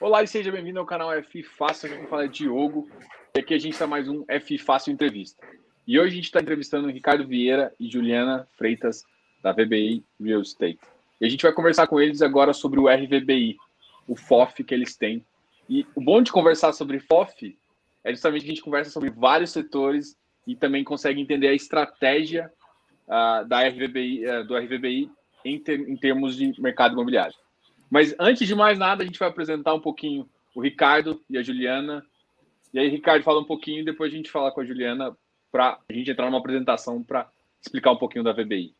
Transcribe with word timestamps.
Olá 0.00 0.22
e 0.22 0.26
seja 0.26 0.50
bem-vindo 0.50 0.80
ao 0.80 0.86
canal 0.86 1.12
F 1.12 1.42
Fácil, 1.42 1.92
aqui 1.92 2.06
fala 2.06 2.24
é 2.24 2.26
Diogo, 2.26 2.88
e 3.34 3.40
aqui 3.40 3.52
a 3.52 3.58
gente 3.58 3.74
está 3.74 3.86
mais 3.86 4.08
um 4.08 4.24
F 4.28 4.56
Fácil 4.56 4.94
Entrevista. 4.94 5.46
E 5.86 6.00
hoje 6.00 6.12
a 6.12 6.14
gente 6.14 6.24
está 6.24 6.40
entrevistando 6.40 6.88
Ricardo 6.88 7.28
Vieira 7.28 7.70
e 7.78 7.86
Juliana 7.86 8.48
Freitas, 8.56 9.04
da 9.42 9.52
VBI 9.52 10.02
Real 10.18 10.40
Estate. 10.40 10.78
E 11.20 11.26
a 11.26 11.28
gente 11.28 11.42
vai 11.42 11.52
conversar 11.52 11.86
com 11.86 12.00
eles 12.00 12.22
agora 12.22 12.54
sobre 12.54 12.80
o 12.80 12.88
RVBI, 12.88 13.58
o 14.08 14.16
FOF 14.16 14.64
que 14.64 14.72
eles 14.72 14.96
têm. 14.96 15.22
E 15.68 15.86
o 15.94 16.00
bom 16.00 16.22
de 16.22 16.32
conversar 16.32 16.72
sobre 16.72 16.98
FOF 16.98 17.54
é 18.02 18.10
justamente 18.10 18.44
que 18.44 18.52
a 18.52 18.54
gente 18.54 18.64
conversa 18.64 18.90
sobre 18.90 19.10
vários 19.10 19.50
setores 19.50 20.16
e 20.46 20.56
também 20.56 20.82
consegue 20.82 21.20
entender 21.20 21.48
a 21.48 21.54
estratégia 21.54 22.50
uh, 23.06 23.46
da 23.46 23.68
RVBI, 23.68 24.26
uh, 24.26 24.44
do 24.46 24.56
RVBI 24.56 25.10
em, 25.44 25.58
ter, 25.58 25.78
em 25.78 25.96
termos 25.98 26.36
de 26.36 26.58
mercado 26.58 26.94
imobiliário. 26.94 27.34
Mas 27.90 28.14
antes 28.18 28.46
de 28.46 28.54
mais 28.54 28.78
nada, 28.78 29.02
a 29.02 29.06
gente 29.06 29.18
vai 29.18 29.28
apresentar 29.28 29.74
um 29.74 29.80
pouquinho 29.80 30.28
o 30.54 30.60
Ricardo 30.60 31.20
e 31.28 31.36
a 31.36 31.42
Juliana. 31.42 32.04
E 32.72 32.78
aí, 32.78 32.88
Ricardo, 32.88 33.24
fala 33.24 33.40
um 33.40 33.44
pouquinho 33.44 33.80
e 33.80 33.84
depois 33.84 34.12
a 34.12 34.16
gente 34.16 34.30
fala 34.30 34.52
com 34.52 34.60
a 34.60 34.64
Juliana 34.64 35.16
para 35.50 35.78
a 35.88 35.92
gente 35.92 36.10
entrar 36.10 36.26
numa 36.26 36.38
apresentação 36.38 37.02
para 37.02 37.28
explicar 37.60 37.90
um 37.90 37.96
pouquinho 37.96 38.22
da 38.22 38.32
VBI. 38.32 38.72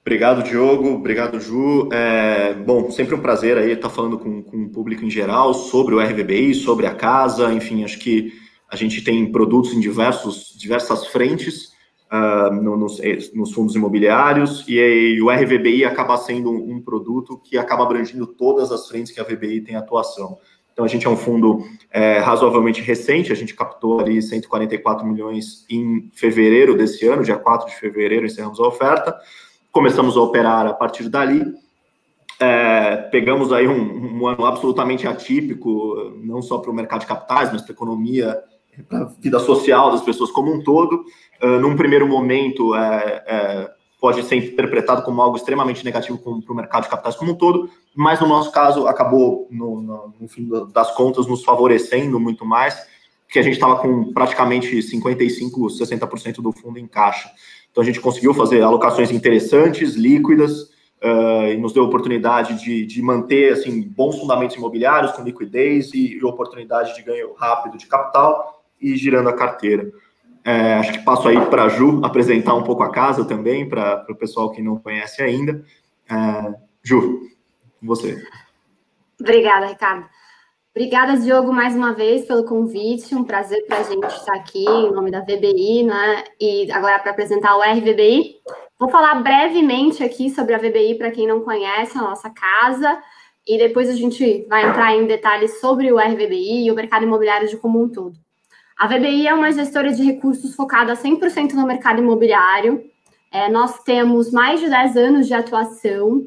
Obrigado, 0.00 0.42
Diogo. 0.42 0.94
Obrigado, 0.94 1.38
Ju. 1.38 1.90
É, 1.92 2.54
bom, 2.54 2.90
sempre 2.90 3.14
um 3.14 3.20
prazer 3.20 3.58
aí 3.58 3.72
estar 3.72 3.90
falando 3.90 4.18
com, 4.18 4.42
com 4.42 4.64
o 4.64 4.70
público 4.70 5.04
em 5.04 5.10
geral 5.10 5.52
sobre 5.52 5.94
o 5.94 6.00
RVBI, 6.00 6.54
sobre 6.54 6.86
a 6.86 6.94
casa. 6.94 7.52
Enfim, 7.52 7.84
acho 7.84 7.98
que 7.98 8.32
a 8.68 8.76
gente 8.76 9.04
tem 9.04 9.30
produtos 9.30 9.74
em 9.74 9.80
diversos, 9.80 10.54
diversas 10.56 11.06
frentes 11.08 11.69
uh, 12.10 12.52
no, 12.52 12.76
nos, 12.76 13.00
eh, 13.00 13.18
nos, 13.34 13.52
fundos 13.52 13.74
imobiliários, 13.74 14.64
e, 14.68 14.74
e, 14.74 15.22
o 15.22 15.30
RVBI 15.30 15.84
acaba 15.84 16.16
sendo 16.16 16.50
um, 16.50 16.74
um, 16.74 16.82
produto 16.82 17.38
que 17.38 17.56
acaba 17.56 17.84
abrangindo 17.84 18.26
todas 18.26 18.72
as 18.72 18.88
frentes 18.88 19.12
que 19.12 19.20
a 19.20 19.24
VBI 19.24 19.62
tem 19.62 19.76
atuação. 19.76 20.38
Então, 20.72 20.84
a 20.84 20.88
gente 20.88 21.06
é 21.06 21.10
um 21.10 21.16
fundo 21.16 21.64
é, 21.90 22.18
razoavelmente 22.18 22.80
recente, 22.80 23.32
a 23.32 23.36
gente 23.36 23.54
captou 23.54 24.00
ali 24.00 24.20
144 24.20 25.06
milhões 25.06 25.64
em 25.68 26.10
fevereiro 26.14 26.76
desse 26.76 27.06
ano, 27.06 27.22
dia 27.22 27.36
4 27.36 27.68
de 27.68 27.76
fevereiro, 27.76 28.26
encerramos 28.26 28.58
a 28.58 28.66
oferta. 28.66 29.14
Começamos 29.70 30.16
a 30.16 30.20
operar 30.20 30.66
a 30.66 30.72
partir 30.72 31.08
dali, 31.08 31.44
é, 32.40 32.96
pegamos 32.96 33.52
aí 33.52 33.68
um, 33.68 34.22
um, 34.22 34.26
ano 34.26 34.46
absolutamente 34.46 35.06
atípico, 35.06 36.14
não 36.22 36.40
só 36.40 36.58
para 36.58 36.70
o 36.70 36.74
mercado 36.74 37.00
de 37.00 37.06
capitais, 37.06 37.52
mas 37.52 37.60
para 37.60 37.72
a 37.72 37.74
economia 37.74 38.42
para 38.88 39.00
a 39.00 39.04
vida 39.04 39.38
social 39.38 39.90
das 39.90 40.02
pessoas 40.02 40.30
como 40.30 40.52
um 40.52 40.62
todo. 40.62 41.04
Uh, 41.42 41.58
num 41.58 41.76
primeiro 41.76 42.06
momento, 42.06 42.74
é, 42.74 43.24
é, 43.26 43.70
pode 44.00 44.22
ser 44.24 44.36
interpretado 44.36 45.02
como 45.02 45.20
algo 45.20 45.36
extremamente 45.36 45.84
negativo 45.84 46.18
para 46.18 46.52
o 46.52 46.56
mercado 46.56 46.84
de 46.84 46.88
capitais 46.88 47.16
como 47.16 47.32
um 47.32 47.34
todo, 47.34 47.70
mas 47.94 48.20
no 48.20 48.26
nosso 48.26 48.50
caso 48.50 48.86
acabou, 48.86 49.46
no, 49.50 49.80
no, 49.80 50.14
no 50.20 50.28
fim 50.28 50.48
das 50.72 50.90
contas, 50.94 51.26
nos 51.26 51.44
favorecendo 51.44 52.18
muito 52.18 52.44
mais, 52.44 52.76
porque 53.24 53.38
a 53.38 53.42
gente 53.42 53.54
estava 53.54 53.76
com 53.76 54.12
praticamente 54.12 54.76
55%, 54.76 55.68
60% 55.68 56.42
do 56.42 56.52
fundo 56.52 56.78
em 56.78 56.86
caixa. 56.86 57.30
Então 57.70 57.82
a 57.82 57.86
gente 57.86 58.00
conseguiu 58.00 58.34
fazer 58.34 58.62
alocações 58.62 59.10
interessantes, 59.10 59.94
líquidas, 59.94 60.70
Uh, 61.02 61.54
e 61.54 61.56
nos 61.56 61.72
deu 61.72 61.84
a 61.84 61.86
oportunidade 61.86 62.62
de, 62.62 62.84
de, 62.84 63.00
manter 63.00 63.54
assim 63.54 63.80
bons 63.80 64.18
fundamentos 64.18 64.54
imobiliários 64.54 65.12
com 65.12 65.22
liquidez 65.22 65.94
e, 65.94 66.18
e, 66.18 66.22
oportunidade 66.22 66.94
de 66.94 67.02
ganho 67.02 67.32
rápido 67.32 67.78
de 67.78 67.86
capital 67.86 68.62
e 68.78 68.94
girando 68.98 69.30
a 69.30 69.32
carteira. 69.32 69.90
É, 70.44 70.74
acho 70.74 70.92
que 70.92 71.04
passo 71.04 71.28
aí 71.28 71.40
para 71.46 71.64
a 71.64 71.68
Ju 71.68 72.00
apresentar 72.04 72.54
um 72.54 72.62
pouco 72.62 72.82
a 72.82 72.90
casa 72.90 73.24
também, 73.24 73.68
para 73.68 74.06
o 74.08 74.14
pessoal 74.14 74.50
que 74.50 74.62
não 74.62 74.78
conhece 74.78 75.22
ainda. 75.22 75.64
É, 76.08 76.54
Ju, 76.82 77.28
você. 77.82 78.22
Obrigada, 79.20 79.66
Ricardo. 79.66 80.06
Obrigada, 80.74 81.18
Diogo, 81.18 81.52
mais 81.52 81.74
uma 81.74 81.92
vez 81.92 82.26
pelo 82.26 82.44
convite. 82.44 83.14
Um 83.14 83.24
prazer 83.24 83.66
para 83.66 83.78
a 83.78 83.82
gente 83.82 84.06
estar 84.06 84.34
aqui 84.34 84.64
em 84.64 84.92
nome 84.92 85.10
da 85.10 85.20
VBI, 85.20 85.82
né? 85.82 86.24
E 86.40 86.70
agora 86.70 86.98
para 87.00 87.10
apresentar 87.10 87.56
o 87.56 87.60
RVBI. 87.60 88.36
Vou 88.78 88.88
falar 88.88 89.16
brevemente 89.16 90.02
aqui 90.04 90.30
sobre 90.30 90.54
a 90.54 90.58
VBI 90.58 90.94
para 90.96 91.10
quem 91.10 91.26
não 91.26 91.40
conhece 91.40 91.98
a 91.98 92.02
nossa 92.02 92.30
casa. 92.30 93.02
E 93.46 93.58
depois 93.58 93.90
a 93.90 93.94
gente 93.94 94.46
vai 94.48 94.66
entrar 94.66 94.94
em 94.94 95.06
detalhes 95.06 95.60
sobre 95.60 95.92
o 95.92 95.98
RVBI 95.98 96.66
e 96.66 96.70
o 96.70 96.74
mercado 96.74 97.04
imobiliário 97.04 97.48
de 97.48 97.56
como 97.56 97.82
um 97.82 97.88
todo. 97.88 98.16
A 98.80 98.86
VBI 98.86 99.26
é 99.26 99.34
uma 99.34 99.52
gestora 99.52 99.92
de 99.92 100.02
recursos 100.02 100.54
focada 100.54 100.94
100% 100.94 101.52
no 101.52 101.66
mercado 101.66 102.00
imobiliário. 102.00 102.82
É, 103.30 103.46
nós 103.46 103.82
temos 103.82 104.32
mais 104.32 104.58
de 104.58 104.70
10 104.70 104.96
anos 104.96 105.26
de 105.26 105.34
atuação. 105.34 106.26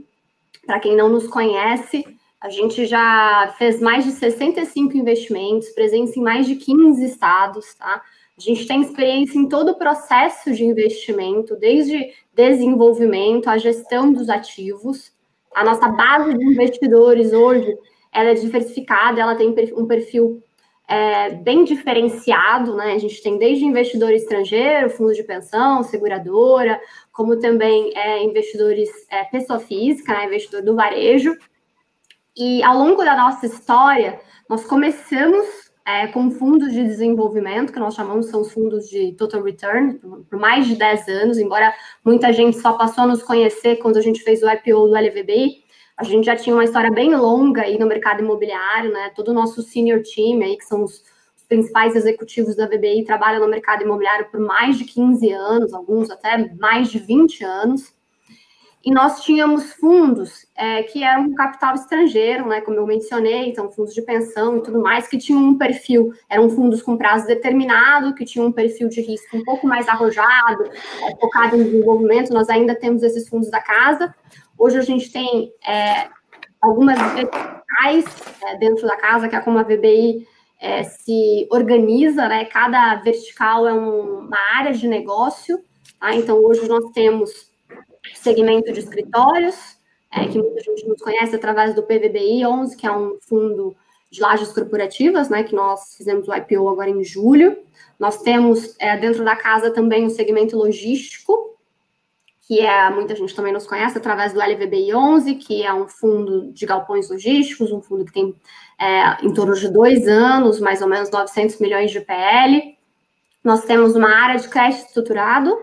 Para 0.63 0.80
quem 0.80 0.96
não 0.96 1.09
nos 1.09 1.25
conhece, 1.25 2.06
a 2.40 2.52
gente 2.52 2.86
já 2.86 3.56
fez 3.58 3.81
mais 3.81 4.06
de 4.06 4.12
65 4.12 4.96
investimentos, 4.96 5.69
presença 5.69 6.19
em 6.19 6.22
mais 6.22 6.46
de 6.46 6.56
15 6.58 7.03
estados, 7.03 7.74
tá? 7.74 8.03
A 8.38 8.40
gente 8.40 8.68
tem 8.68 8.81
experiência 8.81 9.40
em 9.40 9.50
todo 9.50 9.69
o 9.69 9.75
processo 9.80 10.53
de 10.53 10.63
investimento, 10.63 11.56
desde 11.56 12.13
desenvolvimento, 12.36 13.50
a 13.50 13.58
gestão 13.58 14.13
dos 14.13 14.30
ativos. 14.30 15.12
A 15.56 15.66
nossa 15.66 15.88
base 15.88 16.38
de 16.38 16.46
investidores 16.46 17.34
hoje 17.34 17.75
ela 18.12 18.30
é 18.30 18.36
diversificada, 18.36 19.19
ela 19.19 19.34
tem 19.34 19.56
um 19.75 19.88
perfil 19.88 20.44
é, 20.88 21.29
bem 21.29 21.63
diferenciado, 21.63 22.75
né? 22.75 22.94
A 22.94 22.97
gente 22.97 23.21
tem 23.21 23.38
desde 23.38 23.66
investidor 23.66 24.11
estrangeiro, 24.11 24.89
fundo 24.89 25.13
de 25.13 25.23
pensão, 25.23 25.83
seguradora, 25.83 26.79
como 27.11 27.39
também 27.39 27.91
é, 27.95 28.23
investidores 28.23 28.89
é, 29.09 29.23
pessoa 29.23 29.59
física, 29.59 30.13
né? 30.13 30.25
investidor 30.25 30.61
do 30.61 30.75
varejo. 30.75 31.35
E 32.35 32.63
ao 32.63 32.77
longo 32.77 33.03
da 33.03 33.16
nossa 33.16 33.45
história, 33.45 34.19
nós 34.49 34.66
começamos 34.66 35.71
é, 35.85 36.07
com 36.07 36.31
fundos 36.31 36.71
de 36.71 36.83
desenvolvimento, 36.83 37.71
que 37.71 37.79
nós 37.79 37.94
chamamos 37.94 38.27
são 38.27 38.41
os 38.41 38.51
fundos 38.51 38.89
de 38.89 39.13
total 39.13 39.44
return, 39.44 40.00
por, 40.29 40.39
mais 40.39 40.65
de 40.65 40.75
10 40.75 41.07
anos, 41.09 41.38
embora 41.38 41.73
muita 42.03 42.31
gente 42.31 42.59
só 42.59 42.73
passou 42.73 43.03
a 43.03 43.07
nos 43.07 43.21
conhecer 43.21 43.77
quando 43.77 43.97
a 43.97 44.01
gente 44.01 44.21
fez 44.21 44.41
o 44.41 44.50
IPO 44.50 44.88
do 44.88 44.95
LVBI, 44.95 45.62
a 45.98 46.04
gente 46.04 46.26
já 46.26 46.36
tinha 46.36 46.56
uma 46.56 46.64
história 46.64 46.92
bem 46.92 47.16
longa 47.16 47.62
aí 47.64 47.78
no 47.78 47.86
mercado 47.86 48.22
imobiliário, 48.22 48.92
né? 48.92 49.12
Todo 49.16 49.30
o 49.30 49.34
nosso 49.34 49.62
senior 49.62 50.02
team 50.02 50.42
aí, 50.42 50.58
que 50.58 50.66
são 50.66 50.84
os, 50.84 51.04
principais 51.54 51.96
executivos 51.96 52.56
da 52.56 52.66
VBI, 52.66 53.04
trabalham 53.06 53.42
no 53.42 53.48
mercado 53.48 53.84
imobiliário 53.84 54.28
por 54.31 54.40
mais 54.40 54.78
de 54.78 54.86
15 54.86 55.31
anos, 55.31 55.74
alguns 55.74 56.09
até 56.09 56.52
mais 56.56 56.90
de 56.90 56.98
20 56.98 57.44
anos. 57.44 57.94
E 58.84 58.92
nós 58.92 59.22
tínhamos 59.24 59.72
fundos 59.74 60.46
é, 60.58 60.84
que 60.84 61.04
eram 61.04 61.34
capital 61.36 61.74
estrangeiro, 61.74 62.50
né, 62.50 62.60
como 62.60 62.75
eu 62.75 62.86
mencionei, 62.86 63.48
então 63.48 63.72
fundos 63.72 63.94
de 63.94 64.02
pensão 64.02 64.58
e 64.58 64.64
tudo 64.64 64.81
mais, 64.81 65.08
que 65.08 65.18
tinham 65.18 65.42
um 65.42 65.58
perfil, 65.58 66.12
eram 66.30 66.50
fundos 66.50 66.81
com 66.81 66.98
prazo 66.98 67.25
determinado, 67.25 68.14
que 68.14 68.25
tinham 68.25 68.48
um 68.48 68.52
perfil 68.52 68.90
de 68.90 69.00
risco 69.00 69.38
um 69.38 69.44
pouco 69.44 69.66
mais 69.66 69.88
arrojado, 69.88 70.66
é, 70.66 71.16
focado 71.16 71.56
em 71.56 71.64
desenvolvimento. 71.64 72.34
Nós 72.34 72.50
ainda 72.50 72.75
temos 72.75 73.04
esses 73.04 73.30
fundos 73.30 73.50
da 73.50 73.62
casa, 73.62 74.14
Hoje 74.63 74.78
a 74.78 74.81
gente 74.81 75.12
tem 75.12 75.51
é, 75.68 76.07
algumas 76.62 76.97
verticais 76.97 78.06
é, 78.44 78.56
dentro 78.56 78.88
da 78.88 78.96
casa, 78.96 79.28
que 79.28 79.35
é 79.35 79.41
como 79.41 79.59
a 79.59 79.63
VBI 79.63 80.25
é, 80.57 80.84
se 80.84 81.46
organiza, 81.51 82.29
né? 82.29 82.46
Cada 82.46 82.96
vertical 82.96 83.68
é 83.68 83.74
um, 83.74 84.19
uma 84.19 84.40
área 84.56 84.72
de 84.72 84.88
negócio. 84.88 85.62
Tá? 86.00 86.16
Então, 86.16 86.38
hoje 86.38 86.66
nós 86.66 86.94
temos 86.94 87.51
segmento 88.16 88.72
de 88.72 88.79
escritórios, 88.79 89.57
é, 90.09 90.29
que 90.29 90.40
muita 90.40 90.62
gente 90.62 90.88
nos 90.88 91.01
conhece 91.01 91.35
através 91.35 91.75
do 91.75 91.84
PVBI 91.84 92.45
11, 92.45 92.78
que 92.78 92.88
é 92.88 92.91
um 92.97 93.18
fundo 93.28 93.75
de 94.09 94.22
lajes 94.22 94.53
corporativas, 94.53 95.28
né, 95.28 95.44
que 95.44 95.53
nós 95.53 95.97
fizemos 95.97 96.25
o 96.25 96.34
IPO 96.34 96.69
agora 96.69 96.90
em 96.90 97.03
julho. 97.03 97.57
Nós 98.00 98.22
temos 98.22 98.78
é, 98.80 98.95
dentro 98.95 99.25
da 99.25 99.35
casa 99.35 99.72
também 99.72 100.06
o 100.06 100.09
segmento 100.09 100.56
logístico, 100.56 101.53
que 102.46 102.59
é, 102.59 102.90
muita 102.90 103.16
gente 103.16 103.34
também 103.34 103.54
nos 103.54 103.66
conhece 103.66 103.98
através 103.98 104.34
do 104.34 104.40
LVBI 104.40 104.94
11, 104.94 105.36
que 105.36 105.64
é 105.64 105.74
um 105.74 105.88
fundo 105.88 106.52
de 106.52 106.66
galpões 106.66 107.09
logísticos, 107.09 107.72
um 107.72 107.81
fundo 107.81 108.04
que 108.04 108.12
tem 108.12 108.36
é, 108.80 109.25
em 109.25 109.34
torno 109.34 109.54
de 109.54 109.72
dois 109.72 110.07
anos, 110.07 110.60
mais 110.60 110.81
ou 110.81 110.88
menos 110.90 111.10
900 111.10 111.60
milhões 111.60 111.90
de 111.90 112.01
PL. 112.01 112.78
Nós 113.42 113.63
temos 113.63 113.95
uma 113.95 114.10
área 114.10 114.38
de 114.38 114.50
crédito 114.50 114.88
estruturado, 114.88 115.57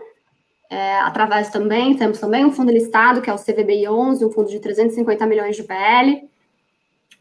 é, 0.69 0.99
através 1.01 1.49
também, 1.49 1.95
temos 1.95 2.19
também 2.19 2.45
um 2.45 2.51
fundo 2.51 2.71
listado, 2.71 3.21
que 3.21 3.29
é 3.29 3.33
o 3.33 3.37
CVBI 3.37 3.87
11, 3.87 4.25
um 4.25 4.31
fundo 4.31 4.49
de 4.49 4.59
350 4.59 5.25
milhões 5.27 5.55
de 5.55 5.63
PL. 5.63 6.27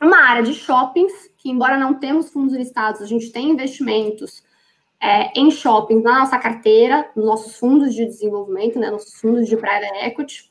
Uma 0.01 0.23
área 0.23 0.43
de 0.43 0.55
shoppings, 0.55 1.13
que 1.37 1.51
embora 1.51 1.77
não 1.77 1.95
temos 1.95 2.31
fundos 2.31 2.55
listados, 2.55 3.03
a 3.03 3.07
gente 3.07 3.31
tem 3.31 3.51
investimentos 3.51 4.43
é, 5.03 5.33
em 5.39 5.51
shoppings 5.51 6.03
na 6.03 6.21
nossa 6.21 6.39
carteira, 6.39 7.09
nos 7.17 7.25
nossos 7.25 7.57
fundos 7.57 7.95
de 7.95 8.05
desenvolvimento, 8.05 8.79
né, 8.79 8.91
nossos 8.91 9.15
fundos 9.15 9.49
de 9.49 9.57
private 9.57 10.05
equity. 10.05 10.51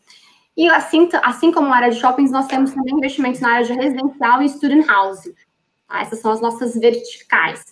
E 0.58 0.68
assim, 0.68 1.08
assim 1.24 1.52
como 1.52 1.70
na 1.70 1.78
área 1.78 1.92
de 1.92 2.00
shoppings, 2.00 2.32
nós 2.32 2.48
temos 2.48 2.74
também 2.74 2.96
investimentos 2.96 3.40
na 3.40 3.54
área 3.54 3.66
de 3.66 3.74
residencial 3.74 4.42
e 4.42 4.50
student 4.50 4.86
housing. 4.90 5.34
Tá? 5.88 6.02
Essas 6.02 6.20
são 6.20 6.32
as 6.32 6.42
nossas 6.42 6.74
verticais. 6.74 7.64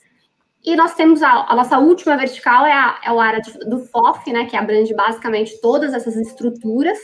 E 0.63 0.75
nós 0.75 0.93
temos 0.93 1.23
a, 1.23 1.47
a 1.49 1.55
nossa 1.55 1.79
última 1.79 2.15
vertical, 2.15 2.65
é 2.65 2.73
a, 2.73 2.99
é 3.03 3.09
a 3.09 3.23
área 3.23 3.41
de, 3.41 3.57
do 3.69 3.79
FOF, 3.79 4.31
né, 4.31 4.45
que 4.45 4.55
abrange 4.55 4.93
basicamente 4.93 5.59
todas 5.61 5.93
essas 5.93 6.15
estruturas, 6.15 6.97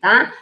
tá? 0.00 0.32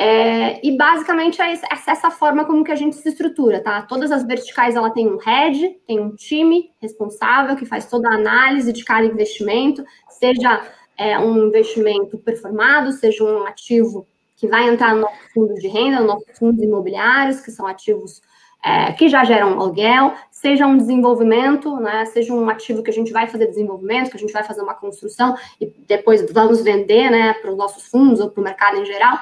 É, 0.00 0.64
e 0.64 0.76
basicamente 0.76 1.42
é 1.42 1.52
essa 1.52 2.08
forma 2.08 2.44
como 2.44 2.62
que 2.62 2.70
a 2.70 2.76
gente 2.76 2.94
se 2.94 3.08
estrutura, 3.08 3.60
tá? 3.60 3.82
Todas 3.82 4.12
as 4.12 4.24
verticais 4.24 4.76
ela 4.76 4.90
tem 4.90 5.08
um 5.08 5.16
head, 5.16 5.76
tem 5.88 5.98
um 5.98 6.14
time 6.14 6.70
responsável 6.80 7.56
que 7.56 7.66
faz 7.66 7.86
toda 7.86 8.08
a 8.08 8.14
análise 8.14 8.72
de 8.72 8.84
cada 8.84 9.04
investimento, 9.04 9.84
seja 10.08 10.62
é, 10.96 11.18
um 11.18 11.48
investimento 11.48 12.16
performado, 12.16 12.92
seja 12.92 13.24
um 13.24 13.44
ativo 13.44 14.06
que 14.36 14.46
vai 14.46 14.68
entrar 14.68 14.94
no 14.94 15.00
nosso 15.00 15.32
fundo 15.34 15.54
de 15.54 15.66
renda, 15.66 15.98
no 15.98 16.06
nosso 16.06 16.26
fundos 16.38 16.62
imobiliários, 16.62 17.40
que 17.40 17.50
são 17.50 17.66
ativos 17.66 18.22
é, 18.64 18.92
que 18.92 19.08
já 19.08 19.24
geram 19.24 19.58
aluguel, 19.60 20.14
seja 20.30 20.64
um 20.64 20.76
desenvolvimento, 20.76 21.74
né, 21.78 22.04
seja 22.04 22.32
um 22.32 22.48
ativo 22.48 22.84
que 22.84 22.90
a 22.90 22.94
gente 22.94 23.12
vai 23.12 23.26
fazer 23.26 23.48
desenvolvimento, 23.48 24.10
que 24.10 24.16
a 24.16 24.20
gente 24.20 24.32
vai 24.32 24.44
fazer 24.44 24.62
uma 24.62 24.74
construção 24.74 25.36
e 25.60 25.66
depois 25.88 26.24
vamos 26.30 26.62
vender 26.62 27.10
né, 27.10 27.34
para 27.34 27.50
os 27.50 27.56
nossos 27.56 27.86
fundos 27.88 28.20
ou 28.20 28.30
para 28.30 28.40
o 28.40 28.44
mercado 28.44 28.78
em 28.78 28.86
geral 28.86 29.18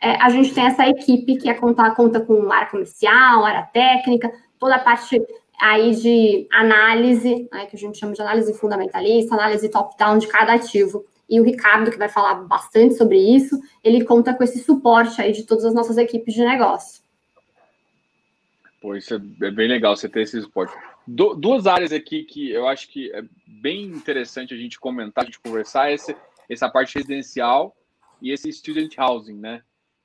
é, 0.00 0.12
a 0.16 0.30
gente 0.30 0.54
tem 0.54 0.64
essa 0.64 0.88
equipe 0.88 1.36
que 1.36 1.48
é 1.48 1.54
conta, 1.54 1.90
conta 1.94 2.20
com 2.20 2.50
área 2.50 2.70
comercial, 2.70 3.44
área 3.44 3.62
técnica, 3.62 4.32
toda 4.58 4.76
a 4.76 4.78
parte 4.78 5.20
aí 5.60 5.94
de 5.94 6.48
análise, 6.50 7.46
né, 7.52 7.66
que 7.66 7.76
a 7.76 7.78
gente 7.78 7.98
chama 7.98 8.14
de 8.14 8.22
análise 8.22 8.54
fundamentalista, 8.54 9.34
análise 9.34 9.68
top-down 9.68 10.18
de 10.18 10.26
cada 10.26 10.54
ativo. 10.54 11.04
E 11.28 11.38
o 11.38 11.44
Ricardo, 11.44 11.90
que 11.90 11.98
vai 11.98 12.08
falar 12.08 12.34
bastante 12.46 12.94
sobre 12.94 13.18
isso, 13.18 13.60
ele 13.84 14.04
conta 14.04 14.32
com 14.32 14.42
esse 14.42 14.58
suporte 14.58 15.20
aí 15.20 15.32
de 15.32 15.44
todas 15.44 15.66
as 15.66 15.74
nossas 15.74 15.98
equipes 15.98 16.34
de 16.34 16.44
negócio. 16.44 17.02
Pô, 18.80 18.96
isso 18.96 19.14
é 19.14 19.50
bem 19.50 19.68
legal 19.68 19.94
você 19.94 20.08
ter 20.08 20.22
esse 20.22 20.40
suporte. 20.40 20.74
Du 21.06 21.34
duas 21.34 21.66
áreas 21.66 21.92
aqui 21.92 22.24
que 22.24 22.50
eu 22.50 22.66
acho 22.66 22.88
que 22.88 23.12
é 23.12 23.22
bem 23.46 23.84
interessante 23.84 24.54
a 24.54 24.56
gente 24.56 24.80
comentar, 24.80 25.22
a 25.22 25.26
gente 25.26 25.38
conversar, 25.38 25.92
essa, 25.92 26.16
essa 26.48 26.68
parte 26.70 26.96
residencial 26.96 27.76
e 28.22 28.32
esse 28.32 28.50
student 28.50 28.96
housing, 28.98 29.36
né? 29.36 29.62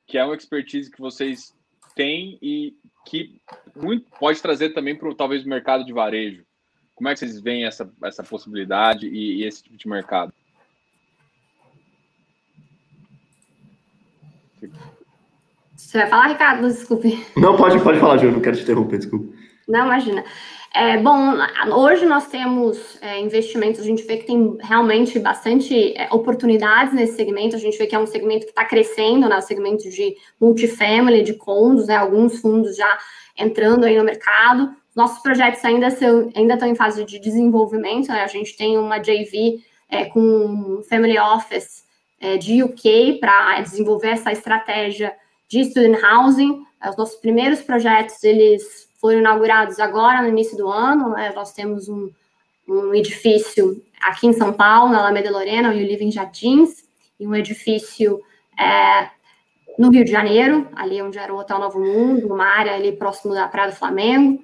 Que 0.07 0.17
é 0.17 0.23
uma 0.23 0.35
expertise 0.35 0.91
que 0.91 0.99
vocês 0.99 1.55
têm 1.95 2.37
e 2.41 2.75
que 3.05 3.39
muito 3.75 4.09
pode 4.19 4.41
trazer 4.41 4.69
também 4.69 4.95
para 4.95 5.13
talvez 5.15 5.45
o 5.45 5.49
mercado 5.49 5.85
de 5.85 5.93
varejo. 5.93 6.43
Como 6.93 7.09
é 7.09 7.13
que 7.13 7.19
vocês 7.19 7.39
veem 7.39 7.65
essa, 7.65 7.91
essa 8.03 8.23
possibilidade 8.23 9.07
e, 9.07 9.41
e 9.41 9.43
esse 9.43 9.63
tipo 9.63 9.77
de 9.77 9.87
mercado? 9.87 10.33
Você 15.75 15.99
vai 15.99 16.09
falar, 16.09 16.27
Ricardo? 16.27 16.67
Desculpe. 16.67 17.25
Não, 17.37 17.55
pode, 17.57 17.81
pode 17.83 17.99
falar, 17.99 18.17
Ju, 18.17 18.31
não 18.31 18.41
quero 18.41 18.55
te 18.55 18.63
interromper, 18.63 18.97
desculpa. 18.97 19.35
Não, 19.67 19.85
imagina. 19.85 20.23
É, 20.77 20.97
bom, 20.97 21.37
hoje 21.73 22.05
nós 22.05 22.27
temos 22.27 23.01
é, 23.01 23.21
investimentos, 23.21 23.79
a 23.79 23.83
gente 23.85 24.03
vê 24.03 24.17
que 24.17 24.25
tem 24.25 24.57
realmente 24.59 25.17
bastante 25.17 25.97
é, 25.97 26.09
oportunidades 26.11 26.93
nesse 26.93 27.15
segmento, 27.15 27.55
a 27.55 27.59
gente 27.59 27.77
vê 27.77 27.87
que 27.87 27.95
é 27.95 27.99
um 27.99 28.05
segmento 28.05 28.43
que 28.45 28.51
está 28.51 28.65
crescendo, 28.65 29.29
né, 29.29 29.37
o 29.37 29.41
segmento 29.41 29.89
de 29.89 30.17
multifamily, 30.37 31.23
de 31.23 31.33
condos, 31.35 31.87
né, 31.87 31.95
alguns 31.95 32.41
fundos 32.41 32.75
já 32.75 32.97
entrando 33.37 33.85
aí 33.85 33.97
no 33.97 34.03
mercado. 34.03 34.75
Nossos 34.93 35.23
projetos 35.23 35.63
ainda, 35.63 35.89
são, 35.91 36.29
ainda 36.35 36.55
estão 36.55 36.67
em 36.67 36.75
fase 36.75 37.05
de 37.05 37.19
desenvolvimento, 37.19 38.09
né, 38.09 38.21
a 38.21 38.27
gente 38.27 38.57
tem 38.57 38.77
uma 38.77 38.97
JV 38.97 39.63
é, 39.89 40.03
com 40.03 40.81
Family 40.89 41.17
Office 41.17 41.85
é, 42.19 42.35
de 42.35 42.61
UK 42.61 43.19
para 43.21 43.61
desenvolver 43.61 44.09
essa 44.09 44.33
estratégia 44.33 45.15
de 45.47 45.63
student 45.63 45.97
housing. 46.03 46.65
Os 46.89 46.97
nossos 46.97 47.15
primeiros 47.15 47.61
projetos, 47.61 48.21
eles 48.25 48.89
foram 49.05 49.19
inaugurados 49.19 49.79
agora 49.79 50.23
no 50.23 50.29
início 50.29 50.57
do 50.57 50.67
ano. 50.67 51.09
Né? 51.09 51.31
Nós 51.35 51.53
temos 51.53 51.87
um, 51.87 52.09
um 52.67 52.91
edifício 52.91 53.79
aqui 54.01 54.25
em 54.25 54.33
São 54.33 54.51
Paulo, 54.51 54.91
na 54.91 54.97
Alameda 54.97 55.29
Lorena, 55.29 55.69
o 55.69 55.71
Living 55.71 56.11
Jardins, 56.11 56.83
e 57.19 57.27
um 57.27 57.35
edifício 57.35 58.19
é, 58.59 59.09
no 59.77 59.91
Rio 59.91 60.03
de 60.03 60.09
Janeiro, 60.09 60.67
ali 60.75 60.99
onde 61.03 61.19
era 61.19 61.31
o 61.31 61.37
Hotel 61.37 61.59
Novo 61.59 61.79
Mundo, 61.79 62.33
uma 62.33 62.45
área 62.47 62.73
ali 62.73 62.93
próximo 62.93 63.35
da 63.35 63.47
Praia 63.47 63.69
do 63.69 63.75
Flamengo. 63.75 64.43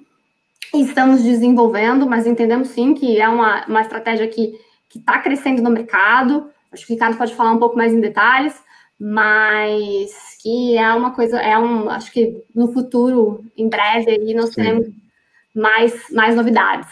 E 0.72 0.82
estamos 0.82 1.24
desenvolvendo, 1.24 2.06
mas 2.06 2.24
entendemos 2.24 2.68
sim 2.68 2.94
que 2.94 3.20
é 3.20 3.28
uma, 3.28 3.66
uma 3.66 3.80
estratégia 3.80 4.28
que 4.28 4.56
está 4.94 5.18
crescendo 5.18 5.60
no 5.60 5.70
mercado. 5.70 6.48
Acho 6.70 6.86
que 6.86 6.92
o 6.92 6.94
Ricardo 6.94 7.18
pode 7.18 7.34
falar 7.34 7.50
um 7.50 7.58
pouco 7.58 7.76
mais 7.76 7.92
em 7.92 8.00
detalhes, 8.00 8.54
mas 8.96 10.31
que 10.42 10.76
é 10.76 10.92
uma 10.92 11.12
coisa, 11.12 11.38
é 11.38 11.56
um, 11.56 11.88
acho 11.88 12.10
que 12.10 12.42
no 12.52 12.72
futuro, 12.72 13.44
em 13.56 13.68
breve, 13.68 14.10
aí 14.10 14.34
nós 14.34 14.50
Sim. 14.50 14.56
teremos 14.56 14.86
mais, 15.54 16.10
mais 16.10 16.34
novidades. 16.34 16.88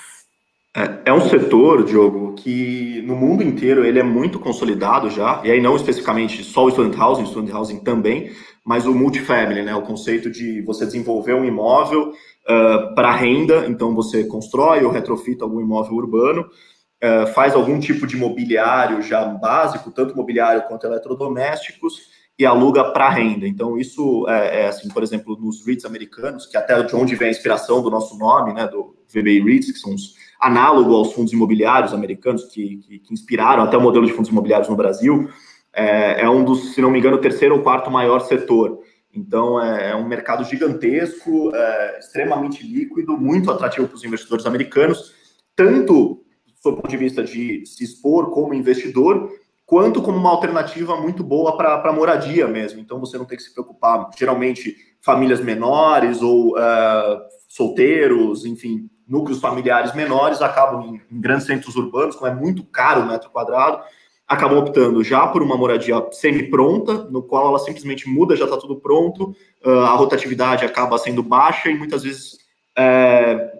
É, 0.77 1.11
é, 1.11 1.13
um 1.13 1.29
setor, 1.29 1.85
Diogo, 1.85 2.35
que 2.35 3.03
no 3.05 3.17
mundo 3.17 3.43
inteiro 3.43 3.85
ele 3.85 3.99
é 3.99 4.05
muito 4.05 4.39
consolidado 4.39 5.11
já, 5.11 5.41
e 5.43 5.51
aí 5.51 5.61
não 5.61 5.75
especificamente 5.75 6.45
só 6.45 6.65
o 6.65 6.71
student 6.71 6.97
housing, 6.97 7.25
o 7.25 7.27
student 7.27 7.53
housing 7.53 7.81
também, 7.81 8.31
mas 8.65 8.87
o 8.87 8.95
multifamily, 8.95 9.63
né, 9.63 9.75
o 9.75 9.83
conceito 9.83 10.31
de 10.31 10.63
você 10.63 10.87
desenvolver 10.87 11.35
um 11.35 11.45
imóvel 11.45 12.11
uh, 12.11 12.95
para 12.95 13.11
renda, 13.11 13.67
então 13.67 13.93
você 13.97 14.23
constrói 14.23 14.85
ou 14.85 14.93
retrofita 14.93 15.45
algum 15.45 15.61
imóvel 15.61 15.95
urbano, 15.95 16.43
uh, 16.43 17.27
faz 17.35 17.57
algum 17.57 17.81
tipo 17.81 18.07
de 18.07 18.17
mobiliário 18.17 19.03
já 19.03 19.25
básico, 19.25 19.91
tanto 19.91 20.17
mobiliário 20.17 20.63
quanto 20.69 20.87
eletrodomésticos, 20.87 22.20
e 22.41 22.47
aluga 22.47 22.85
para 22.85 23.11
renda. 23.11 23.47
Então, 23.47 23.77
isso 23.77 24.27
é, 24.27 24.63
é, 24.63 24.69
assim, 24.69 24.89
por 24.89 25.03
exemplo, 25.03 25.37
nos 25.39 25.65
REITs 25.65 25.85
americanos, 25.85 26.47
que 26.47 26.57
até 26.57 26.83
de 26.83 26.97
onde 26.97 27.15
vem 27.15 27.29
a 27.29 27.31
inspiração 27.31 27.83
do 27.83 27.91
nosso 27.91 28.17
nome, 28.17 28.55
né, 28.55 28.67
do 28.67 28.97
VBI 29.15 29.41
REITs, 29.41 29.73
que 29.73 29.79
são 29.79 29.95
os 29.95 30.15
análogos 30.41 30.95
aos 30.95 31.13
fundos 31.13 31.35
imobiliários 31.35 31.93
americanos, 31.93 32.45
que, 32.47 32.79
que, 32.79 32.99
que, 33.01 33.13
inspiraram 33.13 33.63
até 33.63 33.77
o 33.77 33.81
modelo 33.83 34.07
de 34.07 34.15
fundos 34.15 34.31
imobiliários 34.31 34.71
no 34.71 34.75
Brasil, 34.75 35.29
é, 35.71 36.23
é, 36.23 36.31
um 36.31 36.43
dos, 36.43 36.73
se 36.73 36.81
não 36.81 36.91
me 36.91 36.99
engano, 36.99 37.17
o 37.17 37.21
terceiro 37.21 37.57
ou 37.57 37.63
quarto 37.63 37.91
maior 37.91 38.21
setor. 38.21 38.81
Então, 39.15 39.63
é, 39.63 39.91
é 39.91 39.95
um 39.95 40.09
mercado 40.09 40.43
gigantesco, 40.43 41.55
é, 41.55 41.99
extremamente 41.99 42.67
líquido, 42.67 43.19
muito 43.19 43.51
atrativo 43.51 43.87
para 43.87 43.97
os 43.97 44.05
investidores 44.05 44.47
americanos, 44.47 45.13
tanto 45.55 46.25
do 46.65 46.75
ponto 46.75 46.89
de 46.89 46.97
vista 46.97 47.23
de 47.23 47.67
se 47.67 47.85
expor 47.85 48.31
como 48.31 48.55
investidor, 48.55 49.31
quanto 49.71 50.03
como 50.03 50.19
uma 50.19 50.31
alternativa 50.31 50.97
muito 50.97 51.23
boa 51.23 51.57
para 51.57 51.93
moradia 51.93 52.49
mesmo. 52.49 52.81
Então 52.81 52.99
você 52.99 53.17
não 53.17 53.25
tem 53.25 53.39
que 53.39 53.45
se 53.45 53.55
preocupar, 53.55 54.11
geralmente, 54.19 54.75
famílias 55.01 55.41
menores 55.41 56.21
ou 56.21 56.59
uh, 56.59 57.21
solteiros, 57.49 58.45
enfim, 58.45 58.91
núcleos 59.07 59.39
familiares 59.39 59.95
menores 59.95 60.43
acabam 60.43 60.83
em, 60.83 61.01
em, 61.09 61.21
grandes 61.21 61.47
centros 61.47 61.77
urbanos, 61.77 62.17
como 62.17 62.29
é 62.29 62.35
muito 62.35 62.65
caro 62.65 63.03
o 63.03 63.07
metro 63.07 63.31
quadrado, 63.31 63.81
acabam 64.27 64.59
optando 64.59 65.05
já 65.05 65.25
por 65.29 65.41
uma 65.41 65.57
moradia 65.57 66.05
semi-pronta, 66.11 67.05
no 67.05 67.23
qual 67.23 67.47
ela 67.47 67.59
simplesmente 67.61 68.09
muda, 68.09 68.35
já 68.35 68.47
está 68.47 68.57
tudo 68.57 68.81
pronto, 68.81 69.37
uh, 69.65 69.71
a 69.83 69.95
rotatividade 69.95 70.65
acaba 70.65 70.99
sendo 70.99 71.23
baixa 71.23 71.71
e 71.71 71.79
muitas 71.79 72.03
vezes 72.03 72.39
é, 72.77 73.60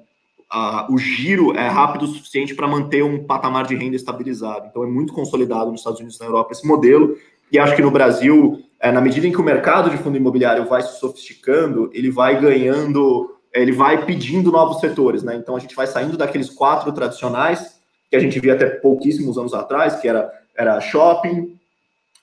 o 0.89 0.99
giro 0.99 1.57
é 1.57 1.69
rápido 1.69 2.03
o 2.05 2.09
suficiente 2.09 2.55
para 2.55 2.67
manter 2.67 3.05
um 3.05 3.25
patamar 3.25 3.67
de 3.67 3.77
renda 3.77 3.95
estabilizado. 3.95 4.67
Então, 4.69 4.83
é 4.83 4.87
muito 4.87 5.13
consolidado 5.13 5.71
nos 5.71 5.81
Estados 5.81 6.01
Unidos 6.01 6.17
e 6.17 6.21
na 6.21 6.27
Europa 6.27 6.53
esse 6.53 6.67
modelo. 6.67 7.17
E 7.53 7.59
acho 7.59 7.77
que 7.77 7.83
no 7.83 7.91
Brasil, 7.91 8.61
é, 8.81 8.91
na 8.91 9.01
medida 9.01 9.27
em 9.27 9.33
que 9.33 9.41
o 9.41 9.45
mercado 9.45 9.91
de 9.91 9.99
fundo 9.99 10.17
imobiliário 10.17 10.67
vai 10.67 10.83
se 10.83 10.99
sofisticando, 10.99 11.91
ele 11.93 12.11
vai 12.11 12.41
ganhando, 12.41 13.37
ele 13.55 13.71
vai 13.71 14.05
pedindo 14.05 14.51
novos 14.51 14.81
setores. 14.81 15.23
Né? 15.23 15.37
Então, 15.37 15.55
a 15.55 15.61
gente 15.61 15.75
vai 15.75 15.87
saindo 15.87 16.17
daqueles 16.17 16.51
quatro 16.51 16.91
tradicionais, 16.93 17.81
que 18.09 18.17
a 18.17 18.21
gente 18.21 18.41
via 18.41 18.55
até 18.55 18.67
pouquíssimos 18.67 19.39
anos 19.39 19.55
atrás, 19.55 19.97
que 19.97 20.09
era, 20.09 20.33
era 20.57 20.81
shopping, 20.81 21.57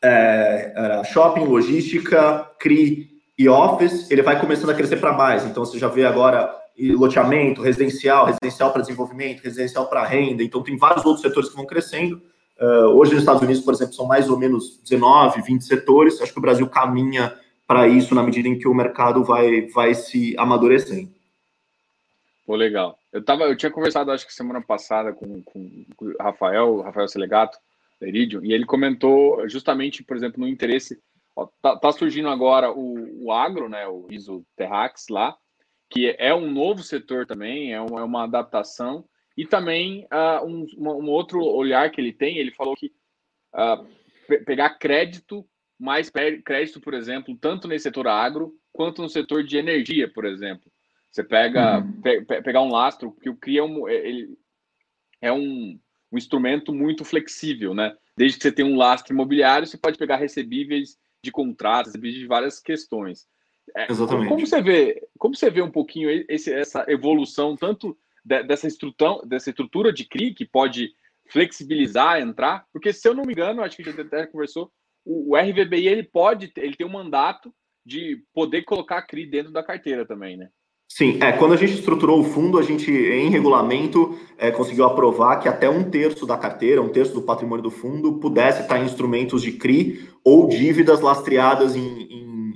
é, 0.03 0.74
era 0.75 1.03
shopping, 1.05 1.46
logística, 1.46 2.46
CRI 2.60 3.10
e 3.38 3.48
office. 3.48 4.12
Ele 4.12 4.22
vai 4.22 4.39
começando 4.39 4.72
a 4.72 4.74
crescer 4.74 4.98
para 4.98 5.13
mais. 5.13 5.46
Então, 5.46 5.63
você 5.63 5.79
já 5.79 5.88
vê 5.88 6.05
agora 6.05 6.57
loteamento, 6.77 7.62
residencial, 7.62 8.25
residencial 8.25 8.72
para 8.72 8.81
desenvolvimento, 8.81 9.41
residencial 9.41 9.88
para 9.88 10.05
renda. 10.05 10.43
Então, 10.43 10.62
tem 10.62 10.77
vários 10.77 11.05
outros 11.05 11.22
setores 11.22 11.50
que 11.50 11.55
vão 11.55 11.65
crescendo. 11.65 12.22
Uh, 12.60 12.88
hoje, 12.98 13.13
nos 13.13 13.22
Estados 13.22 13.41
Unidos, 13.41 13.63
por 13.63 13.74
exemplo, 13.74 13.93
são 13.93 14.05
mais 14.05 14.29
ou 14.29 14.38
menos 14.38 14.79
19, 14.84 15.41
20 15.41 15.62
setores. 15.62 16.22
Acho 16.22 16.31
que 16.31 16.39
o 16.39 16.41
Brasil 16.41 16.67
caminha 16.67 17.36
para 17.67 17.88
isso 17.88 18.15
na 18.15 18.24
medida 18.24 18.48
em 18.48 18.57
que 18.57 18.67
o 18.67 18.74
mercado 18.74 19.24
vai, 19.24 19.67
vai 19.67 19.93
se 19.93 20.36
amadurecendo. 20.38 21.12
Pô, 22.46 22.55
legal. 22.55 22.98
Eu, 23.12 23.24
tava, 23.24 23.43
eu 23.43 23.57
tinha 23.57 23.72
conversado, 23.72 24.10
acho 24.12 24.25
que 24.25 24.34
semana 24.34 24.62
passada, 24.62 25.12
com, 25.12 25.41
com, 25.41 25.86
o 26.00 26.13
Rafael, 26.24 26.81
Rafael 26.81 27.07
Selegato, 27.07 27.57
da 28.00 28.07
e 28.07 28.53
ele 28.53 28.65
comentou 28.65 29.48
justamente, 29.50 30.03
por 30.03 30.15
exemplo, 30.15 30.39
no 30.39 30.48
interesse. 30.48 30.98
Ó, 31.36 31.48
tá, 31.62 31.75
tá 31.75 31.91
surgindo 31.91 32.29
agora 32.29 32.72
o, 32.72 33.25
o 33.25 33.31
agro, 33.34 33.67
né, 33.67 33.86
o 33.88 34.07
ISO 34.10 34.46
Terrax 34.55 35.07
lá, 35.10 35.36
que 35.89 36.15
é 36.17 36.34
um 36.34 36.51
novo 36.51 36.84
setor 36.84 37.25
também, 37.25 37.74
é 37.74 37.82
uma, 37.82 38.01
é 38.01 38.03
uma 38.03 38.24
adaptação, 38.24 39.06
e 39.38 39.46
também 39.46 40.06
uh, 40.06 40.46
um, 40.46 40.65
um, 40.77 41.10
outro 41.10 41.39
olhar 41.44 41.89
que 41.91 42.01
ele 42.01 42.12
tem, 42.12 42.38
ele 42.38 42.51
falou 42.51 42.75
que 42.75 42.88
uh, 43.53 43.86
pe 44.27 44.39
pegar 44.39 44.72
crédito, 44.72 45.48
mais 45.79 46.10
crédito, 46.10 46.82
por 46.82 46.94
exemplo, 46.94 47.38
tanto 47.39 47.67
nesse 47.67 47.84
setor 47.84 48.08
agro, 48.08 48.53
quanto 48.74 49.01
no 49.01 49.10
setor 49.10 49.44
de 49.44 49.58
energia, 49.58 50.12
por 50.12 50.25
exemplo. 50.25 50.72
Você 51.12 51.24
pega, 51.24 51.79
uhum. 51.79 52.01
pe 52.01 52.22
pegar 52.41 52.62
um 52.62 52.72
lastro, 52.72 53.12
que 53.12 53.29
o 53.29 53.38
CRI 53.38 53.60
é 53.60 53.63
um, 53.63 53.88
ele 53.88 54.38
é 55.22 55.32
um, 55.32 55.79
um 56.12 56.17
instrumento 56.17 56.74
muito 56.74 57.06
flexível, 57.06 57.74
né? 57.74 57.96
Desde 58.15 58.38
que 58.38 58.44
você 58.44 58.51
tenha 58.51 58.67
um 58.67 58.75
lastro 58.75 59.13
imobiliário, 59.13 59.67
você 59.67 59.77
pode 59.77 59.98
pegar 59.98 60.17
recebíveis 60.17 60.98
de 61.24 61.32
contratos, 61.32 61.94
depende 61.94 62.20
de 62.20 62.27
várias 62.27 62.60
questões. 62.60 63.27
É, 63.75 63.91
Exatamente. 63.91 64.29
Como 64.29 64.45
você 64.45 64.62
vê, 64.62 65.07
como 65.17 65.36
você 65.36 65.50
vê 65.50 65.62
um 65.62 65.71
pouquinho 65.71 66.09
esse, 66.29 66.53
essa 66.53 66.86
evolução 66.88 67.55
tanto 67.55 67.97
de, 68.24 68.43
dessa, 68.43 68.67
estrutura, 68.67 69.25
dessa 69.25 69.50
estrutura 69.50 69.91
de 69.91 70.05
CRI 70.05 70.33
que 70.33 70.45
pode 70.45 70.91
flexibilizar, 71.29 72.21
entrar? 72.21 72.65
Porque 72.71 72.93
se 72.93 73.07
eu 73.07 73.13
não 73.13 73.24
me 73.24 73.33
engano, 73.33 73.62
acho 73.62 73.75
que 73.75 73.81
a 73.81 73.86
gente 73.86 74.01
até 74.01 74.25
conversou, 74.25 74.71
o, 75.05 75.33
o 75.33 75.38
RVBI 75.38 75.88
ele 75.88 76.03
pode, 76.03 76.51
ele 76.57 76.75
tem 76.75 76.88
um 76.88 76.91
mandato 76.91 77.53
de 77.86 78.21
poder 78.33 78.63
colocar 78.63 79.01
CRI 79.03 79.25
dentro 79.25 79.51
da 79.51 79.63
carteira 79.63 80.05
também, 80.05 80.38
né? 80.38 80.50
Sim, 80.89 81.19
é, 81.21 81.33
quando 81.33 81.53
a 81.53 81.57
gente 81.57 81.74
estruturou 81.74 82.21
o 82.21 82.24
fundo, 82.24 82.57
a 82.57 82.63
gente, 82.63 82.89
em 82.89 83.29
regulamento, 83.29 84.17
é, 84.38 84.51
conseguiu 84.51 84.86
aprovar 84.86 85.38
que 85.38 85.50
até 85.50 85.69
um 85.69 85.89
terço 85.89 86.25
da 86.25 86.38
carteira, 86.38 86.81
um 86.81 86.89
terço 86.89 87.13
do 87.13 87.21
patrimônio 87.21 87.62
do 87.62 87.69
fundo, 87.69 88.19
pudesse 88.19 88.62
estar 88.62 88.79
em 88.79 88.86
instrumentos 88.86 89.41
de 89.41 89.51
CRI 89.51 90.09
ou 90.24 90.47
dívidas 90.47 91.01
lastreadas 91.01 91.75
em, 91.75 92.03
em 92.03 92.47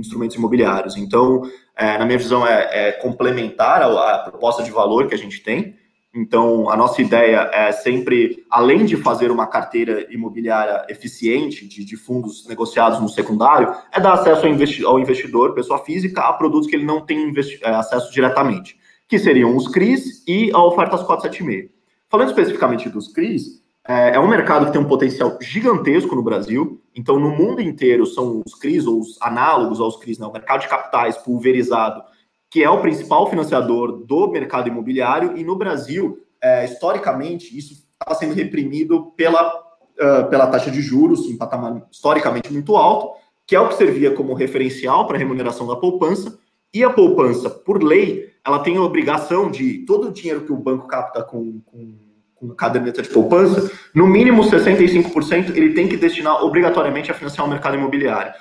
instrumentos 0.00 0.36
imobiliários. 0.36 0.96
Então, 0.96 1.42
é, 1.76 1.98
na 1.98 2.04
minha 2.04 2.18
visão, 2.18 2.46
é, 2.46 2.88
é 2.88 2.92
complementar 2.92 3.82
a, 3.82 4.14
a, 4.14 4.18
proposta 4.18 4.62
de 4.62 4.70
valor 4.70 5.06
que 5.06 5.14
a 5.14 5.18
gente 5.18 5.42
tem. 5.42 5.76
Então, 6.12 6.68
a 6.68 6.76
nossa 6.76 7.00
ideia 7.00 7.48
é 7.52 7.70
sempre, 7.70 8.44
além 8.50 8.84
de 8.84 8.96
fazer 8.96 9.30
uma 9.30 9.46
carteira 9.46 10.12
imobiliária 10.12 10.84
eficiente 10.88 11.66
de, 11.68 11.84
de 11.84 11.96
fundos 11.96 12.46
negociados 12.48 13.00
no 13.00 13.08
secundário, 13.08 13.72
é 13.92 14.00
dar 14.00 14.14
acesso 14.14 14.44
ao, 14.44 14.52
investi 14.52 14.84
ao 14.84 14.98
investidor, 14.98 15.54
pessoa 15.54 15.78
física, 15.84 16.22
a 16.22 16.32
produtos 16.32 16.68
que 16.68 16.74
ele 16.74 16.84
não 16.84 17.00
tem 17.00 17.32
é, 17.62 17.70
acesso 17.70 18.12
diretamente, 18.12 18.76
que 19.06 19.18
seriam 19.18 19.56
os 19.56 19.68
CRIs 19.68 20.24
e 20.26 20.50
a 20.52 20.62
oferta 20.64 20.96
às 20.96 21.02
476. 21.02 21.70
Falando 22.08 22.30
especificamente 22.30 22.88
dos 22.88 23.12
CRIs, 23.12 23.59
é, 23.90 24.14
é 24.14 24.20
um 24.20 24.28
mercado 24.28 24.66
que 24.66 24.72
tem 24.72 24.80
um 24.80 24.86
potencial 24.86 25.36
gigantesco 25.40 26.14
no 26.14 26.22
Brasil. 26.22 26.80
Então, 26.94 27.18
no 27.18 27.30
mundo 27.30 27.60
inteiro, 27.60 28.06
são 28.06 28.40
os 28.46 28.54
CRIs, 28.54 28.86
ou 28.86 29.00
os 29.00 29.20
análogos 29.20 29.80
aos 29.80 29.96
CRIs, 29.96 30.16
né, 30.16 30.26
o 30.28 30.32
mercado 30.32 30.60
de 30.60 30.68
capitais 30.68 31.16
pulverizado, 31.16 32.00
que 32.48 32.62
é 32.62 32.70
o 32.70 32.80
principal 32.80 33.28
financiador 33.28 34.04
do 34.06 34.28
mercado 34.28 34.68
imobiliário, 34.68 35.36
e 35.36 35.42
no 35.42 35.56
Brasil, 35.56 36.20
é, 36.40 36.64
historicamente, 36.64 37.58
isso 37.58 37.72
estava 37.72 38.16
sendo 38.16 38.32
reprimido 38.32 39.12
pela, 39.16 39.48
uh, 39.48 40.30
pela 40.30 40.46
taxa 40.46 40.70
de 40.70 40.80
juros, 40.80 41.26
em 41.26 41.36
patamar 41.36 41.84
historicamente 41.90 42.52
muito 42.52 42.76
alto, 42.76 43.18
que 43.44 43.56
é 43.56 43.60
o 43.60 43.68
que 43.68 43.74
servia 43.74 44.14
como 44.14 44.34
referencial 44.34 45.04
para 45.08 45.16
a 45.16 45.18
remuneração 45.18 45.66
da 45.66 45.74
poupança, 45.74 46.38
e 46.72 46.84
a 46.84 46.90
poupança, 46.90 47.50
por 47.50 47.82
lei, 47.82 48.30
ela 48.46 48.60
tem 48.60 48.76
a 48.76 48.82
obrigação 48.82 49.50
de 49.50 49.84
todo 49.84 50.08
o 50.08 50.12
dinheiro 50.12 50.42
que 50.42 50.52
o 50.52 50.56
banco 50.56 50.86
capta 50.86 51.24
com, 51.24 51.60
com 51.66 52.09
caderneta 52.56 53.02
de 53.02 53.08
poupança, 53.08 53.70
no 53.94 54.06
mínimo 54.06 54.42
65% 54.42 55.56
ele 55.56 55.74
tem 55.74 55.88
que 55.88 55.96
destinar 55.96 56.44
obrigatoriamente 56.44 57.10
a 57.10 57.14
financiar 57.14 57.46
o 57.46 57.50
mercado 57.50 57.76
imobiliário. 57.76 58.32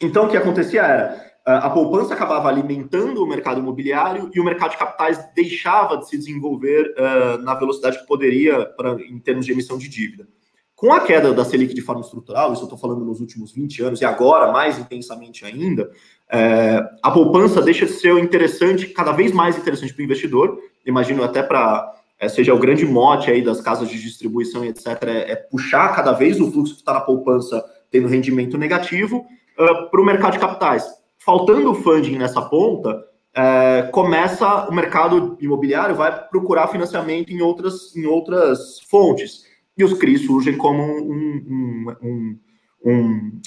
Então, 0.00 0.26
o 0.26 0.28
que 0.28 0.36
acontecia 0.36 0.82
era, 0.82 1.32
a 1.44 1.70
poupança 1.70 2.14
acabava 2.14 2.48
alimentando 2.48 3.22
o 3.22 3.26
mercado 3.26 3.60
imobiliário 3.60 4.30
e 4.34 4.40
o 4.40 4.44
mercado 4.44 4.72
de 4.72 4.78
capitais 4.78 5.18
deixava 5.34 5.96
de 5.96 6.08
se 6.08 6.16
desenvolver 6.16 6.94
uh, 6.96 7.42
na 7.42 7.54
velocidade 7.54 7.98
que 7.98 8.06
poderia 8.06 8.64
pra, 8.64 8.92
em 8.92 9.18
termos 9.18 9.46
de 9.46 9.52
emissão 9.52 9.78
de 9.78 9.88
dívida. 9.88 10.26
Com 10.74 10.92
a 10.92 11.00
queda 11.00 11.32
da 11.32 11.44
Selic 11.44 11.74
de 11.74 11.80
forma 11.80 12.00
estrutural, 12.00 12.52
isso 12.52 12.62
eu 12.62 12.66
estou 12.66 12.78
falando 12.78 13.04
nos 13.04 13.20
últimos 13.20 13.52
20 13.52 13.82
anos 13.84 14.00
e 14.00 14.04
agora 14.04 14.50
mais 14.50 14.78
intensamente 14.78 15.44
ainda, 15.44 15.88
é, 16.28 16.82
a 17.02 17.10
poupança 17.10 17.60
deixa 17.60 17.86
de 17.86 17.92
ser 17.92 18.18
interessante, 18.18 18.86
cada 18.88 19.12
vez 19.12 19.32
mais 19.32 19.56
interessante 19.56 19.92
para 19.92 20.00
o 20.00 20.04
investidor. 20.04 20.58
Imagino 20.84 21.22
até 21.22 21.42
para 21.42 21.92
é, 22.22 22.28
seja 22.28 22.54
o 22.54 22.58
grande 22.58 22.86
mote 22.86 23.30
aí 23.30 23.42
das 23.42 23.60
casas 23.60 23.88
de 23.88 24.00
distribuição 24.00 24.64
etc., 24.64 24.86
é, 25.02 25.32
é 25.32 25.36
puxar 25.36 25.94
cada 25.94 26.12
vez 26.12 26.40
o 26.40 26.50
fluxo 26.50 26.74
que 26.74 26.80
está 26.80 26.94
na 26.94 27.00
poupança 27.00 27.62
tendo 27.90 28.08
rendimento 28.08 28.56
negativo 28.56 29.26
uh, 29.58 29.90
para 29.90 30.00
o 30.00 30.04
mercado 30.04 30.32
de 30.32 30.38
capitais 30.38 31.02
faltando 31.24 31.74
funding 31.74 32.18
nessa 32.18 32.42
ponta, 32.42 33.02
é, 33.34 33.88
começa 33.92 34.68
o 34.68 34.74
mercado 34.74 35.38
imobiliário 35.40 35.94
vai 35.94 36.28
procurar 36.28 36.68
financiamento 36.68 37.30
em 37.32 37.40
outras, 37.40 37.96
em 37.96 38.04
outras 38.04 38.80
fontes. 38.90 39.44
E 39.76 39.84
os 39.84 39.94
CRIs 39.94 40.26
surgem 40.26 40.56
como 40.56 40.82
um, 40.82 41.94
um, 42.02 42.38
um, 42.84 43.40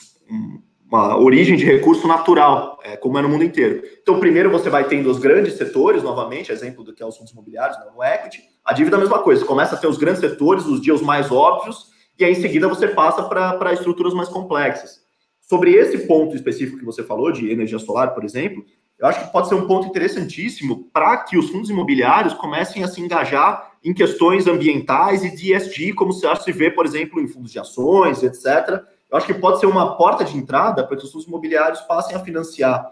uma 0.87 1.17
origem 1.17 1.55
de 1.57 1.65
recurso 1.65 2.07
natural, 2.07 2.79
é, 2.83 2.95
como 2.95 3.17
é 3.17 3.21
no 3.21 3.29
mundo 3.29 3.43
inteiro. 3.43 3.81
Então, 4.01 4.19
primeiro 4.19 4.51
você 4.51 4.69
vai 4.69 4.87
tendo 4.87 5.09
os 5.09 5.17
grandes 5.17 5.55
setores, 5.55 6.03
novamente, 6.03 6.51
exemplo 6.51 6.83
do 6.83 6.93
que 6.93 7.01
é 7.01 7.05
os 7.05 7.17
fundos 7.17 7.33
imobiliários, 7.33 7.77
né, 7.79 7.85
no 7.93 8.03
equity. 8.03 8.43
A 8.63 8.73
dívida 8.73 8.95
é 8.95 8.99
a 8.99 9.01
mesma 9.01 9.19
coisa, 9.19 9.43
começa 9.45 9.75
a 9.75 9.77
ter 9.77 9.87
os 9.87 9.97
grandes 9.97 10.21
setores, 10.21 10.65
os 10.65 10.81
dias 10.81 11.01
mais 11.01 11.31
óbvios, 11.31 11.87
e 12.17 12.23
aí 12.23 12.31
em 12.31 12.41
seguida 12.41 12.67
você 12.67 12.87
passa 12.87 13.23
para 13.23 13.73
estruturas 13.73 14.13
mais 14.13 14.29
complexas. 14.29 15.03
Sobre 15.41 15.73
esse 15.73 16.07
ponto 16.07 16.35
específico 16.35 16.79
que 16.79 16.85
você 16.85 17.03
falou, 17.03 17.31
de 17.31 17.51
energia 17.51 17.79
solar, 17.79 18.13
por 18.13 18.23
exemplo, 18.23 18.63
eu 18.97 19.07
acho 19.07 19.25
que 19.25 19.31
pode 19.31 19.49
ser 19.49 19.55
um 19.55 19.67
ponto 19.67 19.87
interessantíssimo 19.87 20.89
para 20.93 21.17
que 21.17 21.37
os 21.37 21.49
fundos 21.49 21.69
imobiliários 21.69 22.33
comecem 22.33 22.83
a 22.83 22.87
se 22.87 23.01
engajar 23.01 23.73
em 23.83 23.93
questões 23.93 24.47
ambientais 24.47 25.23
e 25.23 25.35
de 25.35 25.53
ESG, 25.53 25.93
como 25.93 26.13
se 26.13 26.51
vê, 26.51 26.71
por 26.71 26.85
exemplo, 26.85 27.19
em 27.19 27.27
fundos 27.27 27.51
de 27.51 27.59
ações, 27.59 28.23
etc. 28.23 28.81
Eu 29.15 29.17
acho 29.17 29.27
que 29.27 29.33
pode 29.33 29.61
ser 29.61 29.65
uma 29.65 29.95
porta 29.95 30.25
de 30.25 30.35
entrada 30.35 30.85
para 30.85 30.97
que 30.97 31.05
os 31.05 31.09
fundos 31.09 31.25
imobiliários 31.25 31.79
passem 31.83 32.17
a 32.17 32.19
financiar 32.19 32.91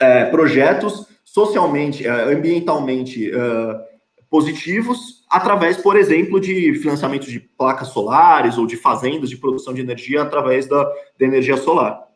é, 0.00 0.24
projetos 0.24 1.06
socialmente, 1.24 2.04
é, 2.04 2.10
ambientalmente 2.10 3.30
uh, 3.30 3.80
positivos 4.28 5.24
através, 5.30 5.76
por 5.76 5.94
exemplo, 5.94 6.40
de 6.40 6.74
financiamento 6.80 7.30
de 7.30 7.38
placas 7.38 7.90
solares 7.90 8.58
ou 8.58 8.66
de 8.66 8.76
fazendas 8.76 9.30
de 9.30 9.36
produção 9.36 9.72
de 9.72 9.80
energia 9.80 10.22
através 10.22 10.66
da, 10.66 10.82
da 10.82 11.24
energia 11.24 11.56
solar. 11.56 12.08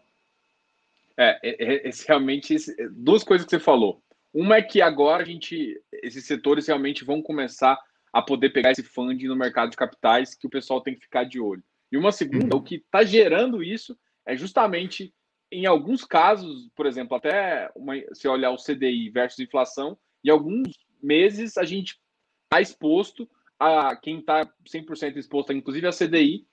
É, 1.16 1.38
é, 1.44 1.88
é 1.88 1.90
realmente 2.08 2.56
duas 2.90 3.22
coisas 3.22 3.44
que 3.44 3.50
você 3.50 3.60
falou. 3.60 4.02
Uma 4.34 4.56
é 4.56 4.62
que 4.62 4.82
agora 4.82 5.22
a 5.22 5.26
gente, 5.26 5.80
esses 6.02 6.26
setores 6.26 6.66
realmente 6.66 7.04
vão 7.04 7.22
começar 7.22 7.78
a 8.12 8.20
poder 8.20 8.50
pegar 8.50 8.72
esse 8.72 8.82
funding 8.82 9.28
no 9.28 9.37
mercado 9.37 9.70
de 9.70 9.76
capitais 9.76 10.34
que 10.34 10.49
o 10.49 10.50
pessoal 10.50 10.80
tem 10.80 10.96
que 10.96 11.02
ficar 11.02 11.22
de 11.22 11.38
olho. 11.38 11.62
E 11.90 11.97
uma 11.97 12.12
segunda, 12.12 12.56
o 12.56 12.62
que 12.62 12.76
está 12.76 13.02
gerando 13.02 13.62
isso 13.62 13.99
é 14.26 14.37
justamente, 14.37 15.12
em 15.50 15.66
alguns 15.66 16.04
casos, 16.04 16.70
por 16.75 16.87
exemplo, 16.87 17.16
até 17.16 17.70
uma, 17.75 17.94
se 18.12 18.28
olhar 18.28 18.50
o 18.50 18.56
CDI 18.56 19.11
versus 19.11 19.40
inflação, 19.40 19.99
em 20.25 20.30
alguns 20.30 20.68
meses 21.02 21.56
a 21.56 21.64
gente 21.64 21.99
está 22.44 22.61
exposto 22.61 23.28
a 23.59 23.94
quem 23.97 24.20
está 24.20 24.47
100% 24.66 25.16
exposto, 25.16 25.52
inclusive 25.52 25.87
a 25.87 25.92
CDI, 25.92 26.47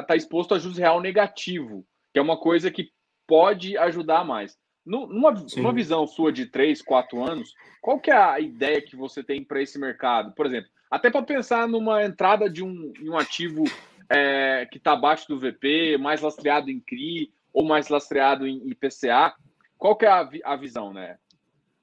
está 0.00 0.14
exposto 0.16 0.54
a 0.54 0.58
juros 0.58 0.78
real 0.78 1.00
negativo, 1.00 1.86
que 2.12 2.18
é 2.18 2.22
uma 2.22 2.36
coisa 2.36 2.70
que 2.70 2.90
pode 3.26 3.76
ajudar 3.78 4.24
mais. 4.24 4.58
Numa, 4.84 5.32
numa 5.56 5.72
visão 5.72 6.06
sua 6.06 6.30
de 6.30 6.46
3, 6.46 6.82
4 6.82 7.24
anos, 7.24 7.54
qual 7.80 7.98
que 7.98 8.10
é 8.10 8.16
a 8.16 8.38
ideia 8.38 8.82
que 8.82 8.94
você 8.94 9.22
tem 9.22 9.42
para 9.42 9.62
esse 9.62 9.78
mercado? 9.78 10.32
Por 10.34 10.44
exemplo, 10.44 10.68
até 10.90 11.10
para 11.10 11.22
pensar 11.22 11.66
numa 11.66 12.04
entrada 12.04 12.50
de 12.50 12.62
um, 12.62 12.92
um 13.02 13.16
ativo 13.16 13.64
é, 14.10 14.66
que 14.70 14.78
está 14.78 14.92
abaixo 14.92 15.26
do 15.28 15.38
VP, 15.38 15.98
mais 15.98 16.20
lastreado 16.20 16.70
em 16.70 16.80
CRI 16.80 17.30
ou 17.52 17.64
mais 17.64 17.88
lastreado 17.88 18.46
em 18.46 18.68
IPCA, 18.68 19.34
qual 19.78 19.96
que 19.96 20.04
é 20.04 20.08
a, 20.08 20.28
a 20.44 20.56
visão, 20.56 20.92
né? 20.92 21.16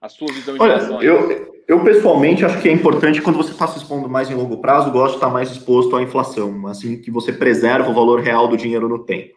a 0.01 0.09
sua 0.09 0.33
visão 0.33 0.55
Olha, 0.57 0.77
relação 0.77 1.01
eu, 1.03 1.63
eu 1.67 1.83
pessoalmente 1.83 2.43
acho 2.43 2.59
que 2.59 2.67
é 2.67 2.71
importante 2.71 3.21
quando 3.21 3.37
você 3.37 3.51
está 3.51 3.67
se 3.67 3.77
expondo 3.77 4.09
mais 4.09 4.31
em 4.31 4.33
longo 4.33 4.57
prazo, 4.57 4.91
gosto 4.91 5.11
de 5.11 5.17
estar 5.17 5.29
mais 5.29 5.51
exposto 5.51 5.95
à 5.95 6.01
inflação, 6.01 6.65
assim 6.65 6.99
que 6.99 7.11
você 7.11 7.31
preserva 7.31 7.91
o 7.91 7.93
valor 7.93 8.19
real 8.19 8.47
do 8.47 8.57
dinheiro 8.57 8.89
no 8.89 9.05
tempo. 9.05 9.35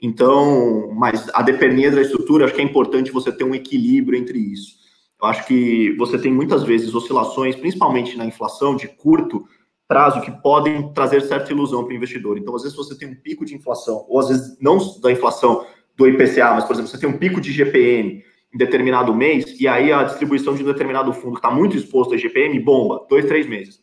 Então, 0.00 0.92
mas 0.94 1.28
a 1.34 1.42
depender 1.42 1.90
da 1.90 2.00
estrutura, 2.00 2.44
acho 2.44 2.54
que 2.54 2.60
é 2.60 2.64
importante 2.64 3.10
você 3.10 3.32
ter 3.32 3.42
um 3.42 3.54
equilíbrio 3.54 4.16
entre 4.16 4.38
isso. 4.38 4.76
Eu 5.20 5.28
acho 5.28 5.46
que 5.46 5.96
você 5.96 6.18
tem 6.18 6.32
muitas 6.32 6.62
vezes 6.62 6.94
oscilações, 6.94 7.56
principalmente 7.56 8.16
na 8.16 8.26
inflação 8.26 8.76
de 8.76 8.86
curto 8.86 9.44
prazo, 9.86 10.20
que 10.20 10.30
podem 10.30 10.92
trazer 10.92 11.20
certa 11.22 11.52
ilusão 11.52 11.84
para 11.84 11.92
o 11.92 11.96
investidor. 11.96 12.38
Então, 12.38 12.54
às 12.54 12.62
vezes 12.62 12.76
você 12.76 12.96
tem 12.96 13.08
um 13.08 13.14
pico 13.14 13.44
de 13.44 13.54
inflação, 13.54 14.04
ou 14.08 14.18
às 14.18 14.28
vezes 14.28 14.56
não 14.60 14.78
da 15.00 15.12
inflação 15.12 15.66
do 15.96 16.08
IPCA, 16.08 16.52
mas, 16.54 16.64
por 16.64 16.72
exemplo, 16.72 16.90
você 16.90 16.98
tem 16.98 17.08
um 17.08 17.18
pico 17.18 17.40
de 17.40 17.52
GPM, 17.52 18.24
em 18.54 18.58
determinado 18.58 19.12
mês, 19.12 19.60
e 19.60 19.66
aí 19.66 19.92
a 19.92 20.04
distribuição 20.04 20.54
de 20.54 20.62
um 20.62 20.66
determinado 20.66 21.12
fundo 21.12 21.32
que 21.32 21.38
está 21.38 21.50
muito 21.50 21.76
exposto 21.76 22.14
a 22.14 22.16
GPM 22.16 22.58
bomba, 22.60 23.04
dois, 23.10 23.26
três 23.26 23.48
meses. 23.48 23.80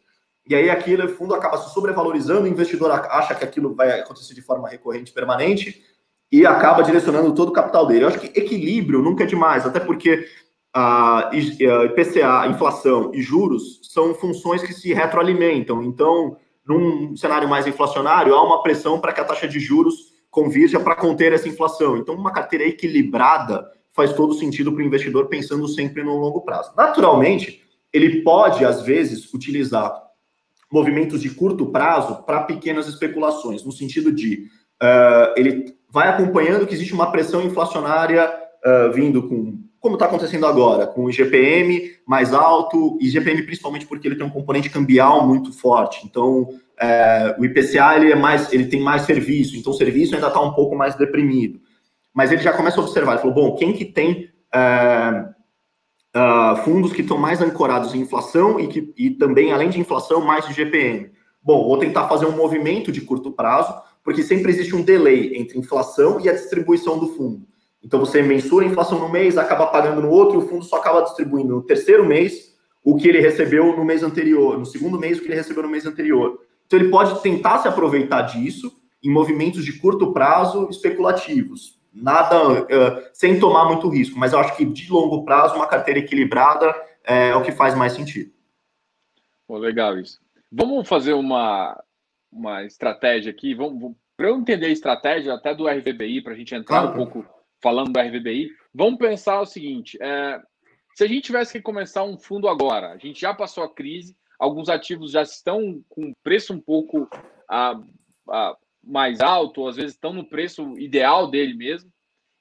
E 0.48 0.56
aí 0.56 0.70
aquele 0.70 1.10
fundo 1.10 1.36
acaba 1.36 1.58
se 1.58 1.74
sobrevalorizando, 1.74 2.44
o 2.44 2.48
investidor 2.48 2.90
acha 2.92 3.36
que 3.36 3.44
aquilo 3.44 3.76
vai 3.76 4.00
acontecer 4.00 4.34
de 4.34 4.42
forma 4.42 4.70
recorrente, 4.70 5.12
permanente, 5.12 5.84
e 6.32 6.46
acaba 6.46 6.82
direcionando 6.82 7.36
todo 7.36 7.50
o 7.50 7.54
capital 7.54 7.86
dele. 7.86 8.06
Eu 8.06 8.08
acho 8.08 8.20
que 8.20 8.40
equilíbrio 8.40 9.02
nunca 9.02 9.26
é 9.26 9.28
demais, 9.28 9.66
até 9.66 9.82
porque 9.82 10.26
a 10.74 11.30
IPCA, 11.34 12.48
inflação 12.48 13.12
e 13.14 13.22
juros 13.22 13.82
são 13.84 14.14
funções 14.14 14.64
que 14.64 14.74
se 14.74 14.94
retroalimentam. 14.94 15.84
Então, 15.84 16.38
num 16.66 17.16
cenário 17.16 17.50
mais 17.50 17.68
inflacionário, 17.68 18.34
há 18.34 18.44
uma 18.44 18.64
pressão 18.64 19.00
para 19.00 19.12
que 19.12 19.20
a 19.20 19.26
taxa 19.26 19.48
de 19.48 19.60
juros 19.60 20.12
convirja 20.30 20.80
para 20.80 20.96
conter 20.96 21.34
essa 21.34 21.50
inflação. 21.50 21.98
Então, 21.98 22.16
uma 22.16 22.32
carteira 22.32 22.66
equilibrada 22.66 23.70
faz 23.94 24.14
todo 24.14 24.34
sentido 24.34 24.72
para 24.72 24.82
o 24.82 24.86
investidor 24.86 25.28
pensando 25.28 25.68
sempre 25.68 26.04
no 26.04 26.18
longo 26.18 26.42
prazo. 26.42 26.72
Naturalmente, 26.78 27.62
ele 27.92 28.22
pode, 28.22 28.64
às 28.64 28.82
vezes, 28.82 29.34
utilizar 29.34 29.94
movimentos 30.72 31.22
de 31.22 31.30
curto 31.30 31.66
prazo 31.66 32.24
para 32.24 32.44
pequenas 32.44 32.88
especulações, 32.88 33.66
no 33.66 33.74
sentido 33.74 34.10
de 34.10 34.48
uh, 34.82 35.34
ele 35.36 35.76
vai 35.90 36.08
acompanhando 36.08 36.66
que 36.66 36.74
existe 36.74 36.94
uma 36.94 37.12
pressão 37.12 37.44
inflacionária 37.44 38.34
uh, 38.66 38.94
vindo 38.94 39.28
com, 39.28 39.61
como 39.82 39.96
está 39.96 40.06
acontecendo 40.06 40.46
agora, 40.46 40.86
com 40.86 41.06
o 41.06 41.10
IGPM 41.10 41.92
mais 42.06 42.34
alto, 42.34 43.00
e 43.02 43.08
IGPM 43.08 43.42
principalmente 43.42 43.88
porque 43.88 44.08
ele 44.08 44.16
tem 44.16 44.26
um 44.26 44.30
componente 44.30 44.70
cambial 44.70 45.28
muito 45.28 45.52
forte. 45.52 46.06
Então, 46.06 46.42
uh, 46.42 47.40
o 47.40 47.44
IPCA 47.44 47.96
ele 47.96 48.12
é 48.12 48.16
mais, 48.16 48.54
ele 48.54 48.68
tem 48.68 48.80
mais 48.80 49.02
serviço, 49.02 49.58
então 49.58 49.74
o 49.74 49.76
serviço 49.76 50.14
ainda 50.14 50.28
está 50.28 50.40
um 50.40 50.54
pouco 50.54 50.76
mais 50.76 50.94
deprimido. 50.94 51.60
Mas 52.14 52.32
ele 52.32 52.44
já 52.44 52.54
começa 52.54 52.80
a 52.80 52.84
observar, 52.84 53.14
ele 53.14 53.22
falou, 53.22 53.34
bom, 53.34 53.56
quem 53.56 53.74
que 53.74 53.84
tem 53.86 54.30
uh, 54.54 55.34
fundos 56.64 56.94
que 56.94 57.02
estão 57.02 57.18
mais 57.18 57.42
ancorados 57.42 57.96
em 57.96 58.02
inflação 58.02 58.60
e 58.60 58.68
que 58.68 58.94
e 58.96 59.10
também, 59.10 59.52
além 59.52 59.72
de 59.72 59.80
inflação, 59.80 60.22
mais 60.22 60.48
de 60.48 60.54
GPM. 60.54 61.10
Bom, 61.42 61.68
vou 61.68 61.78
tentar 61.80 62.08
fazer 62.08 62.28
um 62.28 62.38
movimento 62.38 62.92
de 62.92 63.02
curto 63.02 63.32
prazo, 63.32 63.74
porque 64.04 64.22
sempre 64.22 64.52
existe 64.52 64.76
um 64.76 64.84
delay 64.84 65.36
entre 65.36 65.58
inflação 65.58 66.20
e 66.22 66.30
a 66.30 66.34
distribuição 66.34 67.00
do 67.00 67.16
fundo. 67.16 67.48
Então 67.84 68.00
você 68.00 68.22
mensura 68.22 68.66
a 68.66 68.70
inflação 68.70 69.00
no 69.00 69.10
mês, 69.10 69.38
acaba 69.38 69.68
pagando 69.68 70.02
no 70.02 70.10
outro, 70.10 70.40
e 70.40 70.44
o 70.44 70.48
fundo 70.48 70.64
só 70.64 70.78
acaba 70.78 71.02
distribuindo 71.02 71.56
no 71.56 71.64
terceiro 71.64 72.06
mês 72.06 72.52
o 72.84 72.96
que 72.96 73.08
ele 73.08 73.20
recebeu 73.20 73.76
no 73.76 73.86
mês 73.86 74.04
anterior, 74.04 74.58
no 74.58 74.66
segundo 74.66 75.00
mês 75.00 75.18
o 75.18 75.22
que 75.22 75.28
ele 75.28 75.36
recebeu 75.36 75.64
no 75.64 75.70
mês 75.70 75.86
anterior. 75.86 76.40
Então 76.66 76.80
ele 76.80 76.90
pode 76.90 77.22
tentar 77.22 77.60
se 77.60 77.68
aproveitar 77.68 78.24
disso 78.24 78.72
em 79.04 79.12
movimentos 79.12 79.66
de 79.66 79.74
curto 79.80 80.14
prazo 80.14 80.68
especulativos 80.70 81.82
nada 81.94 82.64
uh, 82.64 83.10
sem 83.14 83.40
tomar 83.40 83.66
muito 83.66 83.90
risco, 83.90 84.18
mas 84.18 84.34
eu 84.34 84.40
acho 84.40 84.56
que 84.56 84.66
de 84.66 84.92
longo 84.92 85.26
prazo 85.26 85.56
uma 85.56 85.68
carteira 85.68 86.00
equilibrada 86.00 86.74
é, 87.04 87.30
é 87.30 87.36
o 87.36 87.44
que 87.44 87.52
faz 87.52 87.76
mais 87.76 87.94
sentido. 87.94 88.32
Pô, 89.48 89.58
legal 89.58 89.98
isso. 89.98 90.20
Vamos 90.52 90.88
fazer 90.88 91.14
uma, 91.14 91.82
uma 92.32 92.64
estratégia 92.64 93.32
aqui. 93.32 93.54
Vamos, 93.54 93.96
para 94.16 94.30
eu 94.30 94.38
entender 94.38 94.68
a 94.68 94.72
estratégia 94.72 95.34
até 95.34 95.54
do 95.54 95.68
RVBI, 95.68 96.22
para 96.22 96.34
a 96.34 96.36
gente 96.36 96.56
entrar 96.56 96.82
claro. 96.82 96.94
um 96.94 97.06
pouco 97.06 97.26
falando 97.62 97.94
do 97.94 98.00
RVBI, 98.00 98.50
vamos 98.74 99.00
pensar 99.00 99.40
o 99.42 99.46
seguinte: 99.46 99.98
é, 100.02 100.42
se 100.96 101.04
a 101.04 101.08
gente 101.08 101.26
tivesse 101.26 101.54
que 101.54 101.62
começar 101.62 102.04
um 102.04 102.18
fundo 102.18 102.48
agora, 102.48 102.92
a 102.92 102.98
gente 102.98 103.20
já 103.20 103.34
passou 103.34 103.64
a 103.64 103.74
crise, 103.74 104.16
alguns 104.40 104.70
ativos 104.70 105.12
já 105.12 105.22
estão 105.22 105.84
com 105.88 106.14
preço 106.24 106.54
um 106.54 106.60
pouco 106.60 107.08
a, 107.50 107.80
a, 108.30 108.58
mais 108.84 109.22
alto, 109.22 109.62
ou 109.62 109.70
às 109.70 109.76
vezes 109.76 109.94
estão 109.94 110.14
no 110.14 110.28
preço 110.28 110.78
ideal 110.80 111.30
dele 111.30 111.54
mesmo. 111.54 111.92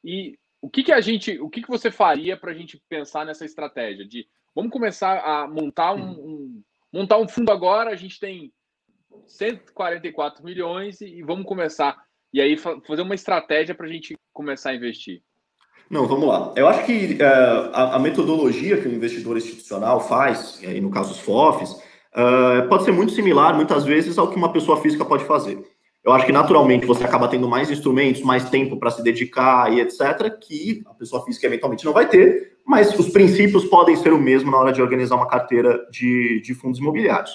E 0.03 0.39
o 0.63 0.69
que, 0.69 0.83
que 0.83 0.93
a 0.93 1.01
gente, 1.01 1.39
o 1.41 1.49
que, 1.49 1.63
que 1.63 1.69
você 1.69 1.91
faria 1.91 2.37
para 2.37 2.51
a 2.51 2.55
gente 2.55 2.83
pensar 2.89 3.25
nessa 3.25 3.45
estratégia 3.45 4.07
de 4.07 4.27
vamos 4.55 4.73
começar 4.73 5.21
a 5.21 5.47
montar 5.47 5.95
um, 5.95 6.11
um, 6.11 6.63
montar 6.93 7.19
um 7.19 7.29
fundo 7.29 7.53
agora, 7.53 7.91
a 7.91 7.97
gente 7.97 8.19
tem 8.19 8.53
144 9.27 10.45
milhões 10.45 11.01
e, 11.01 11.19
e 11.19 11.23
vamos 11.23 11.47
começar 11.47 12.03
e 12.33 12.41
aí 12.41 12.57
fazer 12.57 13.03
uma 13.03 13.15
estratégia 13.15 13.75
para 13.75 13.87
a 13.87 13.91
gente 13.91 14.17
começar 14.33 14.71
a 14.71 14.75
investir. 14.75 15.23
Não, 15.89 16.07
vamos 16.07 16.29
lá. 16.29 16.53
Eu 16.57 16.69
acho 16.69 16.87
que 16.87 17.19
uh, 17.21 17.71
a, 17.73 17.97
a, 17.97 17.99
metodologia 17.99 18.81
que 18.81 18.87
o 18.87 18.93
investidor 18.93 19.37
institucional 19.37 20.01
faz, 20.01 20.61
e 20.63 20.67
aí 20.67 20.81
no 20.81 20.91
caso 20.91 21.13
os 21.13 21.19
FOFs, 21.19 21.73
uh, 21.73 22.69
pode 22.69 22.85
ser 22.85 22.93
muito 22.93 23.13
similar, 23.13 23.57
muitas 23.57 23.85
vezes, 23.85 24.17
ao 24.17 24.31
que 24.31 24.37
uma 24.37 24.53
pessoa 24.53 24.81
física 24.81 25.05
pode 25.05 25.25
fazer 25.25 25.65
eu 26.03 26.13
acho 26.13 26.25
que 26.25 26.33
naturalmente 26.33 26.87
você 26.87 27.05
acaba 27.05 27.29
tendo 27.29 27.49
mais 27.49 27.71
instrumentos, 27.71 28.23
mais 28.23 28.49
tempo 28.49 28.79
para 28.79 28.91
se 28.91 29.03
dedicar 29.03 29.73
e 29.73 29.81
etc., 29.81 30.31
que 30.41 30.83
a 30.87 30.95
pessoa 30.95 31.25
física 31.25 31.47
eventualmente 31.47 31.85
não 31.85 31.93
vai 31.93 32.09
ter, 32.09 32.57
mas 32.67 32.99
os 32.99 33.11
princípios 33.11 33.65
podem 33.67 33.97
ser 33.97 34.13
o 34.13 34.19
mesmo 34.19 34.51
na 34.51 34.59
hora 34.59 34.73
de 34.73 34.81
organizar 34.81 35.17
uma 35.17 35.29
carteira 35.29 35.87
de, 35.91 36.41
de 36.41 36.55
fundos 36.55 36.81
imobiliários. 36.81 37.31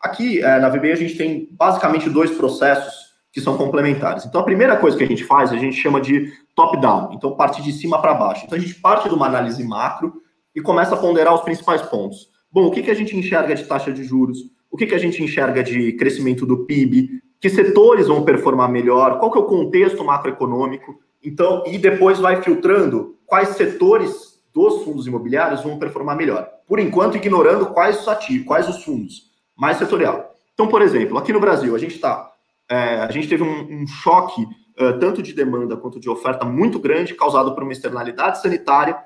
Aqui 0.00 0.40
é, 0.40 0.58
na 0.58 0.68
VBI 0.68 0.92
a 0.92 0.96
gente 0.96 1.16
tem 1.16 1.48
basicamente 1.52 2.10
dois 2.10 2.30
processos 2.30 3.07
que 3.38 3.44
são 3.44 3.56
complementares. 3.56 4.24
Então 4.26 4.40
a 4.40 4.44
primeira 4.44 4.76
coisa 4.76 4.96
que 4.96 5.04
a 5.04 5.06
gente 5.06 5.24
faz, 5.24 5.52
a 5.52 5.56
gente 5.56 5.76
chama 5.76 6.00
de 6.00 6.32
top-down, 6.54 7.10
então 7.12 7.36
parte 7.36 7.62
de 7.62 7.72
cima 7.72 8.00
para 8.00 8.14
baixo. 8.14 8.44
Então 8.44 8.58
a 8.58 8.60
gente 8.60 8.74
parte 8.74 9.08
de 9.08 9.14
uma 9.14 9.26
análise 9.26 9.62
macro 9.64 10.14
e 10.54 10.60
começa 10.60 10.94
a 10.94 10.98
ponderar 10.98 11.34
os 11.34 11.42
principais 11.42 11.82
pontos. 11.82 12.28
Bom, 12.50 12.66
o 12.66 12.70
que, 12.70 12.82
que 12.82 12.90
a 12.90 12.94
gente 12.94 13.16
enxerga 13.16 13.54
de 13.54 13.64
taxa 13.64 13.92
de 13.92 14.02
juros? 14.04 14.38
O 14.70 14.76
que, 14.76 14.86
que 14.86 14.94
a 14.94 14.98
gente 14.98 15.22
enxerga 15.22 15.62
de 15.62 15.92
crescimento 15.92 16.44
do 16.44 16.64
PIB? 16.66 17.20
que 17.40 17.48
setores 17.48 18.08
vão 18.08 18.24
performar 18.24 18.70
melhor, 18.70 19.18
qual 19.18 19.30
que 19.30 19.38
é 19.38 19.40
o 19.40 19.46
contexto 19.46 20.04
macroeconômico, 20.04 20.98
então, 21.22 21.62
e 21.66 21.78
depois 21.78 22.18
vai 22.18 22.42
filtrando 22.42 23.16
quais 23.26 23.50
setores 23.50 24.40
dos 24.52 24.82
fundos 24.82 25.06
imobiliários 25.06 25.62
vão 25.62 25.78
performar 25.78 26.16
melhor. 26.16 26.48
Por 26.66 26.78
enquanto, 26.78 27.16
ignorando 27.16 27.66
quais 27.66 28.00
os 28.00 28.08
ativos, 28.08 28.46
quais 28.46 28.68
os 28.68 28.84
fundos, 28.84 29.30
mais 29.56 29.76
setorial. 29.76 30.34
Então, 30.54 30.68
por 30.68 30.82
exemplo, 30.82 31.16
aqui 31.16 31.32
no 31.32 31.40
Brasil, 31.40 31.74
a 31.74 31.78
gente 31.78 31.94
está. 31.94 32.27
É, 32.68 33.00
a 33.00 33.10
gente 33.10 33.28
teve 33.28 33.42
um, 33.42 33.82
um 33.82 33.86
choque 33.86 34.42
uh, 34.42 34.98
tanto 34.98 35.22
de 35.22 35.32
demanda 35.32 35.76
quanto 35.76 35.98
de 35.98 36.08
oferta 36.08 36.44
muito 36.44 36.78
grande, 36.78 37.14
causado 37.14 37.54
por 37.54 37.62
uma 37.62 37.72
externalidade 37.72 38.40
sanitária 38.40 38.96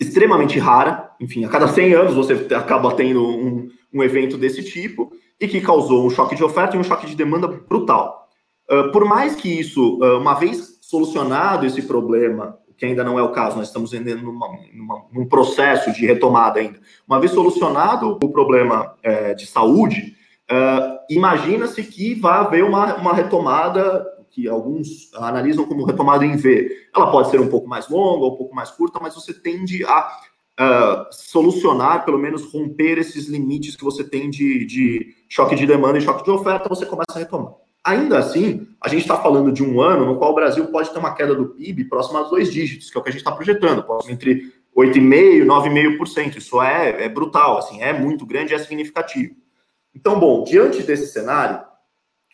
extremamente 0.00 0.58
rara. 0.58 1.10
Enfim, 1.20 1.44
a 1.44 1.48
cada 1.48 1.68
100 1.68 1.94
anos 1.94 2.14
você 2.14 2.54
acaba 2.54 2.94
tendo 2.94 3.22
um, 3.26 3.68
um 3.92 4.02
evento 4.02 4.38
desse 4.38 4.64
tipo 4.64 5.12
e 5.38 5.46
que 5.46 5.60
causou 5.60 6.06
um 6.06 6.10
choque 6.10 6.34
de 6.34 6.44
oferta 6.44 6.76
e 6.76 6.78
um 6.78 6.84
choque 6.84 7.06
de 7.06 7.14
demanda 7.14 7.46
brutal. 7.46 8.28
Uh, 8.70 8.90
por 8.92 9.04
mais 9.04 9.34
que 9.34 9.60
isso, 9.60 9.98
uh, 9.98 10.18
uma 10.18 10.34
vez 10.34 10.78
solucionado 10.80 11.66
esse 11.66 11.82
problema, 11.82 12.58
que 12.80 12.86
ainda 12.86 13.04
não 13.04 13.18
é 13.18 13.22
o 13.22 13.30
caso, 13.30 13.58
nós 13.58 13.66
estamos 13.66 13.92
numa, 13.92 14.48
num 15.12 15.28
processo 15.28 15.92
de 15.92 16.06
retomada 16.06 16.60
ainda, 16.60 16.80
uma 17.06 17.20
vez 17.20 17.32
solucionado 17.32 18.18
o 18.22 18.28
problema 18.30 18.94
é, 19.02 19.34
de 19.34 19.46
saúde, 19.46 20.16
uh, 20.50 20.98
imagina-se 21.08 21.82
que 21.82 22.14
vai 22.14 22.38
haver 22.38 22.64
uma, 22.64 22.96
uma 22.96 23.14
retomada 23.14 24.06
que 24.30 24.48
alguns 24.48 25.12
analisam 25.14 25.64
como 25.66 25.84
retomada 25.84 26.24
em 26.24 26.36
V. 26.36 26.70
Ela 26.94 27.10
pode 27.10 27.30
ser 27.30 27.40
um 27.40 27.48
pouco 27.48 27.68
mais 27.68 27.88
longa, 27.88 28.26
um 28.26 28.36
pouco 28.36 28.54
mais 28.54 28.70
curta, 28.70 29.00
mas 29.00 29.14
você 29.14 29.34
tende 29.34 29.84
a 29.84 30.20
uh, 30.60 31.06
solucionar, 31.10 32.04
pelo 32.04 32.18
menos 32.18 32.52
romper 32.52 32.98
esses 32.98 33.28
limites 33.28 33.76
que 33.76 33.84
você 33.84 34.04
tem 34.04 34.30
de, 34.30 34.64
de 34.66 35.14
choque 35.28 35.56
de 35.56 35.66
demanda 35.66 35.98
e 35.98 36.02
choque 36.02 36.24
de 36.24 36.30
oferta, 36.30 36.68
você 36.68 36.86
começa 36.86 37.16
a 37.16 37.18
retomar. 37.18 37.54
Ainda 37.82 38.18
assim, 38.18 38.68
a 38.80 38.88
gente 38.88 39.02
está 39.02 39.16
falando 39.16 39.50
de 39.50 39.64
um 39.64 39.80
ano 39.80 40.04
no 40.04 40.16
qual 40.16 40.32
o 40.32 40.34
Brasil 40.34 40.66
pode 40.66 40.90
ter 40.90 40.98
uma 40.98 41.14
queda 41.14 41.34
do 41.34 41.46
PIB 41.46 41.86
próxima 41.86 42.20
a 42.20 42.24
dois 42.24 42.52
dígitos, 42.52 42.90
que 42.90 42.98
é 42.98 43.00
o 43.00 43.02
que 43.02 43.08
a 43.08 43.12
gente 43.12 43.22
está 43.22 43.32
projetando, 43.32 43.84
entre 44.08 44.52
8,5% 44.76 45.42
e 45.42 45.44
9,5%. 45.44 46.36
Isso 46.36 46.60
é, 46.60 47.04
é 47.04 47.08
brutal, 47.08 47.58
assim, 47.58 47.80
é 47.80 47.92
muito 47.92 48.26
grande, 48.26 48.54
é 48.54 48.58
significativo. 48.58 49.34
Então, 49.94 50.18
bom, 50.18 50.44
diante 50.44 50.82
desse 50.82 51.12
cenário, 51.12 51.64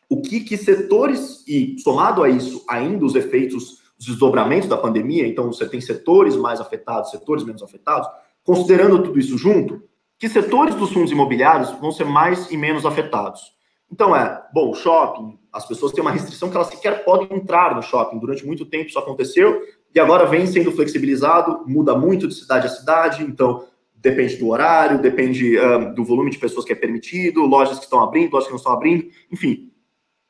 o 0.08 0.20
que, 0.20 0.40
que 0.40 0.56
setores, 0.56 1.44
e 1.46 1.78
somado 1.78 2.22
a 2.22 2.28
isso, 2.28 2.64
ainda 2.68 3.04
os 3.04 3.14
efeitos 3.14 3.84
os 3.98 4.06
desdobramentos 4.06 4.68
da 4.68 4.76
pandemia, 4.76 5.26
então 5.26 5.46
você 5.46 5.66
tem 5.66 5.80
setores 5.80 6.36
mais 6.36 6.60
afetados, 6.60 7.10
setores 7.10 7.44
menos 7.44 7.62
afetados, 7.62 8.08
considerando 8.44 9.02
tudo 9.02 9.18
isso 9.18 9.38
junto, 9.38 9.82
que 10.18 10.28
setores 10.28 10.74
dos 10.74 10.92
fundos 10.92 11.10
imobiliários 11.10 11.70
vão 11.80 11.90
ser 11.90 12.04
mais 12.04 12.50
e 12.50 12.56
menos 12.56 12.84
afetados. 12.84 13.54
Então 13.90 14.14
é, 14.14 14.42
bom, 14.52 14.74
shopping, 14.74 15.38
as 15.52 15.66
pessoas 15.66 15.92
têm 15.92 16.02
uma 16.02 16.10
restrição 16.10 16.50
que 16.50 16.56
elas 16.56 16.68
sequer 16.68 17.04
podem 17.04 17.36
entrar 17.36 17.74
no 17.74 17.82
shopping. 17.82 18.18
Durante 18.18 18.44
muito 18.44 18.66
tempo 18.66 18.88
isso 18.88 18.98
aconteceu 18.98 19.62
e 19.94 20.00
agora 20.00 20.26
vem 20.26 20.46
sendo 20.46 20.72
flexibilizado, 20.72 21.64
muda 21.66 21.96
muito 21.96 22.26
de 22.26 22.34
cidade 22.34 22.66
a 22.66 22.70
cidade, 22.70 23.22
então 23.22 23.64
depende 23.96 24.36
do 24.36 24.48
horário, 24.48 25.00
depende 25.00 25.56
do 25.94 26.04
volume 26.04 26.30
de 26.30 26.38
pessoas 26.38 26.64
que 26.64 26.72
é 26.72 26.76
permitido, 26.76 27.46
lojas 27.46 27.78
que 27.78 27.84
estão 27.84 28.00
abrindo, 28.00 28.32
lojas 28.32 28.46
que 28.46 28.52
não 28.52 28.58
estão 28.58 28.72
abrindo, 28.72 29.08
enfim. 29.32 29.72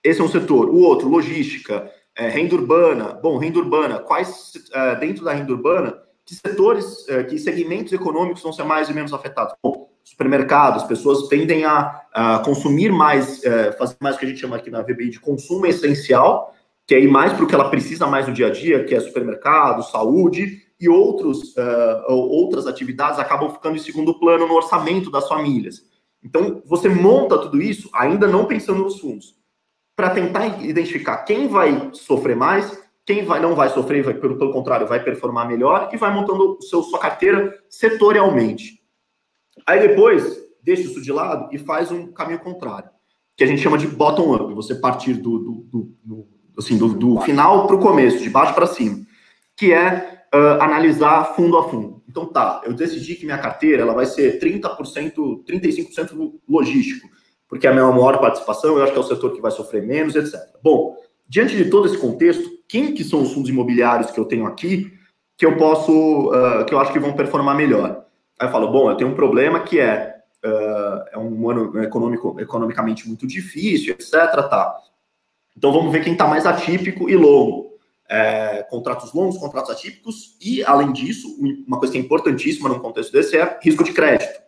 Esse 0.03 0.21
é 0.21 0.25
um 0.25 0.29
setor. 0.29 0.69
O 0.69 0.79
outro, 0.79 1.09
logística, 1.09 1.91
é, 2.17 2.29
renda 2.29 2.55
urbana. 2.55 3.19
Bom, 3.23 3.37
renda 3.37 3.59
urbana, 3.59 3.99
quais, 3.99 4.53
é, 4.73 4.95
dentro 4.97 5.25
da 5.25 5.33
renda 5.33 5.53
urbana, 5.53 5.99
que 6.25 6.35
setores, 6.35 7.09
é, 7.09 7.23
que 7.25 7.39
segmentos 7.39 7.93
econômicos 7.93 8.43
vão 8.43 8.53
ser 8.53 8.65
mais 8.65 8.89
e 8.89 8.95
menos 8.95 9.13
afetados? 9.13 9.55
Bom, 9.63 9.91
supermercados, 10.03 10.85
pessoas 10.85 11.29
tendem 11.29 11.65
a, 11.65 12.03
a 12.13 12.39
consumir 12.39 12.91
mais, 12.91 13.45
é, 13.45 13.73
fazer 13.73 13.97
mais 14.01 14.17
o 14.17 14.19
que 14.19 14.25
a 14.25 14.29
gente 14.29 14.41
chama 14.41 14.57
aqui 14.57 14.71
na 14.71 14.81
VBI 14.81 15.11
de 15.11 15.21
consumo 15.21 15.67
essencial, 15.67 16.55
que 16.87 16.95
é 16.95 17.01
ir 17.01 17.09
mais 17.09 17.33
para 17.33 17.45
o 17.45 17.47
que 17.47 17.55
ela 17.55 17.69
precisa 17.69 18.07
mais 18.07 18.27
no 18.27 18.33
dia 18.33 18.47
a 18.47 18.51
dia, 18.51 18.85
que 18.85 18.95
é 18.95 19.01
supermercado, 19.01 19.83
saúde, 19.83 20.63
e 20.79 20.89
outros, 20.89 21.55
uh, 21.57 22.13
outras 22.13 22.67
atividades 22.67 23.19
acabam 23.19 23.51
ficando 23.51 23.77
em 23.77 23.81
segundo 23.81 24.19
plano 24.19 24.47
no 24.47 24.55
orçamento 24.55 25.11
das 25.11 25.27
famílias. 25.29 25.83
Então, 26.23 26.63
você 26.67 26.89
monta 26.89 27.39
tudo 27.39 27.61
isso 27.63 27.89
ainda 27.93 28.27
não 28.27 28.47
pensando 28.47 28.83
nos 28.83 29.01
fundos 29.01 29.37
para 29.95 30.11
tentar 30.11 30.63
identificar 30.63 31.19
quem 31.19 31.49
vai 31.49 31.91
sofrer 31.95 32.37
mais, 32.37 32.79
quem 33.05 33.25
vai, 33.25 33.41
não 33.41 33.55
vai 33.55 33.71
sofrer, 33.71 34.03
vai, 34.03 34.13
pelo, 34.13 34.37
pelo 34.37 34.53
contrário, 34.53 34.87
vai 34.87 35.03
performar 35.03 35.49
melhor 35.49 35.89
e 35.93 35.97
vai 35.97 36.13
montando 36.13 36.59
seu, 36.61 36.83
sua 36.83 36.99
carteira 36.99 37.57
setorialmente. 37.71 38.83
Aí 39.67 39.89
depois, 39.89 40.39
deixa 40.63 40.83
isso 40.83 41.01
de 41.01 41.11
lado 41.11 41.49
e 41.55 41.59
faz 41.59 41.91
um 41.91 42.13
caminho 42.13 42.41
contrário, 42.41 42.91
que 43.35 43.45
a 43.45 43.47
gente 43.47 43.63
chama 43.63 43.79
de 43.79 43.87
bottom-up, 43.87 44.53
você 44.53 44.75
partir 44.75 45.15
do, 45.15 45.39
do, 45.39 45.53
do, 45.71 45.97
do 46.05 46.29
assim, 46.59 46.77
do, 46.77 46.89
do 46.89 47.21
final 47.21 47.67
para 47.67 47.77
o 47.77 47.81
começo, 47.81 48.23
de 48.23 48.29
baixo 48.29 48.55
para 48.55 48.67
cima, 48.67 48.99
que 49.57 49.73
é 49.73 50.16
uh, 50.37 50.63
analisar 50.63 51.35
fundo 51.35 51.57
a 51.57 51.69
fundo. 51.69 52.03
Então 52.09 52.27
tá, 52.27 52.63
eu 52.65 52.73
decidi 52.73 53.15
que 53.15 53.25
minha 53.25 53.39
carteira 53.39 53.83
ela 53.83 53.95
vai 53.95 54.07
ser 54.07 54.39
30%, 54.39 55.45
35% 55.45 56.33
logístico, 56.49 57.09
porque 57.49 57.67
é 57.67 57.71
a 57.71 57.73
minha 57.73 57.87
maior 57.87 58.19
participação, 58.19 58.77
eu 58.77 58.83
acho 58.83 58.93
que 58.93 58.99
é 58.99 59.01
o 59.01 59.05
setor 59.05 59.33
que 59.33 59.41
vai 59.41 59.51
sofrer 59.51 59.83
menos, 59.83 60.15
etc. 60.15 60.35
Bom, 60.63 60.97
diante 61.29 61.57
de 61.57 61.71
todo 61.71 61.87
esse 61.87 61.99
contexto, 61.99 62.49
quem 62.69 62.95
que 62.95 63.05
são 63.05 63.23
os 63.23 63.33
fundos 63.33 63.51
imobiliários 63.51 64.11
que 64.11 64.19
eu 64.19 64.25
tenho 64.25 64.47
aqui 64.47 64.93
que 65.37 65.45
eu 65.45 65.57
posso, 65.59 66.31
uh, 66.31 66.65
que 66.65 66.73
eu 66.73 66.79
acho 66.79 66.93
que 66.93 66.99
vão 66.99 67.13
performar 67.13 67.55
melhor? 67.55 68.05
Aí 68.39 68.49
eu 68.49 68.53
falo, 68.53 68.71
bom, 68.71 68.91
eu 68.91 68.97
tenho 68.97 69.11
um 69.11 69.15
problema 69.15 69.61
que 69.61 69.79
é, 69.79 70.17
uh, 70.45 71.05
é 71.13 71.19
um 71.19 71.51
ano 71.51 71.83
econômico, 71.83 72.37
economicamente 72.41 73.07
muito 73.07 73.27
difícil, 73.27 73.93
etc. 73.93 74.11
Tá. 74.49 74.75
Então 75.57 75.73
vamos 75.73 75.93
ver 75.93 76.03
quem 76.03 76.13
está 76.13 76.27
mais 76.27 76.47
atípico 76.47 77.09
e 77.09 77.17
longo. 77.17 77.66
É, 78.09 78.63
contratos 78.71 79.13
longos, 79.13 79.39
contratos 79.39 79.71
atípicos, 79.71 80.37
e 80.41 80.63
além 80.65 80.93
disso, 80.93 81.29
uma 81.67 81.79
coisa 81.79 81.93
que 81.93 81.99
é 81.99 82.03
importantíssima 82.03 82.69
num 82.69 82.79
contexto 82.79 83.13
desse 83.13 83.37
é 83.37 83.59
risco 83.63 83.83
de 83.83 83.93
crédito. 83.93 84.41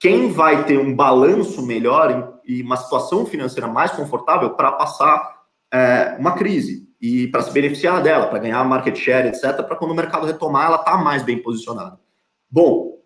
Quem 0.00 0.32
vai 0.32 0.64
ter 0.64 0.78
um 0.78 0.94
balanço 0.94 1.64
melhor 1.64 2.40
e 2.44 2.62
uma 2.62 2.76
situação 2.76 3.26
financeira 3.26 3.68
mais 3.68 3.90
confortável 3.92 4.50
para 4.50 4.72
passar 4.72 5.38
é, 5.72 6.16
uma 6.18 6.32
crise 6.32 6.88
e 7.00 7.28
para 7.28 7.42
se 7.42 7.52
beneficiar 7.52 8.02
dela, 8.02 8.26
para 8.26 8.38
ganhar 8.38 8.64
market 8.64 8.96
share, 8.96 9.28
etc., 9.28 9.62
para 9.64 9.76
quando 9.76 9.92
o 9.92 9.94
mercado 9.94 10.26
retomar, 10.26 10.66
ela 10.66 10.76
está 10.76 10.96
mais 10.96 11.22
bem 11.22 11.40
posicionada. 11.40 11.98
Bom, 12.50 12.98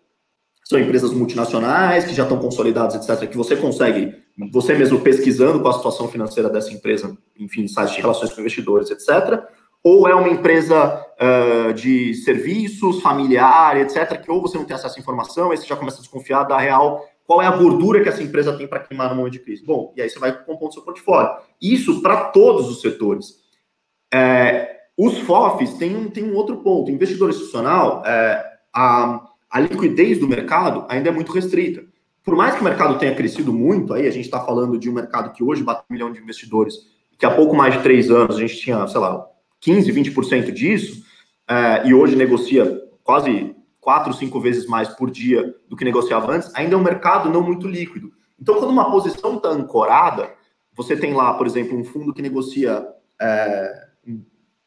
são 0.63 0.79
empresas 0.79 1.11
multinacionais 1.13 2.05
que 2.05 2.13
já 2.13 2.23
estão 2.23 2.39
consolidadas, 2.39 2.95
etc., 2.95 3.29
que 3.29 3.37
você 3.37 3.55
consegue, 3.55 4.15
você 4.51 4.73
mesmo 4.73 5.01
pesquisando 5.01 5.59
com 5.61 5.67
a 5.67 5.73
situação 5.73 6.07
financeira 6.07 6.49
dessa 6.49 6.71
empresa, 6.71 7.15
enfim, 7.37 7.67
sites 7.67 7.95
de 7.95 8.01
relações 8.01 8.31
com 8.31 8.41
investidores, 8.41 8.89
etc., 8.89 9.43
ou 9.83 10.07
é 10.07 10.15
uma 10.15 10.29
empresa 10.29 11.05
uh, 11.19 11.73
de 11.73 12.13
serviços, 12.13 13.01
familiar, 13.01 13.77
etc., 13.77 14.21
que 14.21 14.31
ou 14.31 14.41
você 14.41 14.57
não 14.57 14.65
tem 14.65 14.75
acesso 14.75 14.97
à 14.97 15.01
informação, 15.01 15.51
aí 15.51 15.57
você 15.57 15.67
já 15.67 15.75
começa 15.75 15.97
a 15.97 16.01
desconfiar 16.01 16.43
da 16.43 16.57
real, 16.57 17.05
qual 17.25 17.41
é 17.41 17.45
a 17.45 17.51
gordura 17.51 18.01
que 18.01 18.09
essa 18.09 18.23
empresa 18.23 18.57
tem 18.57 18.67
para 18.67 18.79
queimar 18.79 19.09
no 19.09 19.15
momento 19.15 19.33
de 19.33 19.39
crise. 19.39 19.63
Bom, 19.65 19.93
e 19.95 20.01
aí 20.01 20.09
você 20.09 20.19
vai 20.19 20.31
compondo 20.43 20.73
seu 20.73 20.83
portfólio. 20.83 21.31
Isso 21.61 22.01
para 22.01 22.25
todos 22.25 22.69
os 22.69 22.81
setores. 22.81 23.41
É, 24.13 24.77
os 24.97 25.17
FOFs 25.19 25.73
têm 25.73 25.95
um, 25.95 26.09
têm 26.09 26.23
um 26.23 26.35
outro 26.35 26.57
ponto. 26.57 26.91
Investidor 26.91 27.29
institucional, 27.29 28.03
é, 28.05 28.43
a 28.73 29.33
a 29.53 29.59
liquidez 29.59 30.17
do 30.17 30.27
mercado 30.27 30.83
ainda 30.89 31.09
é 31.09 31.11
muito 31.11 31.31
restrita. 31.31 31.85
Por 32.23 32.35
mais 32.35 32.55
que 32.55 32.61
o 32.61 32.63
mercado 32.63 32.97
tenha 32.97 33.13
crescido 33.13 33.53
muito, 33.53 33.93
aí 33.93 34.07
a 34.07 34.11
gente 34.11 34.25
está 34.25 34.39
falando 34.39 34.79
de 34.79 34.89
um 34.89 34.93
mercado 34.93 35.31
que 35.31 35.43
hoje 35.43 35.61
bate 35.61 35.83
um 35.87 35.93
milhão 35.93 36.11
de 36.11 36.19
investidores, 36.19 36.73
que 37.19 37.25
há 37.25 37.29
pouco 37.29 37.55
mais 37.55 37.75
de 37.75 37.83
três 37.83 38.09
anos 38.09 38.35
a 38.35 38.39
gente 38.39 38.57
tinha, 38.57 38.87
sei 38.87 38.99
lá, 38.99 39.23
15, 39.63 39.91
20% 39.91 40.51
disso, 40.51 41.03
é, 41.49 41.87
e 41.87 41.93
hoje 41.93 42.15
negocia 42.15 42.81
quase 43.03 43.55
quatro, 43.79 44.13
cinco 44.13 44.39
vezes 44.39 44.65
mais 44.65 44.89
por 44.89 45.09
dia 45.09 45.53
do 45.67 45.75
que 45.75 45.83
negociava 45.83 46.31
antes, 46.31 46.53
ainda 46.55 46.75
é 46.75 46.77
um 46.77 46.83
mercado 46.83 47.29
não 47.29 47.41
muito 47.41 47.67
líquido. 47.67 48.11
Então, 48.39 48.55
quando 48.55 48.71
uma 48.71 48.91
posição 48.91 49.37
está 49.37 49.49
ancorada, 49.49 50.31
você 50.75 50.95
tem 50.95 51.13
lá, 51.13 51.33
por 51.33 51.47
exemplo, 51.47 51.77
um 51.77 51.83
fundo 51.83 52.13
que 52.13 52.21
negocia 52.21 52.85
é, 53.21 53.83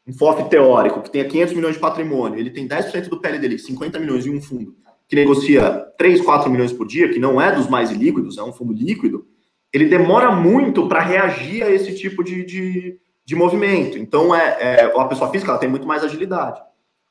um 0.07 0.13
FOF 0.13 0.49
teórico 0.49 1.01
que 1.01 1.11
tenha 1.11 1.25
500 1.25 1.53
milhões 1.53 1.75
de 1.75 1.81
patrimônio, 1.81 2.39
ele 2.39 2.49
tem 2.49 2.67
10% 2.67 3.09
do 3.09 3.19
PL 3.19 3.37
dele, 3.39 3.59
50 3.59 3.99
milhões 3.99 4.25
em 4.25 4.35
um 4.35 4.41
fundo, 4.41 4.73
que 5.07 5.15
negocia 5.15 5.85
3, 5.97 6.21
4 6.21 6.49
milhões 6.49 6.71
por 6.71 6.87
dia, 6.87 7.09
que 7.09 7.19
não 7.19 7.41
é 7.41 7.51
dos 7.53 7.69
mais 7.69 7.91
líquidos, 7.91 8.37
é 8.37 8.43
um 8.43 8.53
fundo 8.53 8.71
líquido, 8.71 9.27
ele 9.73 9.85
demora 9.85 10.31
muito 10.31 10.87
para 10.87 11.01
reagir 11.01 11.61
a 11.61 11.69
esse 11.69 11.93
tipo 11.95 12.23
de, 12.23 12.45
de, 12.45 12.99
de 13.27 13.35
movimento. 13.35 13.97
Então, 13.97 14.33
é, 14.33 14.57
é, 14.57 14.83
a 14.85 15.05
pessoa 15.05 15.29
física 15.29 15.51
ela 15.51 15.59
tem 15.59 15.67
muito 15.67 15.85
mais 15.85 16.01
agilidade. 16.01 16.61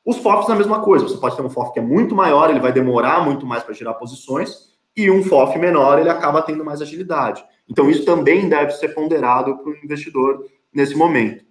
Os 0.02 0.16
FOFs 0.16 0.48
é 0.48 0.52
a 0.52 0.56
mesma 0.56 0.80
coisa. 0.80 1.06
Você 1.06 1.18
pode 1.18 1.36
ter 1.36 1.42
um 1.42 1.50
FOF 1.50 1.74
que 1.74 1.78
é 1.78 1.82
muito 1.82 2.14
maior, 2.14 2.48
ele 2.48 2.58
vai 2.58 2.72
demorar 2.72 3.22
muito 3.22 3.44
mais 3.44 3.62
para 3.62 3.74
gerar 3.74 3.92
posições, 3.94 4.74
e 4.96 5.10
um 5.10 5.22
FOF 5.22 5.58
menor, 5.58 5.98
ele 5.98 6.08
acaba 6.08 6.40
tendo 6.40 6.64
mais 6.64 6.80
agilidade. 6.80 7.44
Então, 7.68 7.90
isso 7.90 8.06
também 8.06 8.48
deve 8.48 8.72
ser 8.72 8.94
ponderado 8.94 9.58
para 9.58 9.70
o 9.70 9.76
investidor 9.84 10.48
nesse 10.72 10.94
momento. 10.96 11.44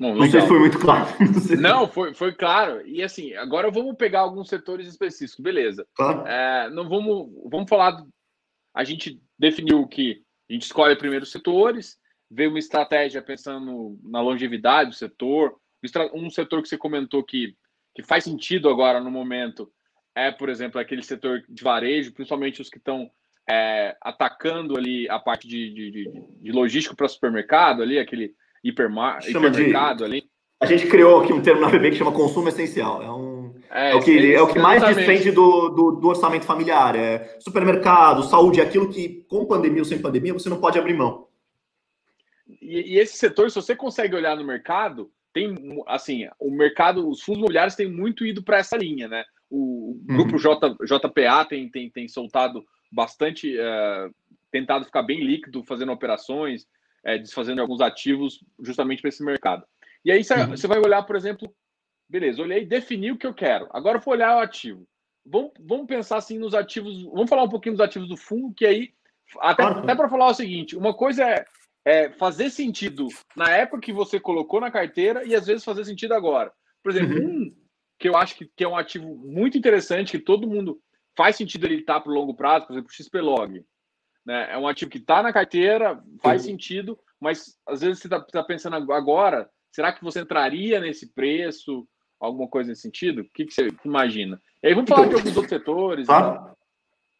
Bom, 0.00 0.14
não 0.14 0.30
sei 0.30 0.40
se 0.40 0.48
foi 0.48 0.58
muito 0.58 0.78
claro. 0.78 1.06
Não, 1.60 1.86
foi, 1.86 2.14
foi 2.14 2.32
claro. 2.32 2.86
E 2.86 3.02
assim, 3.02 3.34
agora 3.34 3.68
vamos 3.68 3.96
pegar 3.96 4.20
alguns 4.20 4.48
setores 4.48 4.86
específicos, 4.86 5.42
beleza. 5.42 5.84
Claro. 5.94 6.24
É, 6.24 6.70
não 6.70 6.88
vamos, 6.88 7.28
vamos 7.50 7.68
falar. 7.68 8.00
A 8.72 8.84
gente 8.84 9.20
definiu 9.36 9.86
que 9.88 10.22
a 10.48 10.52
gente 10.52 10.62
escolhe 10.62 10.96
primeiro 10.96 11.24
os 11.24 11.32
setores, 11.32 11.98
vê 12.30 12.46
uma 12.46 12.58
estratégia 12.58 13.22
pensando 13.22 13.98
na 14.02 14.20
longevidade 14.20 14.90
do 14.90 14.96
setor. 14.96 15.56
Um 16.12 16.30
setor 16.30 16.62
que 16.62 16.68
você 16.68 16.76
comentou 16.76 17.22
que, 17.22 17.54
que 17.94 18.02
faz 18.02 18.24
sentido 18.24 18.68
agora 18.68 19.00
no 19.00 19.10
momento 19.10 19.70
é, 20.18 20.32
por 20.32 20.48
exemplo, 20.48 20.80
aquele 20.80 21.02
setor 21.02 21.44
de 21.48 21.62
varejo, 21.62 22.12
principalmente 22.12 22.60
os 22.60 22.68
que 22.68 22.78
estão 22.78 23.08
é, 23.48 23.96
atacando 24.02 24.76
ali 24.76 25.08
a 25.08 25.18
parte 25.20 25.46
de, 25.46 25.72
de, 25.72 25.90
de, 25.92 26.24
de 26.42 26.52
logístico 26.52 26.96
para 26.96 27.06
supermercado, 27.06 27.82
ali, 27.82 28.00
aquele 28.00 28.32
hipermar, 28.64 29.20
hipermercado 29.24 30.04
ali. 30.04 30.24
A 30.60 30.66
gente 30.66 30.88
criou 30.88 31.20
aqui 31.20 31.32
um 31.32 31.40
termo 31.40 31.60
na 31.60 31.68
BB 31.68 31.90
que 31.90 31.96
chama 31.98 32.10
consumo 32.10 32.48
essencial. 32.48 33.00
É, 33.00 33.08
um, 33.08 33.54
é, 33.70 33.90
é 33.92 33.94
o, 33.94 34.02
que, 34.02 34.34
é 34.34 34.42
o 34.42 34.48
que 34.48 34.58
mais 34.58 34.82
despende 34.82 35.30
do, 35.30 35.68
do, 35.68 35.90
do, 35.92 36.08
orçamento 36.08 36.44
familiar. 36.44 36.96
É 36.96 37.36
supermercado, 37.38 38.24
saúde, 38.24 38.60
é 38.60 38.64
aquilo 38.64 38.88
que, 38.88 39.24
com 39.28 39.46
pandemia 39.46 39.82
ou 39.82 39.84
sem 39.84 40.00
pandemia, 40.00 40.32
você 40.32 40.48
não 40.48 40.60
pode 40.60 40.76
abrir 40.80 40.94
mão. 40.94 41.27
E, 42.60 42.94
e 42.94 42.98
esse 42.98 43.16
setor, 43.16 43.50
se 43.50 43.56
você 43.56 43.76
consegue 43.76 44.14
olhar 44.14 44.36
no 44.36 44.44
mercado, 44.44 45.10
tem 45.32 45.54
assim, 45.86 46.28
o 46.38 46.50
mercado, 46.50 47.08
os 47.08 47.22
fundos 47.22 47.40
imobiliários 47.40 47.74
têm 47.74 47.90
muito 47.90 48.24
ido 48.24 48.42
para 48.42 48.58
essa 48.58 48.76
linha, 48.76 49.08
né? 49.08 49.24
O, 49.50 49.92
o 49.92 49.94
grupo 50.04 50.32
uhum. 50.32 50.38
J, 50.38 50.76
JPA 50.84 51.44
tem, 51.44 51.70
tem, 51.70 51.90
tem 51.90 52.08
soltado 52.08 52.64
bastante, 52.90 53.56
uh, 53.56 54.14
tentado 54.50 54.84
ficar 54.84 55.02
bem 55.02 55.22
líquido, 55.24 55.64
fazendo 55.64 55.92
operações, 55.92 56.66
é, 57.04 57.18
desfazendo 57.18 57.60
alguns 57.60 57.80
ativos 57.80 58.42
justamente 58.60 59.00
para 59.00 59.08
esse 59.08 59.24
mercado. 59.24 59.64
E 60.04 60.10
aí 60.10 60.20
uhum. 60.20 60.50
você 60.50 60.66
vai 60.66 60.78
olhar, 60.78 61.02
por 61.02 61.16
exemplo, 61.16 61.52
beleza, 62.08 62.42
olhei, 62.42 62.64
defini 62.64 63.12
o 63.12 63.18
que 63.18 63.26
eu 63.26 63.34
quero. 63.34 63.68
Agora 63.70 63.98
eu 63.98 64.02
vou 64.02 64.14
olhar 64.14 64.36
o 64.36 64.40
ativo. 64.40 64.86
Vamos, 65.24 65.52
vamos 65.60 65.86
pensar 65.86 66.16
assim 66.16 66.38
nos 66.38 66.54
ativos. 66.54 67.04
Vamos 67.04 67.28
falar 67.28 67.42
um 67.42 67.48
pouquinho 67.48 67.74
dos 67.74 67.84
ativos 67.84 68.08
do 68.08 68.16
fundo, 68.16 68.54
que 68.54 68.66
aí 68.66 68.92
até, 69.40 69.62
até 69.62 69.94
para 69.94 70.08
falar 70.08 70.28
o 70.28 70.34
seguinte: 70.34 70.76
uma 70.76 70.94
coisa 70.94 71.22
é, 71.22 71.44
é, 71.84 72.10
fazer 72.10 72.50
sentido 72.50 73.08
na 73.36 73.50
época 73.50 73.82
que 73.82 73.92
você 73.92 74.20
colocou 74.20 74.60
na 74.60 74.70
carteira 74.70 75.24
e 75.26 75.34
às 75.34 75.46
vezes 75.46 75.64
fazer 75.64 75.84
sentido 75.84 76.14
agora. 76.14 76.52
Por 76.82 76.92
exemplo, 76.92 77.18
uhum. 77.18 77.42
um 77.42 77.56
que 77.98 78.08
eu 78.08 78.16
acho 78.16 78.36
que, 78.36 78.48
que, 78.56 78.62
é 78.62 78.68
um 78.68 78.76
ativo 78.76 79.16
muito 79.16 79.58
interessante, 79.58 80.12
que 80.12 80.24
todo 80.24 80.46
mundo 80.46 80.80
faz 81.16 81.36
sentido 81.36 81.66
ele 81.66 81.80
estar 81.80 82.00
para 82.00 82.12
o 82.12 82.14
longo 82.14 82.34
prazo, 82.34 82.66
por 82.66 82.74
exemplo, 82.74 82.90
o 82.90 82.94
XPlog. 82.94 83.64
Né? 84.24 84.52
É 84.52 84.58
um 84.58 84.68
ativo 84.68 84.90
que 84.90 84.98
está 84.98 85.22
na 85.22 85.32
carteira, 85.32 86.00
faz 86.22 86.42
uhum. 86.42 86.50
sentido, 86.50 86.98
mas 87.20 87.56
às 87.66 87.80
vezes 87.80 87.98
você 87.98 88.06
está 88.06 88.20
tá 88.20 88.42
pensando 88.44 88.76
agora, 88.92 89.50
será 89.72 89.92
que 89.92 90.04
você 90.04 90.20
entraria 90.20 90.80
nesse 90.80 91.12
preço? 91.12 91.86
Alguma 92.20 92.48
coisa 92.48 92.70
nesse 92.70 92.82
sentido? 92.82 93.22
O 93.22 93.24
que, 93.32 93.46
que 93.46 93.54
você 93.54 93.68
imagina? 93.84 94.40
E 94.62 94.68
aí 94.68 94.74
vamos 94.74 94.88
falar 94.88 95.06
então, 95.06 95.14
de 95.14 95.20
alguns 95.20 95.36
outros 95.36 95.50
setores. 95.50 96.06
Claro, 96.06 96.56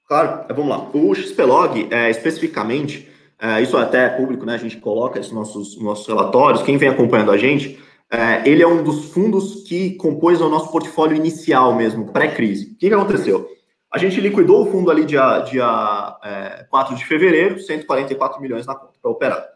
claro. 0.06 0.46
É, 0.48 0.52
vamos 0.52 0.70
lá. 0.70 0.90
O 0.90 1.14
XPlog, 1.14 1.88
é, 1.92 2.10
especificamente, 2.10 3.08
é, 3.40 3.62
isso 3.62 3.76
é 3.78 3.82
até 3.82 4.08
público, 4.08 4.44
né? 4.44 4.54
A 4.54 4.58
gente 4.58 4.78
coloca 4.78 5.20
isso 5.20 5.34
nos 5.34 5.54
nossos, 5.54 5.80
nossos 5.80 6.06
relatórios. 6.06 6.62
Quem 6.62 6.76
vem 6.76 6.88
acompanhando 6.88 7.30
a 7.30 7.36
gente, 7.36 7.78
é, 8.10 8.48
ele 8.48 8.62
é 8.62 8.66
um 8.66 8.82
dos 8.82 9.12
fundos 9.12 9.62
que 9.62 9.94
compôs 9.94 10.40
o 10.40 10.48
nosso 10.48 10.72
portfólio 10.72 11.16
inicial 11.16 11.74
mesmo, 11.74 12.12
pré-crise. 12.12 12.72
O 12.72 12.76
que, 12.78 12.88
que 12.88 12.94
aconteceu? 12.94 13.48
A 13.92 13.96
gente 13.96 14.20
liquidou 14.20 14.66
o 14.66 14.70
fundo 14.70 14.90
ali 14.90 15.04
dia, 15.04 15.40
dia 15.40 16.18
é, 16.24 16.66
4 16.68 16.94
de 16.94 17.04
fevereiro, 17.06 17.58
144 17.60 18.40
milhões 18.40 18.66
na 18.66 18.74
conta 18.74 18.98
para 19.00 19.10
operar. 19.10 19.46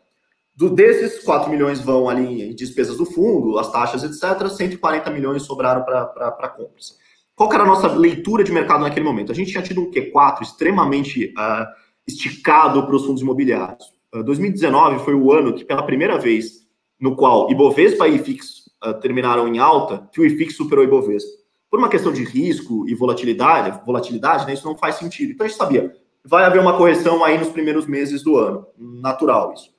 Do, 0.55 0.71
desses 0.71 1.23
4 1.25 1.51
milhões 1.51 1.81
vão 1.81 2.09
ali 2.09 2.51
em 2.51 2.55
despesas 2.55 2.97
do 2.97 3.07
fundo, 3.07 3.59
as 3.59 3.71
taxas, 3.73 4.05
etc., 4.05 4.49
140 4.49 5.11
milhões 5.11 5.43
sobraram 5.43 5.83
para 5.83 6.49
compras. 6.49 6.97
Qual 7.35 7.53
era 7.53 7.63
a 7.63 7.67
nossa 7.67 7.89
leitura 7.89 8.45
de 8.45 8.53
mercado 8.53 8.83
naquele 8.83 9.05
momento? 9.05 9.33
A 9.33 9.35
gente 9.35 9.51
tinha 9.51 9.63
tido 9.63 9.81
um 9.81 9.91
Q4 9.91 10.43
extremamente 10.43 11.33
uh, 11.39 11.67
esticado 12.07 12.85
para 12.85 12.97
os 12.97 13.05
fundos 13.05 13.23
imobiliários. 13.23 13.85
Uh, 14.15 14.23
2019 14.23 15.05
foi 15.05 15.15
o 15.15 15.33
ano 15.33 15.55
que, 15.55 15.65
pela 15.65 15.83
primeira 15.83 16.19
vez, 16.19 16.67
no 17.01 17.17
qual 17.17 17.51
Ibovespa 17.51 18.09
e 18.09 18.17
IFIX 18.17 18.47
uh, 18.85 18.95
terminaram 19.01 19.49
em 19.49 19.59
alta, 19.59 20.09
que 20.13 20.21
o 20.21 20.25
IFIX 20.25 20.57
superou 20.57 20.85
o 20.85 20.89
Ibovespa 20.89 21.43
por 21.73 21.79
uma 21.79 21.89
questão 21.89 22.13
de 22.13 22.23
risco 22.23 22.87
e 22.87 22.95
volatilidade, 22.95 23.81
volatilidade, 23.87 24.47
né, 24.47 24.53
isso 24.53 24.67
não 24.67 24.77
faz 24.77 24.97
sentido. 24.97 25.33
Então 25.33 25.47
a 25.47 25.49
gente 25.49 25.57
sabia, 25.57 25.91
vai 26.23 26.45
haver 26.45 26.61
uma 26.61 26.77
correção 26.77 27.25
aí 27.25 27.39
nos 27.39 27.49
primeiros 27.49 27.87
meses 27.87 28.23
do 28.23 28.37
ano, 28.37 28.67
natural 28.77 29.55
isso. 29.55 29.73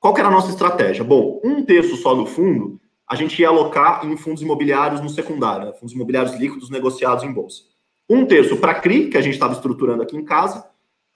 Qual 0.00 0.16
era 0.16 0.28
a 0.28 0.30
nossa 0.30 0.48
estratégia? 0.48 1.04
Bom, 1.04 1.42
um 1.44 1.62
terço 1.62 1.96
só 1.96 2.14
do 2.14 2.24
fundo 2.24 2.80
a 3.06 3.14
gente 3.14 3.42
ia 3.42 3.48
alocar 3.48 4.06
em 4.06 4.16
fundos 4.16 4.40
imobiliários 4.40 5.02
no 5.02 5.10
secundário, 5.10 5.66
né, 5.66 5.72
fundos 5.74 5.94
imobiliários 5.94 6.34
líquidos 6.34 6.70
negociados 6.70 7.22
em 7.22 7.30
bolsa. 7.30 7.60
Um 8.08 8.24
terço 8.24 8.56
para 8.56 8.80
CRI, 8.80 9.10
que 9.10 9.18
a 9.18 9.20
gente 9.20 9.34
estava 9.34 9.52
estruturando 9.52 10.02
aqui 10.02 10.16
em 10.16 10.24
casa, 10.24 10.66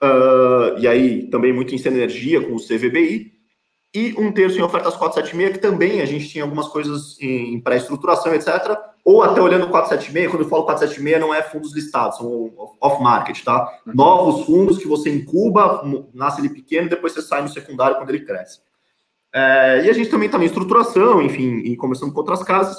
uh, 0.03 0.77
e 0.77 0.87
aí 0.87 1.27
também 1.29 1.53
muito 1.53 1.73
em 1.73 1.77
sinergia 1.77 2.41
com 2.41 2.55
o 2.55 2.59
CVBI, 2.59 3.33
e 3.93 4.13
um 4.19 4.31
terço 4.31 4.59
em 4.59 4.61
ofertas 4.61 4.95
476, 4.95 5.53
que 5.53 5.59
também 5.59 6.01
a 6.01 6.05
gente 6.05 6.27
tinha 6.27 6.43
algumas 6.43 6.67
coisas 6.67 7.19
em 7.19 7.59
pré-estruturação, 7.59 8.33
etc., 8.33 8.77
ou 9.03 9.23
até 9.23 9.41
olhando 9.41 9.65
o 9.65 9.69
476, 9.69 10.29
quando 10.29 10.43
eu 10.43 10.49
falo 10.49 10.65
476, 10.65 11.19
não 11.19 11.33
é 11.33 11.41
fundos 11.41 11.73
listados, 11.73 12.17
são 12.17 12.51
off-market, 12.79 13.43
tá? 13.43 13.67
Uhum. 13.87 13.93
Novos 13.95 14.45
fundos 14.45 14.77
que 14.77 14.87
você 14.87 15.09
incuba, 15.09 15.81
nasce 16.13 16.41
ele 16.41 16.49
pequeno, 16.49 16.89
depois 16.89 17.13
você 17.13 17.21
sai 17.23 17.41
no 17.41 17.49
secundário 17.49 17.97
quando 17.97 18.09
ele 18.09 18.23
cresce. 18.23 18.59
É, 19.33 19.83
e 19.85 19.89
a 19.89 19.93
gente 19.93 20.09
também 20.09 20.27
está 20.27 20.37
em 20.37 20.45
estruturação, 20.45 21.21
enfim, 21.21 21.59
e 21.59 21.75
conversando 21.75 22.11
com 22.11 22.19
outras 22.19 22.43
casas. 22.43 22.77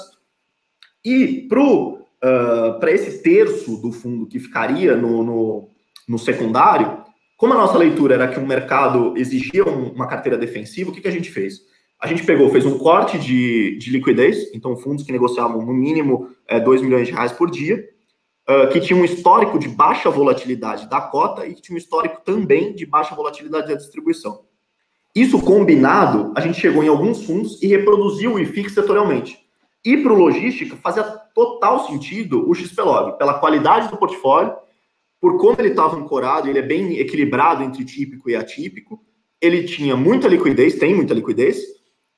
E 1.03 1.47
para 1.49 1.61
uh, 1.61 2.87
esse 2.87 3.21
terço 3.23 3.77
do 3.77 3.91
fundo 3.91 4.27
que 4.27 4.39
ficaria 4.39 4.95
no, 4.95 5.23
no, 5.23 5.69
no, 6.07 6.19
secundário, 6.19 7.03
como 7.41 7.55
a 7.55 7.57
nossa 7.57 7.75
leitura 7.75 8.13
era 8.13 8.27
que 8.27 8.37
o 8.37 8.45
mercado 8.45 9.17
exigia 9.17 9.65
uma 9.65 10.05
carteira 10.05 10.37
defensiva, 10.37 10.91
o 10.91 10.93
que, 10.93 11.01
que 11.01 11.07
a 11.07 11.11
gente 11.11 11.31
fez? 11.31 11.61
A 11.99 12.05
gente 12.05 12.23
pegou, 12.23 12.47
fez 12.51 12.67
um 12.67 12.77
corte 12.77 13.17
de, 13.17 13.79
de 13.79 13.89
liquidez, 13.89 14.53
então 14.53 14.77
fundos 14.77 15.03
que 15.03 15.11
negociavam 15.11 15.59
no 15.65 15.73
mínimo 15.73 16.29
é, 16.47 16.59
2 16.59 16.83
milhões 16.83 17.07
de 17.07 17.13
reais 17.13 17.31
por 17.31 17.49
dia, 17.49 17.83
uh, 18.47 18.69
que 18.69 18.79
tinha 18.79 18.95
um 18.95 19.03
histórico 19.03 19.57
de 19.57 19.67
baixa 19.67 20.07
volatilidade 20.07 20.87
da 20.87 21.01
cota 21.01 21.47
e 21.47 21.55
que 21.55 21.63
tinha 21.63 21.73
um 21.73 21.79
histórico 21.79 22.21
também 22.23 22.75
de 22.75 22.85
baixa 22.85 23.15
volatilidade 23.15 23.69
da 23.69 23.73
distribuição. 23.73 24.43
Isso 25.15 25.41
combinado, 25.41 26.31
a 26.35 26.41
gente 26.41 26.61
chegou 26.61 26.83
em 26.83 26.89
alguns 26.89 27.25
fundos 27.25 27.59
e 27.63 27.65
reproduziu 27.65 28.35
o 28.35 28.39
IFIX 28.39 28.71
setorialmente. 28.71 29.39
E 29.83 29.97
para 29.97 30.13
o 30.13 30.15
logística, 30.15 30.75
fazia 30.75 31.03
total 31.33 31.87
sentido 31.87 32.47
o 32.47 32.53
XPlog, 32.53 33.17
pela 33.17 33.39
qualidade 33.39 33.89
do 33.89 33.97
portfólio, 33.97 34.53
por 35.21 35.37
como 35.37 35.55
ele 35.59 35.69
estava 35.69 35.95
ancorado, 35.95 36.49
ele 36.49 36.57
é 36.57 36.63
bem 36.63 36.97
equilibrado 36.97 37.63
entre 37.63 37.85
típico 37.85 38.27
e 38.27 38.35
atípico, 38.35 38.99
ele 39.39 39.63
tinha 39.63 39.95
muita 39.95 40.27
liquidez, 40.27 40.79
tem 40.79 40.95
muita 40.95 41.13
liquidez, 41.13 41.59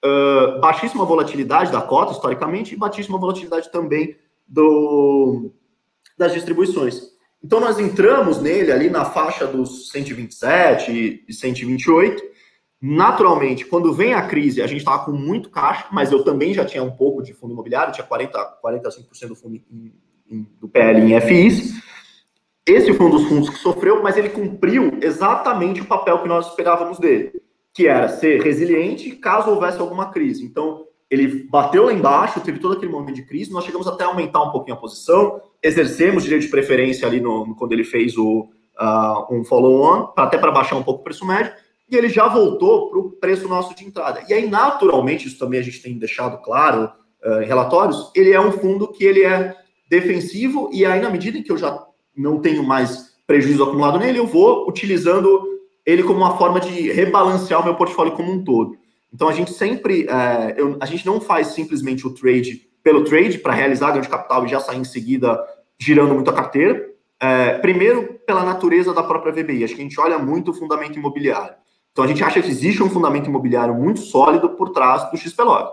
uh, 0.04 0.60
baixíssima 0.62 1.04
volatilidade 1.04 1.70
da 1.70 1.82
cota, 1.82 2.14
historicamente, 2.14 2.74
e 2.74 2.78
baixíssima 2.78 3.20
volatilidade 3.20 3.70
também 3.70 4.16
do, 4.48 5.52
das 6.18 6.34
distribuições. 6.34 7.12
Então, 7.44 7.60
nós 7.60 7.78
entramos 7.78 8.42
nele 8.42 8.72
ali 8.72 8.90
na 8.90 9.04
faixa 9.04 9.46
dos 9.46 9.90
127 9.90 11.26
e 11.28 11.34
128. 11.34 12.24
Naturalmente, 12.82 13.66
quando 13.66 13.94
vem 13.94 14.14
a 14.14 14.22
crise, 14.22 14.62
a 14.62 14.68
gente 14.68 14.80
estava 14.80 15.04
com 15.04 15.12
muito 15.12 15.50
caixa, 15.50 15.88
mas 15.92 16.10
eu 16.12 16.24
também 16.24 16.54
já 16.54 16.64
tinha 16.64 16.84
um 16.84 16.92
pouco 16.92 17.22
de 17.22 17.34
fundo 17.34 17.54
imobiliário, 17.54 17.94
tinha 17.94 18.08
40, 18.08 18.60
45% 18.64 19.28
do 19.28 19.36
fundo 19.36 19.56
em, 19.56 19.94
em, 20.30 20.48
do 20.60 20.70
PL 20.70 21.02
em 21.02 21.20
FIs. 21.20 21.74
Esse 22.66 22.94
foi 22.94 23.06
um 23.06 23.10
dos 23.10 23.28
fundos 23.28 23.50
que 23.50 23.58
sofreu, 23.58 24.02
mas 24.02 24.16
ele 24.16 24.30
cumpriu 24.30 24.98
exatamente 25.02 25.82
o 25.82 25.86
papel 25.86 26.20
que 26.20 26.30
nós 26.30 26.48
esperávamos 26.48 26.98
dele, 26.98 27.34
que 27.74 27.88
era 27.88 28.08
ser 28.08 28.42
resiliente 28.42 29.12
caso 29.18 29.50
houvesse 29.50 29.80
alguma 29.82 30.12
crise. 30.12 30.46
Então, 30.46 30.86
ele 31.10 31.44
bateu 31.50 31.84
lá 31.84 31.94
embaixo, 31.94 32.40
teve 32.40 32.60
todo 32.60 32.76
aquele 32.76 32.92
momento 32.92 33.16
de 33.16 33.26
crise, 33.26 33.52
nós 33.52 33.66
chegamos 33.66 33.86
até 33.86 34.06
a 34.06 34.08
aumentar 34.08 34.42
um 34.42 34.52
pouquinho 34.52 34.78
a 34.78 34.80
posição, 34.80 35.42
exercemos 35.62 36.24
direito 36.24 36.44
de 36.44 36.48
preferência 36.48 37.06
ali 37.06 37.20
no, 37.20 37.54
quando 37.56 37.74
ele 37.74 37.84
fez 37.84 38.18
o, 38.18 38.50
uh, 38.80 39.36
um 39.36 39.44
follow-on, 39.44 40.14
até 40.16 40.38
para 40.38 40.52
baixar 40.52 40.78
um 40.78 40.84
pouco 40.84 41.02
o 41.02 41.04
preço 41.04 41.26
médio, 41.26 41.54
e 41.92 41.98
ele 41.98 42.08
já 42.08 42.30
voltou 42.30 42.90
para 42.90 43.00
o 43.00 43.12
preço 43.12 43.48
nosso 43.48 43.76
de 43.76 43.86
entrada. 43.86 44.24
E 44.30 44.34
aí, 44.34 44.50
naturalmente, 44.50 45.28
isso 45.28 45.38
também 45.38 45.60
a 45.60 45.64
gente 45.64 45.82
tem 45.82 46.00
deixado 46.00 46.42
claro 46.42 46.90
uh, 47.26 47.42
em 47.42 47.46
relatórios, 47.46 48.10
ele 48.16 48.32
é 48.32 48.40
um 48.40 48.54
fundo 48.54 48.88
que 48.88 49.04
ele 49.04 49.24
é 49.24 49.54
defensivo, 49.90 50.70
e 50.72 50.86
aí, 50.86 51.02
na 51.02 51.10
medida 51.10 51.38
em 51.38 51.44
que 51.44 51.52
eu 51.52 51.58
já 51.58 51.86
não 52.16 52.40
tenho 52.40 52.64
mais 52.64 53.14
prejuízo 53.26 53.64
acumulado 53.64 54.00
nele, 54.00 54.20
eu 54.20 54.28
vou 54.28 54.68
utilizando 54.68 55.48
ele 55.86 56.04
como 56.04 56.20
uma 56.20 56.38
forma 56.38 56.60
de 56.60 56.92
rebalancear 56.92 57.62
o 57.62 57.64
meu 57.64 57.76
portfólio 57.76 58.14
como 58.14 58.32
um 58.32 58.44
todo. 58.44 58.78
Então 59.14 59.28
a 59.28 59.34
gente 59.34 59.52
sempre, 59.54 60.08
é, 60.10 60.56
eu, 60.58 60.78
a 60.80 60.86
gente 60.86 61.06
não 61.06 61.22
faz 61.22 61.48
simplesmente 61.48 62.08
o 62.08 62.14
trade 62.14 62.68
pelo 62.84 63.04
trade 63.04 63.38
para 63.38 63.54
realizar 63.54 63.92
ganho 63.92 64.02
de 64.02 64.10
capital 64.10 64.46
e 64.46 64.50
já 64.50 64.60
sair 64.60 64.80
em 64.80 64.84
seguida 64.84 65.40
girando 65.80 66.14
muito 66.14 66.30
a 66.30 66.34
carteira. 66.34 66.90
É, 67.20 67.58
primeiro, 67.60 68.20
pela 68.26 68.44
natureza 68.44 68.94
da 68.94 69.04
própria 69.04 69.32
VBI, 69.32 69.64
acho 69.64 69.76
que 69.76 69.82
a 69.82 69.84
gente 69.84 70.00
olha 70.00 70.20
muito 70.20 70.52
o 70.52 70.54
fundamento 70.54 70.98
imobiliário. 70.98 71.56
Então 71.92 72.04
a 72.04 72.08
gente 72.08 72.24
acha 72.24 72.42
que 72.42 72.50
existe 72.50 72.82
um 72.82 72.90
fundamento 72.90 73.28
imobiliário 73.28 73.74
muito 73.74 74.00
sólido 74.00 74.50
por 74.50 74.72
trás 74.72 75.10
do 75.12 75.18
XPLOG. 75.18 75.70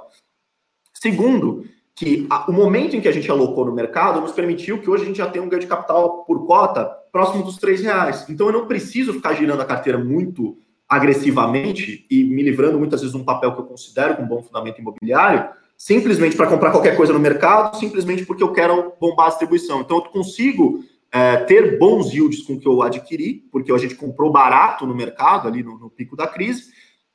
Segundo, 0.92 1.64
que 2.00 2.26
a, 2.30 2.50
o 2.50 2.52
momento 2.54 2.96
em 2.96 3.00
que 3.02 3.08
a 3.08 3.12
gente 3.12 3.30
alocou 3.30 3.66
no 3.66 3.74
mercado 3.74 4.22
nos 4.22 4.32
permitiu 4.32 4.80
que 4.80 4.88
hoje 4.88 5.02
a 5.02 5.06
gente 5.06 5.18
já 5.18 5.28
tem 5.28 5.42
um 5.42 5.50
ganho 5.50 5.60
de 5.60 5.66
capital 5.66 6.24
por 6.24 6.46
cota 6.46 6.86
próximo 7.12 7.44
dos 7.44 7.58
três 7.58 7.82
reais. 7.82 8.24
Então 8.26 8.46
eu 8.46 8.54
não 8.54 8.66
preciso 8.66 9.12
ficar 9.12 9.34
girando 9.34 9.60
a 9.60 9.66
carteira 9.66 9.98
muito 9.98 10.56
agressivamente 10.88 12.06
e 12.10 12.24
me 12.24 12.42
livrando 12.42 12.78
muitas 12.78 13.02
vezes 13.02 13.14
de 13.14 13.20
um 13.20 13.24
papel 13.24 13.52
que 13.52 13.60
eu 13.60 13.66
considero 13.66 14.22
um 14.22 14.26
bom 14.26 14.42
fundamento 14.42 14.80
imobiliário, 14.80 15.50
simplesmente 15.76 16.36
para 16.36 16.46
comprar 16.46 16.70
qualquer 16.70 16.96
coisa 16.96 17.12
no 17.12 17.18
mercado, 17.18 17.76
simplesmente 17.76 18.24
porque 18.24 18.42
eu 18.42 18.50
quero 18.50 18.94
bombar 18.98 19.26
a 19.26 19.28
distribuição. 19.28 19.82
Então, 19.82 19.98
eu 19.98 20.04
consigo 20.04 20.82
é, 21.12 21.36
ter 21.36 21.78
bons 21.78 22.14
yields 22.14 22.40
com 22.44 22.54
o 22.54 22.58
que 22.58 22.66
eu 22.66 22.80
adquiri, 22.80 23.44
porque 23.52 23.70
a 23.70 23.76
gente 23.76 23.94
comprou 23.94 24.32
barato 24.32 24.86
no 24.86 24.94
mercado, 24.94 25.46
ali 25.46 25.62
no, 25.62 25.78
no 25.78 25.90
pico 25.90 26.16
da 26.16 26.26
crise, 26.26 26.70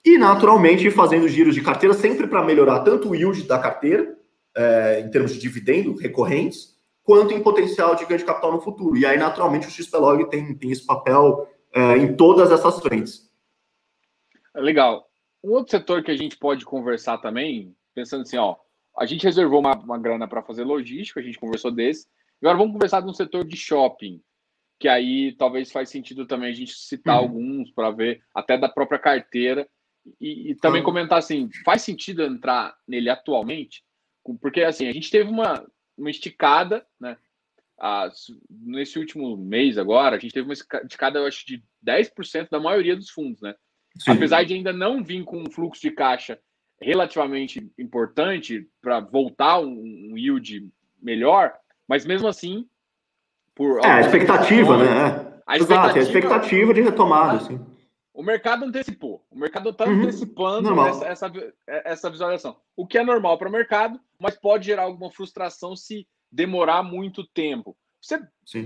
e 0.05 0.15
naturalmente 0.15 0.91
fazendo 0.91 1.27
giros 1.27 1.55
de 1.55 1.61
carteira 1.61 1.95
sempre 1.95 2.27
para 2.27 2.45
melhorar 2.45 2.81
tanto 2.81 3.09
o 3.09 3.15
yield 3.15 3.47
da 3.47 3.57
carteira, 3.57 4.15
é, 4.55 5.01
em 5.01 5.09
termos 5.09 5.33
de 5.33 5.39
dividendo 5.39 5.95
recorrentes, 5.95 6.75
quanto 7.03 7.33
em 7.33 7.43
potencial 7.43 7.95
de 7.95 8.05
ganho 8.05 8.19
de 8.19 8.25
capital 8.25 8.51
no 8.51 8.61
futuro. 8.61 8.97
E 8.97 9.05
aí, 9.05 9.17
naturalmente, 9.17 9.67
o 9.67 9.71
XPlog 9.71 10.29
tem, 10.29 10.55
tem 10.55 10.71
esse 10.71 10.85
papel 10.85 11.47
é, 11.73 11.97
em 11.97 12.15
todas 12.15 12.51
essas 12.51 12.79
frentes. 12.79 13.29
Legal. 14.55 15.07
Um 15.43 15.51
outro 15.51 15.71
setor 15.71 16.03
que 16.03 16.09
a 16.09 16.17
gente 16.17 16.37
pode 16.37 16.65
conversar 16.65 17.19
também, 17.19 17.75
pensando 17.93 18.21
assim, 18.21 18.37
ó, 18.37 18.55
a 18.97 19.05
gente 19.05 19.23
reservou 19.23 19.59
uma, 19.59 19.75
uma 19.75 19.99
grana 19.99 20.27
para 20.27 20.41
fazer 20.41 20.63
logística, 20.63 21.19
a 21.19 21.23
gente 21.23 21.39
conversou 21.39 21.69
desse. 21.69 22.07
Agora 22.41 22.57
vamos 22.57 22.73
conversar 22.73 23.01
de 23.01 23.09
um 23.09 23.13
setor 23.13 23.45
de 23.45 23.55
shopping, 23.55 24.21
que 24.79 24.87
aí 24.87 25.33
talvez 25.33 25.71
faz 25.71 25.89
sentido 25.89 26.25
também 26.25 26.49
a 26.49 26.55
gente 26.55 26.73
citar 26.73 27.17
uhum. 27.17 27.23
alguns 27.23 27.71
para 27.71 27.91
ver 27.91 28.21
até 28.33 28.57
da 28.57 28.69
própria 28.69 28.99
carteira 28.99 29.67
e, 30.19 30.51
e 30.51 30.55
também 30.55 30.81
uhum. 30.81 30.85
comentar 30.85 31.19
assim, 31.19 31.49
faz 31.63 31.81
sentido 31.81 32.23
entrar 32.23 32.75
nele 32.87 33.09
atualmente? 33.09 33.83
Porque 34.41 34.63
assim, 34.63 34.87
a 34.87 34.91
gente 34.91 35.11
teve 35.11 35.29
uma, 35.29 35.65
uma 35.97 36.09
esticada, 36.09 36.85
né? 36.99 37.17
Ah, 37.77 38.09
nesse 38.49 38.97
último 38.97 39.35
mês 39.35 39.77
agora, 39.77 40.15
a 40.15 40.19
gente 40.19 40.33
teve 40.33 40.47
uma 40.47 40.53
esticada, 40.53 41.19
eu 41.19 41.25
acho, 41.25 41.45
de 41.45 41.61
10% 41.85 42.49
da 42.49 42.59
maioria 42.59 42.95
dos 42.95 43.09
fundos, 43.09 43.41
né? 43.41 43.53
Sim. 43.99 44.11
Apesar 44.11 44.43
de 44.43 44.53
ainda 44.53 44.71
não 44.71 45.03
vir 45.03 45.23
com 45.23 45.41
um 45.41 45.51
fluxo 45.51 45.81
de 45.81 45.91
caixa 45.91 46.39
relativamente 46.81 47.71
importante 47.77 48.67
para 48.81 48.99
voltar 48.99 49.59
um, 49.59 50.11
um, 50.11 50.17
yield 50.17 50.69
melhor, 51.01 51.53
mas 51.87 52.05
mesmo 52.05 52.27
assim, 52.27 52.67
por 53.53 53.79
é, 53.83 53.87
a 53.87 54.01
expectativa, 54.01 54.77
né? 54.77 55.41
A 55.45 55.57
expectativa, 55.57 55.63
Exato, 55.63 55.99
a 55.99 56.01
expectativa 56.01 56.73
de 56.73 56.81
retomada, 56.81 57.39
sim. 57.41 57.59
O 58.13 58.23
mercado 58.23 58.63
antecipou. 58.63 59.25
O 59.29 59.37
mercado 59.37 59.69
está 59.69 59.85
uhum. 59.85 60.01
antecipando 60.01 60.81
essa, 60.81 61.05
essa, 61.05 61.33
essa, 61.67 62.09
visualização. 62.09 62.55
O 62.75 62.87
que 62.87 62.97
é 62.97 63.03
normal 63.03 63.37
para 63.37 63.49
o 63.49 63.51
mercado, 63.51 63.99
mas 64.19 64.39
pode 64.39 64.65
gerar 64.65 64.83
alguma 64.83 65.11
frustração 65.11 65.75
se 65.75 66.07
demorar 66.31 66.83
muito 66.83 67.25
tempo. 67.25 67.75
Você, 68.01 68.21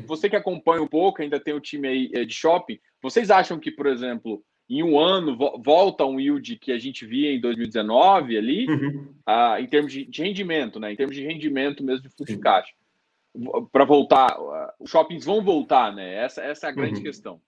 você 0.05 0.29
que 0.29 0.35
acompanha 0.35 0.81
um 0.81 0.87
pouco, 0.87 1.21
ainda 1.21 1.39
tem 1.39 1.53
o 1.53 1.61
time 1.61 1.87
aí 1.87 2.11
eh, 2.13 2.25
de 2.25 2.33
shopping, 2.33 2.77
vocês 3.01 3.31
acham 3.31 3.57
que, 3.57 3.71
por 3.71 3.87
exemplo, 3.87 4.43
em 4.69 4.83
um 4.83 4.99
ano 4.99 5.35
volta 5.63 6.05
um 6.05 6.19
yield 6.19 6.57
que 6.57 6.71
a 6.71 6.77
gente 6.77 7.05
via 7.05 7.33
em 7.33 7.39
2019 7.39 8.37
ali, 8.37 8.67
uhum. 8.69 9.13
uh, 9.27 9.59
em 9.59 9.65
termos 9.65 9.91
de, 9.91 10.05
de, 10.05 10.21
rendimento, 10.21 10.79
né? 10.79 10.93
Em 10.93 10.95
termos 10.95 11.15
de 11.15 11.25
rendimento 11.25 11.83
mesmo 11.83 12.03
de 12.03 12.09
fluxo 12.09 12.35
de 12.35 12.39
caixa. 12.39 12.71
Para 13.71 13.85
voltar, 13.85 14.39
uh, 14.39 14.71
os 14.79 14.91
shoppings 14.91 15.25
vão 15.25 15.41
voltar, 15.41 15.91
né? 15.93 16.23
Essa, 16.23 16.41
essa 16.41 16.67
é 16.67 16.69
a 16.69 16.73
grande 16.73 16.97
uhum. 16.97 17.03
questão. 17.03 17.41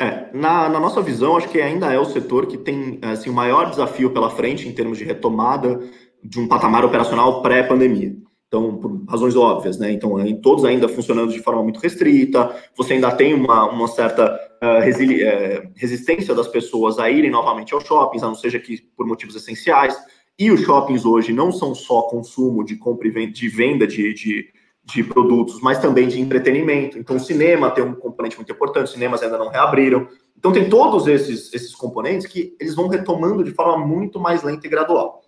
É, 0.00 0.30
na, 0.32 0.68
na, 0.68 0.80
nossa 0.80 1.02
visão, 1.02 1.36
acho 1.36 1.48
que 1.48 1.60
ainda 1.60 1.92
é 1.92 1.98
o 1.98 2.04
setor 2.04 2.46
que 2.46 2.58
tem 2.58 2.98
assim, 3.02 3.30
o 3.30 3.34
maior 3.34 3.70
desafio 3.70 4.12
pela 4.12 4.30
frente 4.30 4.66
em 4.66 4.74
termos 4.74 4.98
de 4.98 5.04
retomada 5.04 5.80
de 6.24 6.40
um 6.40 6.48
patamar 6.48 6.84
operacional 6.84 7.42
pré-pandemia. 7.42 8.16
Então, 8.48 8.76
por 8.76 9.04
razões 9.08 9.34
óbvias, 9.34 9.78
né? 9.78 9.90
Então, 9.90 10.14
todos 10.40 10.64
ainda 10.64 10.88
funcionando 10.88 11.32
de 11.32 11.40
forma 11.40 11.62
muito 11.62 11.80
restrita, 11.80 12.54
você 12.76 12.94
ainda 12.94 13.10
tem 13.10 13.34
uma, 13.34 13.68
uma 13.68 13.88
certa 13.88 14.32
uh, 14.62 15.72
resistência 15.74 16.32
das 16.34 16.46
pessoas 16.46 16.98
a 17.00 17.10
irem 17.10 17.30
novamente 17.30 17.74
aos 17.74 17.84
shoppings, 17.84 18.22
a 18.22 18.28
não 18.28 18.34
seja 18.34 18.60
que 18.60 18.80
por 18.96 19.06
motivos 19.06 19.34
essenciais. 19.34 19.96
E 20.38 20.52
os 20.52 20.60
shoppings 20.60 21.04
hoje 21.04 21.32
não 21.32 21.50
são 21.50 21.74
só 21.74 22.02
consumo 22.02 22.64
de 22.64 22.76
compra 22.76 23.08
e 23.08 23.10
venda, 23.10 23.32
de, 23.32 23.48
venda 23.48 23.86
de, 23.88 24.14
de, 24.14 24.46
de 24.84 25.02
produtos, 25.02 25.60
mas 25.60 25.80
também 25.80 26.06
de 26.06 26.20
entretenimento. 26.20 26.96
Então, 26.96 27.16
o 27.16 27.20
cinema 27.20 27.72
tem 27.72 27.82
um 27.82 27.94
componente 27.94 28.36
muito 28.36 28.52
importante, 28.52 28.86
os 28.86 28.92
cinemas 28.92 29.20
ainda 29.20 29.36
não 29.36 29.48
reabriram. 29.48 30.06
Então, 30.38 30.52
tem 30.52 30.68
todos 30.68 31.08
esses, 31.08 31.52
esses 31.52 31.74
componentes 31.74 32.26
que 32.26 32.56
eles 32.60 32.76
vão 32.76 32.86
retomando 32.86 33.42
de 33.42 33.50
forma 33.50 33.84
muito 33.84 34.20
mais 34.20 34.44
lenta 34.44 34.64
e 34.64 34.70
gradual. 34.70 35.23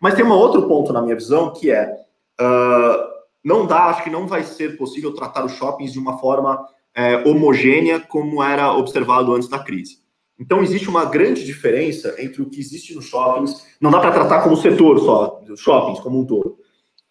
Mas 0.00 0.14
tem 0.14 0.24
um 0.24 0.30
outro 0.30 0.66
ponto 0.68 0.92
na 0.92 1.02
minha 1.02 1.14
visão 1.14 1.52
que 1.52 1.70
é 1.70 2.06
Uh, 2.40 3.16
não 3.42 3.66
dá, 3.66 3.84
acho 3.86 4.04
que 4.04 4.10
não 4.10 4.26
vai 4.26 4.42
ser 4.42 4.76
possível 4.76 5.14
tratar 5.14 5.44
os 5.44 5.52
shoppings 5.52 5.92
de 5.92 5.98
uma 5.98 6.18
forma 6.18 6.66
é, 6.94 7.16
homogênea 7.28 8.00
como 8.00 8.42
era 8.42 8.72
observado 8.72 9.32
antes 9.34 9.48
da 9.48 9.58
crise. 9.58 9.98
Então, 10.38 10.62
existe 10.62 10.88
uma 10.88 11.04
grande 11.04 11.44
diferença 11.44 12.14
entre 12.18 12.42
o 12.42 12.50
que 12.50 12.58
existe 12.58 12.94
nos 12.94 13.06
shoppings. 13.06 13.64
Não 13.80 13.90
dá 13.90 14.00
para 14.00 14.12
tratar 14.12 14.42
como 14.42 14.56
setor 14.56 14.98
só, 14.98 15.40
os 15.48 15.60
shoppings 15.60 16.00
como 16.00 16.20
um 16.20 16.26
todo. 16.26 16.58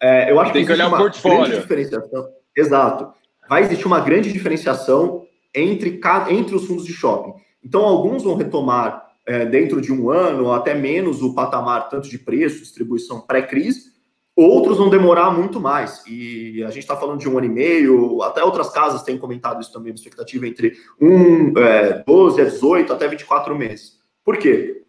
É, 0.00 0.30
eu 0.30 0.38
acho 0.38 0.52
Tem 0.52 0.64
que, 0.64 0.66
que 0.66 0.80
existe 0.80 0.96
uma 0.96 1.08
grande 1.08 1.60
diferenciação. 1.60 2.28
Exato. 2.54 3.12
Vai 3.48 3.62
existir 3.62 3.86
uma 3.86 4.00
grande 4.00 4.32
diferenciação 4.32 5.24
entre, 5.54 6.00
entre 6.28 6.54
os 6.54 6.66
fundos 6.66 6.84
de 6.84 6.92
shopping. 6.92 7.32
Então, 7.64 7.82
alguns 7.82 8.22
vão 8.22 8.36
retomar 8.36 9.05
é, 9.26 9.44
dentro 9.44 9.80
de 9.80 9.92
um 9.92 10.10
ano, 10.10 10.44
ou 10.44 10.52
até 10.52 10.74
menos 10.74 11.22
o 11.22 11.34
patamar 11.34 11.88
tanto 11.88 12.08
de 12.08 12.18
preço, 12.18 12.60
distribuição 12.60 13.20
pré-crise, 13.20 13.96
outros 14.36 14.78
vão 14.78 14.88
demorar 14.88 15.30
muito 15.30 15.60
mais. 15.60 16.04
E 16.06 16.62
a 16.62 16.68
gente 16.68 16.82
está 16.82 16.96
falando 16.96 17.18
de 17.18 17.28
um 17.28 17.36
ano 17.36 17.46
e 17.46 17.50
meio, 17.50 18.22
até 18.22 18.44
outras 18.44 18.70
casas 18.70 19.02
têm 19.02 19.18
comentado 19.18 19.60
isso 19.60 19.72
também, 19.72 19.92
expectativa 19.92 20.46
entre 20.46 20.74
1, 21.00 21.58
é, 21.58 22.04
12 22.06 22.40
a 22.40 22.44
18, 22.44 22.92
até 22.92 23.08
24 23.08 23.56
meses. 23.56 23.98
Por 24.24 24.36
quê? 24.36 24.82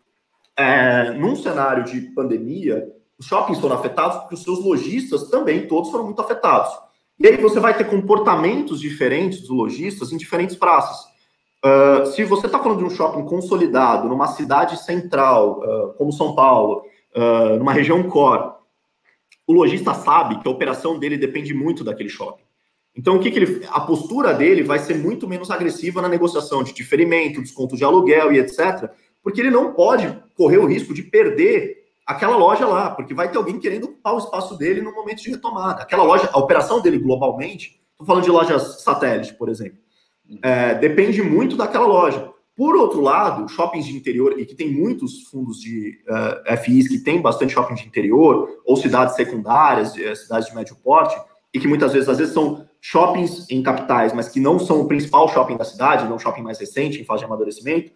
É, 0.55 1.11
num 1.13 1.35
cenário 1.35 1.83
de 1.83 2.01
pandemia, 2.13 2.87
os 3.17 3.25
shoppings 3.25 3.59
foram 3.59 3.75
afetados 3.75 4.17
porque 4.17 4.35
os 4.35 4.43
seus 4.43 4.63
lojistas 4.63 5.29
também, 5.29 5.67
todos 5.67 5.89
foram 5.89 6.05
muito 6.05 6.21
afetados. 6.21 6.71
E 7.19 7.27
aí 7.27 7.37
você 7.37 7.59
vai 7.59 7.75
ter 7.75 7.85
comportamentos 7.85 8.79
diferentes 8.79 9.41
dos 9.41 9.49
lojistas 9.49 10.11
em 10.11 10.17
diferentes 10.17 10.55
praças. 10.55 11.16
Uh, 11.65 12.05
se 12.07 12.23
você 12.23 12.45
está 12.45 12.59
falando 12.59 12.79
de 12.79 12.85
um 12.85 12.89
shopping 12.89 13.25
consolidado, 13.25 14.07
numa 14.07 14.27
cidade 14.27 14.77
central, 14.83 15.59
uh, 15.59 15.93
como 15.93 16.13
São 16.13 16.35
Paulo, 16.35 16.83
uh, 17.15 17.57
numa 17.57 17.73
região 17.73 18.03
core, 18.03 18.51
o 19.47 19.53
lojista 19.53 19.93
sabe 19.93 20.39
que 20.39 20.47
a 20.47 20.51
operação 20.51 20.99
dele 20.99 21.17
depende 21.17 21.53
muito 21.53 21.83
daquele 21.83 22.09
shopping. 22.09 22.43
Então, 22.95 23.15
o 23.15 23.19
que, 23.19 23.31
que 23.31 23.39
ele, 23.39 23.65
a 23.69 23.79
postura 23.79 24.33
dele 24.33 24.63
vai 24.63 24.79
ser 24.79 24.95
muito 24.97 25.27
menos 25.27 25.51
agressiva 25.51 26.01
na 26.01 26.09
negociação 26.09 26.63
de 26.63 26.73
diferimento, 26.73 27.41
desconto 27.41 27.75
de 27.75 27.83
aluguel 27.83 28.33
e 28.33 28.39
etc., 28.39 28.89
porque 29.23 29.41
ele 29.41 29.51
não 29.51 29.73
pode 29.73 30.17
correr 30.35 30.57
o 30.57 30.65
risco 30.65 30.93
de 30.93 31.03
perder 31.03 31.85
aquela 32.05 32.37
loja 32.37 32.65
lá, 32.65 32.89
porque 32.91 33.13
vai 33.13 33.29
ter 33.29 33.37
alguém 33.37 33.59
querendo 33.59 33.85
ocupar 33.85 34.15
o 34.15 34.19
espaço 34.19 34.57
dele 34.57 34.81
no 34.81 34.93
momento 34.93 35.21
de 35.21 35.29
retomada. 35.29 35.83
Aquela 35.83 36.03
loja, 36.03 36.29
a 36.31 36.39
operação 36.39 36.81
dele 36.81 36.97
globalmente, 36.97 37.79
estou 37.91 38.07
falando 38.07 38.23
de 38.23 38.31
lojas 38.31 38.81
satélite, 38.81 39.33
por 39.33 39.49
exemplo, 39.49 39.77
é, 40.41 40.75
depende 40.75 41.21
muito 41.21 41.55
daquela 41.55 41.85
loja. 41.85 42.31
Por 42.55 42.75
outro 42.75 43.01
lado, 43.01 43.47
shoppings 43.49 43.85
de 43.85 43.95
interior, 43.95 44.39
e 44.39 44.45
que 44.45 44.55
tem 44.55 44.71
muitos 44.71 45.23
fundos 45.29 45.59
de 45.59 45.99
uh, 46.09 46.41
é, 46.43 46.57
FIs 46.57 46.87
que 46.87 46.97
tem 46.97 47.21
bastante 47.21 47.53
shopping 47.53 47.75
de 47.75 47.85
interior, 47.85 48.49
ou 48.65 48.75
cidades 48.75 49.15
secundárias, 49.15 49.95
é, 49.95 50.15
cidades 50.15 50.49
de 50.49 50.55
médio 50.55 50.75
porte, 50.83 51.15
e 51.53 51.59
que 51.59 51.67
muitas 51.67 51.93
vezes, 51.93 52.09
às 52.09 52.17
vezes, 52.17 52.33
são 52.33 52.67
shoppings 52.81 53.45
em 53.51 53.61
capitais, 53.61 54.11
mas 54.11 54.27
que 54.27 54.39
não 54.39 54.57
são 54.57 54.81
o 54.81 54.87
principal 54.87 55.27
shopping 55.29 55.55
da 55.55 55.63
cidade, 55.63 56.07
não 56.07 56.15
um 56.15 56.19
shopping 56.19 56.41
mais 56.41 56.59
recente, 56.59 56.99
em 56.99 57.05
fase 57.05 57.19
de 57.19 57.25
amadurecimento. 57.25 57.91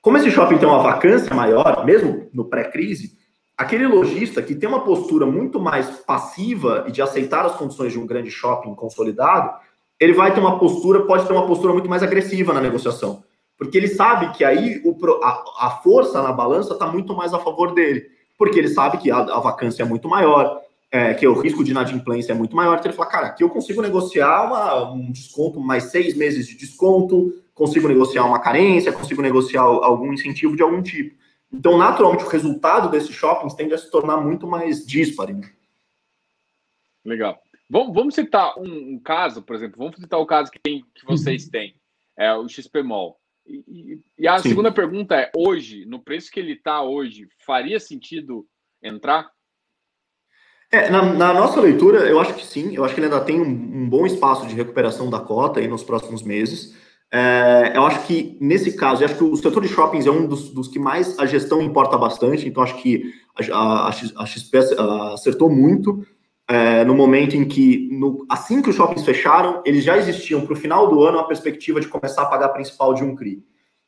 Como 0.00 0.16
esse 0.16 0.30
shopping 0.30 0.58
tem 0.58 0.68
uma 0.68 0.82
vacância 0.82 1.34
maior, 1.34 1.84
mesmo 1.84 2.28
no 2.32 2.44
pré-crise, 2.44 3.16
aquele 3.56 3.86
lojista 3.86 4.42
que 4.42 4.54
tem 4.54 4.68
uma 4.68 4.84
postura 4.84 5.26
muito 5.26 5.58
mais 5.58 5.88
passiva 6.00 6.84
e 6.86 6.92
de 6.92 7.02
aceitar 7.02 7.44
as 7.46 7.56
condições 7.56 7.92
de 7.92 7.98
um 7.98 8.06
grande 8.06 8.30
shopping 8.30 8.74
consolidado, 8.74 9.58
ele 9.98 10.12
vai 10.12 10.34
ter 10.34 10.40
uma 10.40 10.58
postura, 10.58 11.02
pode 11.02 11.26
ter 11.26 11.32
uma 11.32 11.46
postura 11.46 11.72
muito 11.72 11.88
mais 11.88 12.02
agressiva 12.02 12.52
na 12.52 12.60
negociação. 12.60 13.22
Porque 13.56 13.78
ele 13.78 13.88
sabe 13.88 14.36
que 14.36 14.44
aí 14.44 14.82
o, 14.84 14.96
a, 15.22 15.66
a 15.66 15.70
força 15.82 16.20
na 16.22 16.32
balança 16.32 16.72
está 16.72 16.86
muito 16.86 17.14
mais 17.14 17.32
a 17.32 17.38
favor 17.38 17.72
dele. 17.72 18.06
Porque 18.36 18.58
ele 18.58 18.68
sabe 18.68 18.98
que 18.98 19.10
a, 19.10 19.18
a 19.18 19.40
vacância 19.40 19.82
é 19.82 19.86
muito 19.86 20.08
maior, 20.08 20.60
é, 20.90 21.14
que 21.14 21.26
o 21.26 21.34
risco 21.34 21.62
de 21.62 21.70
inadimplência 21.70 22.32
é 22.32 22.34
muito 22.34 22.56
maior. 22.56 22.74
Então 22.78 22.90
ele 22.90 22.96
fala, 22.96 23.08
cara, 23.08 23.26
aqui 23.28 23.44
eu 23.44 23.50
consigo 23.50 23.80
negociar 23.80 24.46
uma, 24.46 24.92
um 24.92 25.10
desconto, 25.12 25.60
mais 25.60 25.84
seis 25.84 26.16
meses 26.16 26.46
de 26.46 26.56
desconto, 26.56 27.32
consigo 27.54 27.86
negociar 27.86 28.24
uma 28.24 28.40
carência, 28.40 28.92
consigo 28.92 29.22
negociar 29.22 29.62
algum 29.62 30.12
incentivo 30.12 30.56
de 30.56 30.62
algum 30.62 30.82
tipo. 30.82 31.14
Então, 31.52 31.78
naturalmente, 31.78 32.24
o 32.24 32.28
resultado 32.28 32.90
desses 32.90 33.14
shoppings 33.14 33.54
tende 33.54 33.74
a 33.74 33.78
se 33.78 33.88
tornar 33.88 34.16
muito 34.16 34.46
mais 34.46 34.84
disparo. 34.84 35.34
Né? 35.34 35.50
Legal. 37.04 37.38
Vamos, 37.74 37.92
vamos 37.92 38.14
citar 38.14 38.56
um, 38.56 38.94
um, 38.94 39.00
caso, 39.00 39.42
por 39.42 39.56
exemplo, 39.56 39.78
vamos 39.78 39.96
citar 39.96 40.20
o 40.20 40.26
caso 40.26 40.48
que, 40.48 40.60
tem, 40.62 40.84
que 40.94 41.04
vocês 41.04 41.46
uhum. 41.46 41.50
têm, 41.50 41.74
é 42.16 42.32
o 42.32 42.48
XP 42.48 42.84
Mall. 42.84 43.18
E, 43.44 43.98
e 44.16 44.28
a 44.28 44.38
Sim. 44.38 44.50
segunda 44.50 44.70
pergunta 44.70 45.16
é: 45.16 45.32
hoje, 45.36 45.84
no 45.84 45.98
preço 45.98 46.30
que 46.30 46.38
ele 46.38 46.52
está 46.52 46.84
hoje, 46.84 47.26
faria 47.44 47.80
sentido 47.80 48.46
entrar? 48.80 49.28
É, 50.70 50.88
na, 50.88 51.02
na, 51.02 51.34
nossa 51.34 51.60
leitura, 51.60 52.08
eu 52.08 52.20
acho 52.20 52.34
que 52.34 52.46
sim. 52.46 52.76
Eu 52.76 52.84
acho 52.84 52.94
que 52.94 53.00
ele 53.00 53.06
ainda 53.06 53.24
tem 53.24 53.40
um, 53.40 53.44
um 53.44 53.88
bom 53.88 54.06
espaço 54.06 54.46
de 54.46 54.54
recuperação 54.54 55.10
da 55.10 55.18
cota 55.18 55.58
aí 55.58 55.66
nos 55.66 55.82
próximos 55.82 56.22
meses. 56.22 56.76
É, 57.12 57.72
eu 57.74 57.84
acho 57.84 58.06
que 58.06 58.38
nesse 58.40 58.76
caso, 58.76 59.02
eu 59.02 59.06
acho 59.06 59.18
que 59.18 59.24
o 59.24 59.36
setor 59.36 59.60
de 59.60 59.68
shoppings 59.68 60.06
é 60.06 60.10
um 60.12 60.28
dos, 60.28 60.48
dos 60.50 60.68
que 60.68 60.78
mais 60.78 61.18
a 61.18 61.26
gestão 61.26 61.60
importa 61.60 61.98
bastante, 61.98 62.48
então 62.48 62.62
acho 62.62 62.80
que 62.80 63.12
a, 63.52 63.88
a, 63.88 63.88
a 63.88 64.26
XP 64.26 64.58
acertou 65.12 65.50
muito 65.50 66.06
é, 66.48 66.84
no 66.84 66.94
momento 66.94 67.36
em 67.36 67.46
que, 67.46 67.88
no, 67.90 68.26
assim 68.28 68.60
que 68.60 68.70
os 68.70 68.76
shoppings 68.76 69.04
fecharam, 69.04 69.62
eles 69.64 69.82
já 69.82 69.96
existiam 69.96 70.42
para 70.42 70.52
o 70.52 70.56
final 70.56 70.88
do 70.88 71.02
ano 71.02 71.18
a 71.18 71.24
perspectiva 71.24 71.80
de 71.80 71.88
começar 71.88 72.22
a 72.22 72.26
pagar 72.26 72.46
a 72.46 72.50
principal 72.50 72.92
de 72.92 73.02
um 73.02 73.14
CRI. 73.14 73.42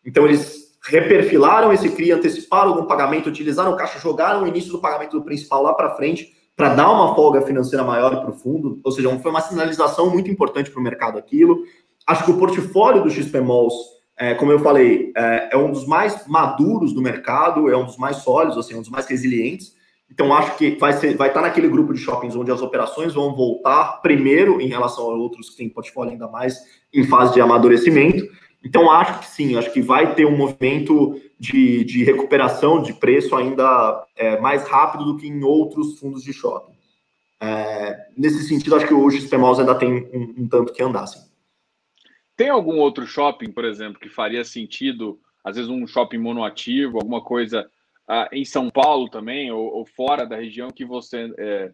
Então 0.04 0.24
eles 0.24 0.66
reperfilaram 0.88 1.72
esse 1.72 1.90
CRI, 1.90 2.12
anteciparam 2.12 2.70
algum 2.70 2.86
pagamento, 2.86 3.28
utilizaram 3.28 3.72
o 3.72 3.76
caixa, 3.76 3.98
jogaram 3.98 4.44
o 4.44 4.46
início 4.46 4.72
do 4.72 4.78
pagamento 4.78 5.18
do 5.18 5.24
principal 5.24 5.62
lá 5.62 5.74
para 5.74 5.94
frente 5.96 6.32
para 6.56 6.74
dar 6.74 6.90
uma 6.90 7.14
folga 7.14 7.42
financeira 7.42 7.84
maior 7.84 8.18
para 8.20 8.30
o 8.30 8.32
fundo, 8.32 8.80
ou 8.82 8.90
seja, 8.90 9.10
foi 9.18 9.30
uma 9.30 9.42
sinalização 9.42 10.08
muito 10.08 10.30
importante 10.30 10.70
para 10.70 10.80
o 10.80 10.82
mercado 10.82 11.18
aquilo. 11.18 11.62
Acho 12.06 12.24
que 12.24 12.30
o 12.30 12.38
portfólio 12.38 13.02
do 13.02 13.10
XP 13.10 13.40
Malls, 13.40 13.74
é, 14.16 14.32
como 14.34 14.52
eu 14.52 14.58
falei, 14.60 15.12
é, 15.14 15.50
é, 15.52 15.56
um 15.56 15.70
dos 15.70 15.86
mais 15.86 16.26
maduros 16.26 16.94
do 16.94 17.02
mercado, 17.02 17.68
é 17.68 17.76
um 17.76 17.84
dos 17.84 17.98
mais 17.98 18.18
sólidos, 18.18 18.56
assim, 18.56 18.74
um 18.74 18.80
dos 18.80 18.88
mais 18.88 19.04
resilientes. 19.06 19.75
Então, 20.16 20.32
acho 20.32 20.56
que 20.56 20.70
vai, 20.76 20.94
vai 21.14 21.28
estar 21.28 21.42
naquele 21.42 21.68
grupo 21.68 21.92
de 21.92 22.00
shoppings 22.00 22.34
onde 22.34 22.50
as 22.50 22.62
operações 22.62 23.12
vão 23.12 23.36
voltar 23.36 24.00
primeiro 24.00 24.62
em 24.62 24.66
relação 24.66 25.10
a 25.10 25.14
outros 25.14 25.50
que 25.50 25.58
têm 25.58 25.68
portfólio 25.68 26.12
ainda 26.12 26.26
mais 26.26 26.58
em 26.90 27.04
fase 27.04 27.34
de 27.34 27.40
amadurecimento. 27.42 28.26
Então, 28.64 28.90
acho 28.90 29.18
que 29.18 29.26
sim, 29.26 29.58
acho 29.58 29.70
que 29.70 29.82
vai 29.82 30.14
ter 30.14 30.24
um 30.24 30.34
movimento 30.34 31.20
de, 31.38 31.84
de 31.84 32.02
recuperação 32.02 32.80
de 32.80 32.94
preço 32.94 33.36
ainda 33.36 34.06
é, 34.16 34.40
mais 34.40 34.66
rápido 34.66 35.04
do 35.04 35.18
que 35.18 35.26
em 35.26 35.44
outros 35.44 36.00
fundos 36.00 36.22
de 36.22 36.32
shopping. 36.32 36.72
É, 37.38 38.06
nesse 38.16 38.42
sentido, 38.48 38.74
acho 38.74 38.86
que 38.86 38.94
o 38.94 39.10
XP 39.10 39.36
Malls 39.36 39.60
ainda 39.60 39.74
tem 39.74 39.92
um, 39.92 40.44
um 40.44 40.48
tanto 40.48 40.72
que 40.72 40.82
andar. 40.82 41.04
Tem 42.34 42.48
algum 42.48 42.78
outro 42.78 43.06
shopping, 43.06 43.52
por 43.52 43.66
exemplo, 43.66 44.00
que 44.00 44.08
faria 44.08 44.42
sentido, 44.46 45.20
às 45.44 45.56
vezes 45.56 45.70
um 45.70 45.86
shopping 45.86 46.16
monoativo, 46.16 46.96
alguma 46.96 47.20
coisa 47.20 47.68
uh, 48.08 48.28
em 48.32 48.44
São 48.44 48.70
Paulo 48.70 49.08
também, 49.08 49.50
ou, 49.50 49.64
ou, 49.74 49.86
fora 49.86 50.26
da 50.26 50.36
região, 50.36 50.70
que 50.70 50.84
você 50.84 51.32
é, 51.38 51.70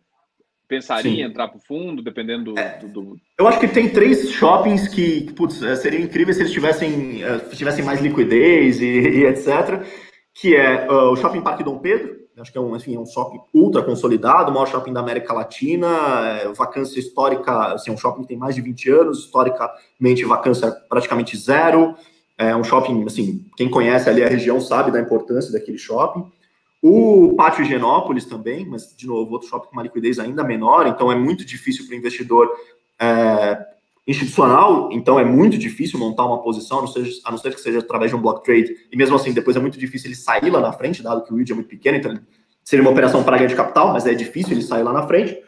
pensaria 0.68 1.10
Sim. 1.10 1.18
em 1.18 1.22
entrar 1.22 1.48
para 1.48 1.58
o 1.58 1.60
fundo, 1.60 2.02
dependendo 2.02 2.52
do, 2.52 2.58
é, 2.58 2.78
do, 2.78 2.88
do, 2.88 3.16
Eu 3.38 3.46
acho 3.46 3.60
que 3.60 3.68
tem 3.68 3.88
três 3.88 4.30
shoppings 4.30 4.88
que, 4.88 5.32
putz, 5.32 5.62
é, 5.62 5.76
seria 5.76 6.00
incrível 6.00 6.32
se 6.32 6.40
eles 6.40 6.52
tivessem, 6.52 7.22
uh, 7.24 7.54
tivessem 7.54 7.84
mais 7.84 8.00
liquidez 8.00 8.80
e, 8.80 8.86
e 8.86 9.26
etc. 9.26 9.84
Que 10.34 10.56
é 10.56 10.86
uh, 10.90 11.12
o 11.12 11.16
Shopping 11.16 11.42
Parque 11.42 11.62
Dom 11.62 11.78
Pedro, 11.78 12.22
acho 12.38 12.50
que 12.50 12.58
é 12.58 12.60
um, 12.60 12.74
enfim, 12.74 12.96
é 12.96 12.98
um 12.98 13.06
shopping 13.06 13.40
ultra 13.52 13.82
consolidado, 13.82 14.50
o 14.50 14.54
maior 14.54 14.66
shopping 14.66 14.92
da 14.92 15.00
América 15.00 15.32
Latina, 15.32 15.88
é, 16.26 16.52
vacância 16.52 16.98
histórica, 16.98 17.74
assim, 17.74 17.90
é 17.90 17.94
um 17.94 17.98
shopping 17.98 18.22
que 18.22 18.28
tem 18.28 18.36
mais 18.36 18.54
de 18.54 18.62
20 18.62 18.90
anos, 18.90 19.18
historicamente 19.18 20.24
vacância 20.24 20.70
praticamente 20.88 21.36
zero, 21.36 21.94
é 22.48 22.56
um 22.56 22.64
shopping, 22.64 23.04
assim, 23.04 23.44
quem 23.56 23.68
conhece 23.68 24.08
ali 24.08 24.22
a 24.22 24.28
região 24.28 24.60
sabe 24.60 24.90
da 24.90 25.00
importância 25.00 25.52
daquele 25.52 25.78
shopping. 25.78 26.24
O 26.82 27.34
Pátio 27.36 27.62
Higienópolis 27.62 28.24
também, 28.24 28.66
mas, 28.66 28.94
de 28.96 29.06
novo, 29.06 29.32
outro 29.32 29.48
shopping 29.48 29.68
com 29.68 29.72
uma 29.74 29.82
liquidez 29.82 30.18
ainda 30.18 30.42
menor, 30.42 30.86
então 30.86 31.12
é 31.12 31.14
muito 31.14 31.44
difícil 31.44 31.86
para 31.86 31.94
o 31.94 31.98
investidor 31.98 32.50
é, 33.00 33.58
institucional, 34.06 34.88
então 34.90 35.18
é 35.18 35.24
muito 35.24 35.56
difícil 35.56 35.98
montar 35.98 36.26
uma 36.26 36.42
posição, 36.42 36.78
a 36.78 36.80
não, 36.82 36.88
ser, 36.88 37.08
a 37.24 37.30
não 37.30 37.38
ser 37.38 37.54
que 37.54 37.60
seja 37.60 37.78
através 37.78 38.10
de 38.10 38.16
um 38.16 38.20
block 38.20 38.44
trade, 38.44 38.74
e 38.90 38.96
mesmo 38.96 39.14
assim, 39.14 39.32
depois 39.32 39.56
é 39.56 39.60
muito 39.60 39.78
difícil 39.78 40.08
ele 40.08 40.16
sair 40.16 40.50
lá 40.50 40.60
na 40.60 40.72
frente, 40.72 41.02
dado 41.02 41.22
que 41.22 41.32
o 41.32 41.36
yield 41.36 41.52
é 41.52 41.54
muito 41.54 41.68
pequeno, 41.68 41.98
então 41.98 42.18
seria 42.64 42.82
uma 42.82 42.90
operação 42.90 43.22
para 43.22 43.36
ganho 43.36 43.48
de 43.48 43.54
capital, 43.54 43.92
mas 43.92 44.06
é 44.06 44.14
difícil 44.14 44.52
ele 44.52 44.62
sair 44.62 44.82
lá 44.82 44.92
na 44.92 45.06
frente. 45.06 45.38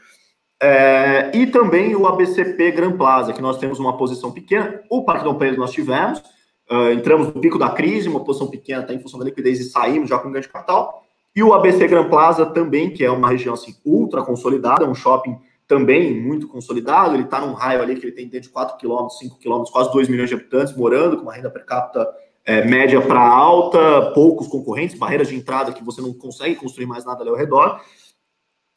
É, 0.62 1.30
e 1.35 1.46
também 1.46 1.94
o 1.94 2.07
ABCP 2.07 2.70
Gran 2.70 2.96
Plaza, 2.96 3.33
que 3.33 3.42
nós 3.42 3.59
temos 3.59 3.78
uma 3.78 3.96
posição 3.96 4.33
pequena. 4.33 4.80
O 4.88 5.04
Parque 5.04 5.24
Dom 5.24 5.35
Pedro 5.35 5.61
nós 5.61 5.72
tivemos, 5.72 6.22
uh, 6.70 6.92
entramos 6.92 7.29
no 7.29 7.40
pico 7.40 7.59
da 7.59 7.70
crise, 7.70 8.09
uma 8.09 8.24
posição 8.24 8.48
pequena 8.48 8.83
até 8.83 8.94
em 8.94 9.00
função 9.00 9.18
da 9.18 9.24
liquidez 9.24 9.61
e 9.61 9.64
saímos 9.64 10.09
já 10.09 10.18
com 10.18 10.31
ganho 10.31 10.42
de 10.42 10.48
capital. 10.48 11.03
E 11.35 11.42
o 11.42 11.53
ABC 11.53 11.88
Gran 11.88 12.09
Plaza 12.09 12.46
também, 12.46 12.90
que 12.90 13.04
é 13.04 13.10
uma 13.10 13.29
região 13.29 13.54
assim, 13.54 13.75
ultra 13.85 14.23
consolidada, 14.23 14.88
um 14.88 14.94
shopping 14.94 15.37
também 15.67 16.21
muito 16.21 16.46
consolidado, 16.46 17.15
ele 17.15 17.25
está 17.25 17.40
num 17.40 17.54
raio 17.54 17.83
ali 17.83 17.96
que 17.96 18.04
ele 18.06 18.12
tem 18.12 18.29
dentro 18.29 18.48
de 18.48 18.52
4 18.52 18.77
km, 18.77 19.08
5 19.08 19.38
km, 19.38 19.65
quase 19.73 19.92
2 19.92 20.08
milhões 20.08 20.29
de 20.29 20.35
habitantes 20.35 20.77
morando, 20.77 21.17
com 21.17 21.23
uma 21.23 21.33
renda 21.33 21.50
per 21.50 21.65
capita 21.65 22.06
é, 22.44 22.65
média 22.65 23.00
para 23.00 23.21
alta, 23.21 24.12
poucos 24.12 24.46
concorrentes, 24.46 24.98
barreiras 24.98 25.29
de 25.29 25.35
entrada 25.35 25.73
que 25.73 25.83
você 25.83 26.02
não 26.02 26.12
consegue 26.12 26.56
construir 26.56 26.87
mais 26.87 27.04
nada 27.04 27.23
ali 27.23 27.31
ao 27.31 27.37
redor. 27.37 27.81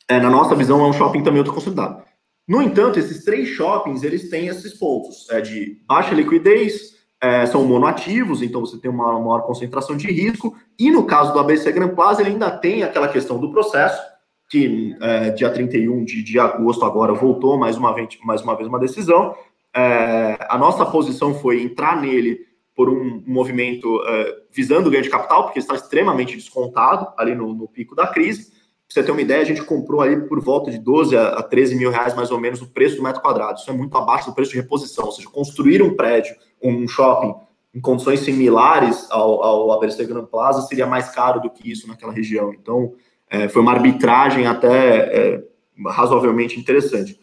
É, 0.10 0.20
na 0.20 0.30
nossa 0.30 0.56
visão, 0.56 0.80
é 0.86 0.88
um 0.88 0.94
shopping 0.94 1.20
também 1.20 1.44
muito 1.44 1.54
consolidado. 1.54 2.02
No 2.48 2.62
entanto, 2.62 2.98
esses 2.98 3.26
três 3.26 3.50
shoppings, 3.50 4.04
eles 4.04 4.30
têm 4.30 4.48
esses 4.48 4.74
pontos 4.74 5.30
é, 5.30 5.42
de 5.42 5.82
baixa 5.86 6.16
liquidez, 6.16 6.97
é, 7.22 7.46
são 7.46 7.66
monoativos, 7.66 8.42
então 8.42 8.62
você 8.62 8.78
tem 8.78 8.92
uma 8.92 9.20
maior 9.20 9.42
concentração 9.42 9.98
de 9.98 10.08
risco, 10.08 10.56
e 10.78 10.92
no 10.92 11.06
caso 11.06 11.34
do 11.34 11.40
ABC 11.40 11.72
Grand 11.72 11.96
Plaza, 11.96 12.22
ele 12.22 12.32
ainda 12.32 12.52
tem 12.52 12.84
aquela 12.84 13.08
questão 13.08 13.40
do 13.40 13.52
processo, 13.52 14.02
que 14.50 14.96
é, 15.02 15.32
dia 15.32 15.50
31 15.50 16.06
de, 16.06 16.24
de 16.24 16.40
agosto 16.40 16.86
agora 16.86 17.14
voltou 17.14 17.58
mais 17.58 17.76
uma 17.76 17.94
vez, 17.94 18.18
mais 18.24 18.42
uma, 18.42 18.56
vez 18.56 18.70
uma 18.70 18.80
decisão. 18.80 19.36
É, 19.76 20.38
a 20.50 20.58
nossa 20.58 20.86
posição 20.86 21.34
foi 21.34 21.62
entrar 21.62 22.00
nele 22.00 22.48
por 22.78 22.90
um, 22.90 23.24
movimento 23.26 23.98
uh, 23.98 24.48
visando 24.52 24.88
o 24.88 24.92
ganho 24.92 25.04
de 25.04 25.10
capital, 25.10 25.46
porque 25.46 25.58
está 25.58 25.74
extremamente 25.74 26.36
descontado 26.36 27.12
ali 27.18 27.34
no, 27.34 27.52
no 27.52 27.68
pico 27.68 27.96
da 27.96 28.06
crise. 28.06 28.54
Você 28.90 29.04
ter 29.04 29.12
uma 29.12 29.22
ideia, 29.22 29.42
a 29.42 29.46
gente 29.46 29.64
comprou 29.64 30.02
ali 30.02 30.28
por 30.28 30.40
volta 30.40 30.72
de 30.72 30.78
12 30.78 31.18
a, 31.18 31.44
13 31.44 31.76
mil 31.76 31.92
reais, 31.92 32.16
mais 32.16 32.32
ou 32.32 32.40
menos, 32.40 32.62
o 32.62 32.68
preço 32.68 32.96
do 32.96 33.04
metro 33.04 33.22
quadrado. 33.22 33.60
Isso 33.60 33.70
é 33.70 33.74
muito 33.74 33.98
abaixo 33.98 34.30
do 34.30 34.36
preço 34.36 34.52
de 34.52 34.58
reposição, 34.58 35.06
ou 35.06 35.12
seja, 35.12 35.30
construir 35.30 35.82
um 35.82 35.96
prédio, 35.96 36.36
um 36.64 36.88
shopping, 36.88 37.36
em 37.76 37.82
condições 37.82 38.22
similares 38.22 39.06
ao, 39.12 39.44
ao 39.44 39.72
ABC 39.74 40.06
Grand 40.06 40.26
Plaza, 40.26 40.62
seria 40.62 40.88
mais 40.88 41.10
caro 41.10 41.42
do 41.42 41.50
que 41.50 41.70
isso 41.70 41.88
naquela 41.88 42.14
região. 42.14 42.54
Então, 42.54 42.94
é, 43.30 43.50
foi 43.50 43.62
uma 43.62 43.74
arbitragem 43.74 44.48
até 44.48 45.36
é, 45.36 45.44
razoavelmente 45.86 46.60
interessante. 46.60 47.20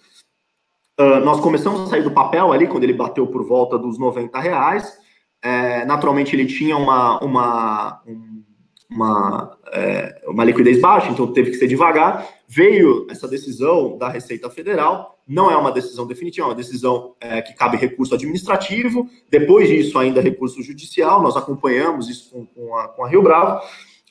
Uh, 1.00 1.18
nós 1.24 1.40
começamos 1.40 1.80
a 1.80 1.86
sair 1.86 2.02
do 2.04 2.12
papel 2.12 2.52
ali, 2.52 2.68
quando 2.68 2.84
ele 2.84 2.92
bateu 2.92 3.26
por 3.26 3.44
volta 3.44 3.76
dos 3.76 3.98
90 3.98 4.38
reais, 4.38 4.96
é, 5.42 5.84
naturalmente 5.84 6.36
ele 6.36 6.46
tinha 6.46 6.76
uma, 6.76 7.18
uma, 7.18 8.00
uma, 8.88 9.58
é, 9.74 10.22
uma 10.26 10.44
liquidez 10.44 10.80
baixa, 10.80 11.10
então 11.10 11.32
teve 11.32 11.50
que 11.50 11.56
ser 11.56 11.66
devagar. 11.66 12.26
Veio 12.46 13.06
essa 13.10 13.26
decisão 13.26 13.98
da 13.98 14.08
Receita 14.08 14.48
Federal, 14.48 15.18
não 15.26 15.50
é 15.50 15.56
uma 15.56 15.72
decisão 15.72 16.06
definitiva, 16.06 16.46
é 16.46 16.50
uma 16.50 16.54
decisão 16.54 17.14
é, 17.20 17.42
que 17.42 17.54
cabe 17.54 17.76
recurso 17.76 18.14
administrativo, 18.14 19.08
depois 19.28 19.68
disso 19.68 19.98
ainda 19.98 20.20
recurso 20.20 20.62
judicial, 20.62 21.20
nós 21.20 21.36
acompanhamos 21.36 22.08
isso 22.08 22.30
com, 22.30 22.46
com, 22.46 22.76
a, 22.76 22.88
com 22.88 23.04
a 23.04 23.08
Rio 23.08 23.22
Bravo, 23.22 23.60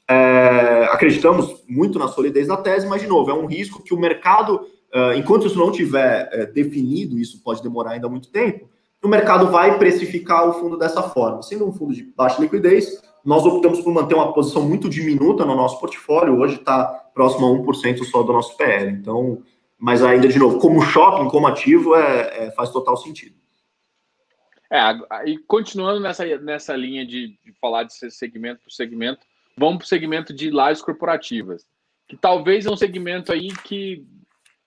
é, 0.10 0.90
acreditamos 0.92 1.64
muito 1.68 1.98
na 1.98 2.10
solidez 2.10 2.48
da 2.48 2.58
tese, 2.58 2.86
mas, 2.86 3.02
de 3.02 3.08
novo, 3.08 3.32
é 3.32 3.34
um 3.34 3.46
risco 3.46 3.82
que 3.82 3.94
o 3.94 4.00
mercado, 4.00 4.68
é, 4.92 5.16
enquanto 5.16 5.48
isso 5.48 5.58
não 5.58 5.72
tiver 5.72 6.28
é, 6.34 6.46
definido, 6.46 7.18
isso 7.18 7.42
pode 7.42 7.64
demorar 7.64 7.92
ainda 7.92 8.10
muito 8.10 8.30
tempo, 8.30 8.70
o 9.02 9.08
mercado 9.08 9.48
vai 9.48 9.78
precificar 9.78 10.48
o 10.48 10.54
fundo 10.54 10.78
dessa 10.78 11.04
forma. 11.04 11.42
Sendo 11.42 11.68
um 11.68 11.74
fundo 11.74 11.94
de 11.94 12.04
baixa 12.04 12.42
liquidez, 12.42 13.02
nós 13.24 13.46
optamos 13.46 13.82
por 13.82 13.94
manter 13.94 14.16
uma 14.16 14.34
posição 14.34 14.68
muito 14.68 14.90
diminuta 14.90 15.46
no 15.46 15.56
nosso 15.56 15.80
portfólio, 15.80 16.40
hoje 16.40 16.56
está 16.56 16.86
próximo 17.14 17.48
a 17.48 17.50
1% 17.50 18.04
só 18.04 18.24
do 18.24 18.34
nosso 18.34 18.58
PL. 18.58 18.92
Então, 18.92 19.42
mas 19.78 20.04
ainda, 20.04 20.28
de 20.28 20.38
novo, 20.40 20.60
como 20.60 20.82
shopping, 20.82 21.30
como 21.30 21.48
ativo, 21.48 21.96
é, 21.96 22.46
é 22.46 22.52
faz 22.52 22.70
total 22.70 22.98
sentido. 22.98 23.36
É, 24.70 25.30
e 25.30 25.38
continuando 25.38 26.00
nessa, 26.00 26.26
nessa 26.40 26.76
linha 26.76 27.06
de, 27.06 27.38
de 27.46 27.54
falar 27.62 27.84
de 27.84 27.94
segmento 28.12 28.62
por 28.64 28.72
segmento, 28.72 29.26
vamos 29.56 29.78
para 29.78 29.86
o 29.86 29.88
segmento 29.88 30.34
de 30.34 30.50
lajes 30.50 30.82
corporativas, 30.82 31.66
que 32.08 32.18
talvez 32.18 32.66
é 32.66 32.72
um 32.72 32.78
segmento 32.78 33.32
aí 33.32 33.50
que, 33.64 34.06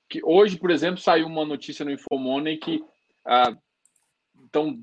que 0.09 0.21
hoje, 0.23 0.57
por 0.57 0.71
exemplo, 0.71 1.01
saiu 1.01 1.27
uma 1.27 1.45
notícia 1.45 1.85
no 1.85 1.91
Infomoney 1.91 2.57
que 2.57 2.85
ah, 3.25 3.57
então, 4.45 4.79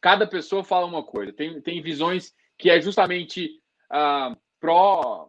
cada 0.00 0.26
pessoa 0.26 0.64
fala 0.64 0.86
uma 0.86 1.02
coisa. 1.02 1.32
Tem, 1.32 1.60
tem 1.60 1.80
visões 1.80 2.34
que 2.58 2.70
é 2.70 2.80
justamente 2.80 3.60
uh, 3.92 4.36
pró, 4.60 5.28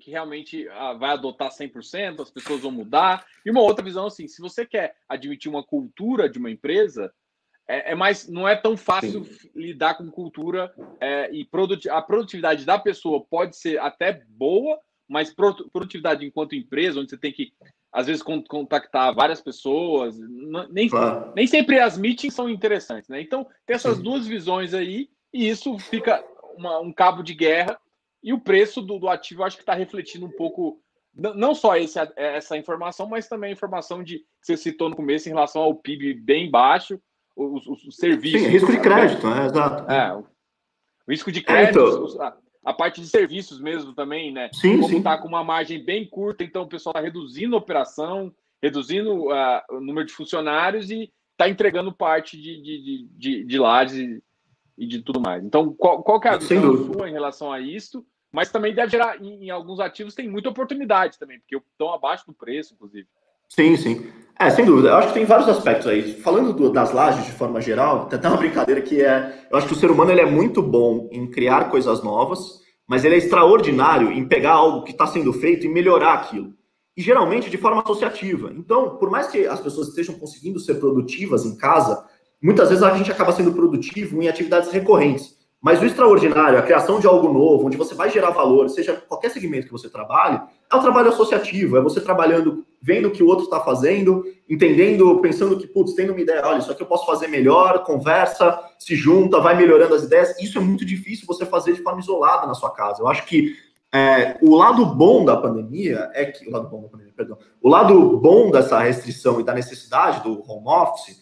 que 0.00 0.10
realmente 0.10 0.66
uh, 0.68 0.98
vai 0.98 1.10
adotar 1.10 1.50
100%, 1.50 2.20
as 2.20 2.30
pessoas 2.30 2.62
vão 2.62 2.70
mudar. 2.70 3.24
E 3.44 3.50
uma 3.50 3.60
outra 3.60 3.84
visão, 3.84 4.06
assim, 4.06 4.26
se 4.26 4.40
você 4.40 4.66
quer 4.66 4.96
admitir 5.08 5.50
uma 5.50 5.62
cultura 5.62 6.28
de 6.28 6.38
uma 6.38 6.50
empresa, 6.50 7.12
é, 7.68 7.92
é 7.92 7.94
mais, 7.94 8.28
não 8.28 8.48
é 8.48 8.56
tão 8.56 8.76
fácil 8.76 9.24
Sim. 9.24 9.50
lidar 9.54 9.94
com 9.94 10.10
cultura 10.10 10.74
é, 11.00 11.30
e 11.32 11.44
produt, 11.44 11.88
a 11.88 12.02
produtividade 12.02 12.64
da 12.64 12.78
pessoa 12.78 13.24
pode 13.24 13.56
ser 13.56 13.78
até 13.78 14.24
boa, 14.28 14.78
mas 15.08 15.32
produtividade 15.32 16.24
enquanto 16.24 16.54
empresa, 16.54 17.00
onde 17.00 17.10
você 17.10 17.18
tem 17.18 17.32
que 17.32 17.52
às 17.92 18.06
vezes 18.06 18.22
contactar 18.22 19.12
várias 19.14 19.40
pessoas, 19.40 20.16
nem, 20.70 20.88
claro. 20.88 21.32
nem 21.34 21.46
sempre 21.46 21.80
as 21.80 21.98
meetings 21.98 22.34
são 22.34 22.48
interessantes, 22.48 23.08
né? 23.08 23.20
Então, 23.20 23.44
tem 23.66 23.74
essas 23.74 23.96
Sim. 23.96 24.02
duas 24.04 24.26
visões 24.26 24.74
aí, 24.74 25.10
e 25.32 25.48
isso 25.48 25.76
fica 25.78 26.24
uma, 26.60 26.78
um 26.78 26.92
cabo 26.92 27.22
de 27.22 27.34
guerra, 27.34 27.78
e 28.22 28.32
o 28.32 28.40
preço 28.40 28.80
do, 28.80 28.98
do 28.98 29.08
ativo 29.08 29.42
acho 29.42 29.56
que 29.56 29.62
está 29.62 29.74
refletindo 29.74 30.26
um 30.26 30.30
pouco, 30.30 30.80
não 31.14 31.54
só 31.54 31.76
esse, 31.76 31.98
essa 32.16 32.56
informação, 32.56 33.08
mas 33.08 33.28
também 33.28 33.50
a 33.50 33.54
informação 33.54 34.02
de 34.04 34.18
que 34.18 34.24
você 34.42 34.56
citou 34.56 34.88
no 34.88 34.96
começo 34.96 35.28
em 35.28 35.32
relação 35.32 35.62
ao 35.62 35.74
PIB 35.74 36.14
bem 36.14 36.50
baixo, 36.50 37.00
os, 37.34 37.66
os, 37.66 37.84
os 37.84 37.96
serviços. 37.96 38.42
Sim, 38.42 38.48
risco 38.48 38.70
de 38.70 38.80
crédito, 38.80 39.28
né? 39.28 39.46
Exato. 39.46 39.90
É, 39.90 40.14
o 40.14 40.24
risco 41.08 41.32
de 41.32 41.40
crédito. 41.40 41.78
É, 41.78 42.06
então 42.10 42.40
a 42.64 42.72
parte 42.74 43.00
de 43.00 43.08
serviços 43.08 43.60
mesmo 43.60 43.94
também, 43.94 44.32
né? 44.32 44.50
Sim, 44.52 44.80
Como 44.80 44.98
está 44.98 45.16
com 45.16 45.28
uma 45.28 45.42
margem 45.42 45.82
bem 45.82 46.06
curta, 46.06 46.44
então 46.44 46.62
o 46.62 46.68
pessoal 46.68 46.92
está 46.92 47.00
reduzindo 47.00 47.56
a 47.56 47.58
operação, 47.58 48.32
reduzindo 48.62 49.28
uh, 49.28 49.62
o 49.70 49.80
número 49.80 50.06
de 50.06 50.12
funcionários 50.12 50.90
e 50.90 51.10
está 51.32 51.48
entregando 51.48 51.90
parte 51.90 52.36
de, 52.36 52.60
de, 52.60 52.82
de, 52.82 53.08
de, 53.16 53.44
de 53.44 53.58
lajes 53.58 54.20
e, 54.80 54.86
de 54.86 55.02
tudo 55.02 55.20
mais. 55.20 55.44
Então, 55.44 55.72
qual, 55.74 56.02
qual 56.02 56.18
que 56.18 56.26
é 56.26 56.30
a 56.30 56.38
visão 56.38 56.92
sua 56.92 57.08
em 57.08 57.12
relação 57.12 57.52
a 57.52 57.60
isso? 57.60 58.04
Mas 58.32 58.50
também 58.50 58.74
deve 58.74 58.90
gerar, 58.90 59.20
em, 59.20 59.44
em 59.44 59.50
alguns 59.50 59.78
ativos, 59.78 60.14
tem 60.14 60.28
muita 60.28 60.48
oportunidade 60.48 61.18
também, 61.18 61.38
porque 61.38 61.56
estão 61.56 61.92
abaixo 61.92 62.26
do 62.26 62.32
preço, 62.32 62.74
inclusive. 62.74 63.06
Sim, 63.48 63.76
sim. 63.76 64.10
É, 64.38 64.48
sem 64.48 64.64
dúvida. 64.64 64.90
Eu 64.90 64.96
acho 64.96 65.08
que 65.08 65.14
tem 65.14 65.24
vários 65.24 65.48
aspectos 65.48 65.86
aí. 65.88 66.14
Falando 66.14 66.52
do, 66.52 66.72
das 66.72 66.92
lajes 66.92 67.26
de 67.26 67.32
forma 67.32 67.60
geral, 67.60 68.06
tem 68.06 68.18
até 68.18 68.28
uma 68.28 68.36
brincadeira 68.38 68.80
que 68.80 69.02
é. 69.02 69.46
Eu 69.50 69.58
acho 69.58 69.66
que 69.66 69.72
o 69.72 69.76
ser 69.76 69.90
humano 69.90 70.10
ele 70.12 70.20
é 70.20 70.26
muito 70.26 70.62
bom 70.62 71.08
em 71.10 71.28
criar 71.28 71.68
coisas 71.68 72.02
novas, 72.02 72.60
mas 72.88 73.04
ele 73.04 73.16
é 73.16 73.18
extraordinário 73.18 74.12
em 74.12 74.26
pegar 74.26 74.52
algo 74.52 74.84
que 74.84 74.92
está 74.92 75.06
sendo 75.06 75.32
feito 75.32 75.66
e 75.66 75.68
melhorar 75.68 76.14
aquilo. 76.14 76.54
E 76.96 77.02
geralmente 77.02 77.50
de 77.50 77.58
forma 77.58 77.82
associativa. 77.82 78.52
Então, 78.56 78.96
por 78.96 79.10
mais 79.10 79.26
que 79.26 79.46
as 79.46 79.60
pessoas 79.60 79.88
estejam 79.88 80.14
conseguindo 80.14 80.60
ser 80.60 80.76
produtivas 80.76 81.44
em 81.44 81.56
casa, 81.56 82.04
muitas 82.42 82.68
vezes 82.68 82.82
a 82.82 82.96
gente 82.96 83.10
acaba 83.10 83.32
sendo 83.32 83.52
produtivo 83.52 84.22
em 84.22 84.28
atividades 84.28 84.70
recorrentes. 84.70 85.38
Mas 85.60 85.80
o 85.82 85.84
extraordinário, 85.84 86.58
a 86.58 86.62
criação 86.62 86.98
de 86.98 87.06
algo 87.06 87.30
novo, 87.30 87.66
onde 87.66 87.76
você 87.76 87.94
vai 87.94 88.08
gerar 88.08 88.30
valor, 88.30 88.70
seja 88.70 88.94
qualquer 88.94 89.30
segmento 89.30 89.66
que 89.66 89.72
você 89.72 89.90
trabalhe, 89.90 90.40
é 90.72 90.74
o 90.74 90.80
trabalho 90.80 91.10
associativo, 91.10 91.76
é 91.76 91.82
você 91.82 92.00
trabalhando, 92.00 92.64
vendo 92.80 93.08
o 93.08 93.10
que 93.10 93.22
o 93.22 93.26
outro 93.26 93.44
está 93.44 93.60
fazendo, 93.60 94.24
entendendo, 94.48 95.20
pensando 95.20 95.58
que, 95.58 95.66
putz, 95.66 95.92
tendo 95.92 96.12
uma 96.12 96.20
ideia, 96.20 96.40
olha, 96.46 96.60
isso 96.60 96.72
aqui 96.72 96.82
eu 96.82 96.86
posso 96.86 97.04
fazer 97.04 97.28
melhor, 97.28 97.84
conversa, 97.84 98.58
se 98.78 98.96
junta, 98.96 99.38
vai 99.38 99.54
melhorando 99.54 99.94
as 99.94 100.04
ideias. 100.04 100.34
Isso 100.40 100.56
é 100.56 100.62
muito 100.62 100.82
difícil 100.82 101.26
você 101.26 101.44
fazer 101.44 101.74
de 101.74 101.82
forma 101.82 102.00
isolada 102.00 102.46
na 102.46 102.54
sua 102.54 102.70
casa. 102.70 103.02
Eu 103.02 103.08
acho 103.08 103.26
que 103.26 103.54
é, 103.92 104.38
o 104.40 104.54
lado 104.54 104.86
bom 104.86 105.26
da 105.26 105.36
pandemia 105.36 106.10
é 106.14 106.24
que. 106.24 106.48
O 106.48 106.52
lado 106.52 106.68
bom 106.68 106.80
da 106.80 106.88
pandemia, 106.88 107.12
perdão. 107.14 107.36
O 107.60 107.68
lado 107.68 108.16
bom 108.18 108.50
dessa 108.50 108.78
restrição 108.78 109.40
e 109.40 109.44
da 109.44 109.52
necessidade 109.52 110.22
do 110.22 110.42
home 110.50 110.68
office 110.68 111.20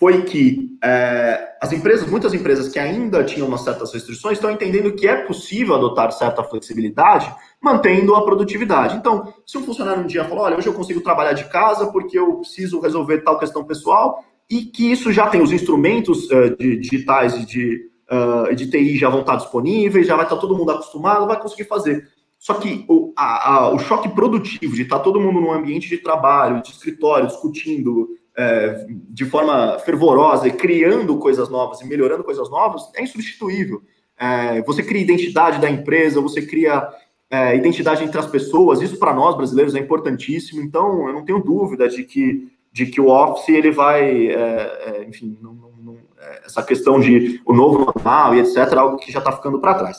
foi 0.00 0.22
que 0.22 0.78
é, 0.82 1.56
as 1.60 1.74
empresas, 1.74 2.08
muitas 2.08 2.32
empresas 2.32 2.72
que 2.72 2.78
ainda 2.78 3.22
tinham 3.22 3.46
umas 3.46 3.60
certas 3.60 3.92
restrições, 3.92 4.38
estão 4.38 4.50
entendendo 4.50 4.94
que 4.94 5.06
é 5.06 5.14
possível 5.14 5.74
adotar 5.74 6.10
certa 6.10 6.42
flexibilidade, 6.42 7.30
mantendo 7.62 8.14
a 8.14 8.24
produtividade. 8.24 8.96
Então, 8.96 9.34
se 9.46 9.58
um 9.58 9.62
funcionário 9.62 10.02
um 10.02 10.06
dia 10.06 10.24
falou, 10.24 10.44
olha, 10.44 10.56
hoje 10.56 10.66
eu 10.66 10.72
consigo 10.72 11.02
trabalhar 11.02 11.34
de 11.34 11.44
casa 11.50 11.92
porque 11.92 12.18
eu 12.18 12.36
preciso 12.36 12.80
resolver 12.80 13.18
tal 13.18 13.38
questão 13.38 13.62
pessoal, 13.62 14.24
e 14.48 14.62
que 14.62 14.90
isso 14.90 15.12
já 15.12 15.28
tem 15.28 15.42
os 15.42 15.52
instrumentos 15.52 16.30
uh, 16.30 16.56
de, 16.56 16.78
digitais 16.78 17.34
e 17.34 17.44
de, 17.44 17.90
uh, 18.10 18.54
de 18.56 18.70
TI 18.70 18.96
já 18.96 19.10
vão 19.10 19.20
estar 19.20 19.36
disponíveis, 19.36 20.06
já 20.06 20.16
vai 20.16 20.24
estar 20.24 20.36
todo 20.36 20.56
mundo 20.56 20.72
acostumado, 20.72 21.26
vai 21.26 21.38
conseguir 21.38 21.64
fazer. 21.64 22.08
Só 22.38 22.54
que 22.54 22.86
o, 22.88 23.12
a, 23.14 23.52
a, 23.52 23.74
o 23.74 23.78
choque 23.78 24.08
produtivo 24.08 24.74
de 24.74 24.82
estar 24.82 25.00
todo 25.00 25.20
mundo 25.20 25.42
num 25.42 25.52
ambiente 25.52 25.90
de 25.90 25.98
trabalho, 25.98 26.62
de 26.62 26.70
escritório, 26.70 27.26
discutindo, 27.26 28.08
é, 28.40 28.86
de 28.88 29.26
forma 29.26 29.78
fervorosa 29.80 30.48
e 30.48 30.52
criando 30.52 31.18
coisas 31.18 31.50
novas 31.50 31.80
e 31.82 31.86
melhorando 31.86 32.24
coisas 32.24 32.48
novas 32.48 32.90
é 32.94 33.02
insubstituível. 33.02 33.82
É, 34.18 34.62
você 34.62 34.82
cria 34.82 35.02
identidade 35.02 35.60
da 35.60 35.70
empresa, 35.70 36.22
você 36.22 36.40
cria 36.40 36.88
é, 37.28 37.54
identidade 37.54 38.02
entre 38.02 38.18
as 38.18 38.26
pessoas, 38.26 38.80
isso 38.80 38.98
para 38.98 39.12
nós 39.12 39.36
brasileiros 39.36 39.74
é 39.74 39.78
importantíssimo, 39.78 40.62
então 40.62 41.06
eu 41.06 41.12
não 41.12 41.24
tenho 41.24 41.42
dúvida 41.42 41.86
de 41.86 42.02
que, 42.02 42.50
de 42.72 42.86
que 42.86 43.00
o 43.00 43.08
Office 43.08 43.50
ele 43.50 43.70
vai, 43.70 44.28
é, 44.28 44.32
é, 44.32 45.06
enfim, 45.06 45.36
não, 45.42 45.52
não, 45.52 45.98
é, 46.18 46.46
essa 46.46 46.62
questão 46.62 46.98
de 46.98 47.40
o 47.44 47.52
novo 47.52 47.92
normal 47.94 48.34
e 48.34 48.40
etc, 48.40 48.56
é 48.56 48.78
algo 48.78 48.96
que 48.96 49.12
já 49.12 49.18
está 49.18 49.32
ficando 49.32 49.60
para 49.60 49.74
trás. 49.74 49.98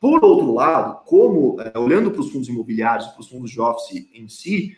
Por 0.00 0.24
outro 0.24 0.52
lado, 0.54 1.04
como 1.04 1.58
olhando 1.76 2.10
para 2.10 2.22
os 2.22 2.32
fundos 2.32 2.48
imobiliários, 2.48 3.06
para 3.08 3.20
os 3.20 3.28
fundos 3.28 3.50
de 3.50 3.60
Office 3.60 4.08
em 4.12 4.28
si, 4.28 4.74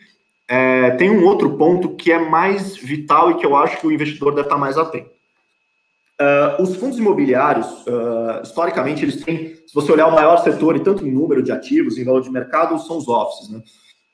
é, 0.47 0.91
tem 0.91 1.09
um 1.09 1.25
outro 1.25 1.57
ponto 1.57 1.95
que 1.95 2.11
é 2.11 2.19
mais 2.19 2.77
vital 2.77 3.31
e 3.31 3.35
que 3.35 3.45
eu 3.45 3.55
acho 3.55 3.79
que 3.79 3.87
o 3.87 3.91
investidor 3.91 4.33
deve 4.33 4.47
estar 4.47 4.57
mais 4.57 4.77
atento. 4.77 5.15
Uh, 6.21 6.63
os 6.63 6.77
fundos 6.77 6.97
imobiliários, 6.97 7.67
uh, 7.87 8.41
historicamente, 8.41 9.03
eles 9.03 9.21
têm, 9.21 9.55
se 9.67 9.73
você 9.73 9.91
olhar 9.91 10.07
o 10.07 10.13
maior 10.13 10.37
setor, 10.37 10.77
e 10.77 10.79
tanto 10.79 11.05
em 11.05 11.11
número 11.11 11.43
de 11.43 11.51
ativos, 11.51 11.97
em 11.97 12.05
valor 12.05 12.21
de 12.21 12.31
mercado, 12.31 12.79
são 12.79 12.97
os 12.97 13.07
offices. 13.07 13.49
Né? 13.49 13.61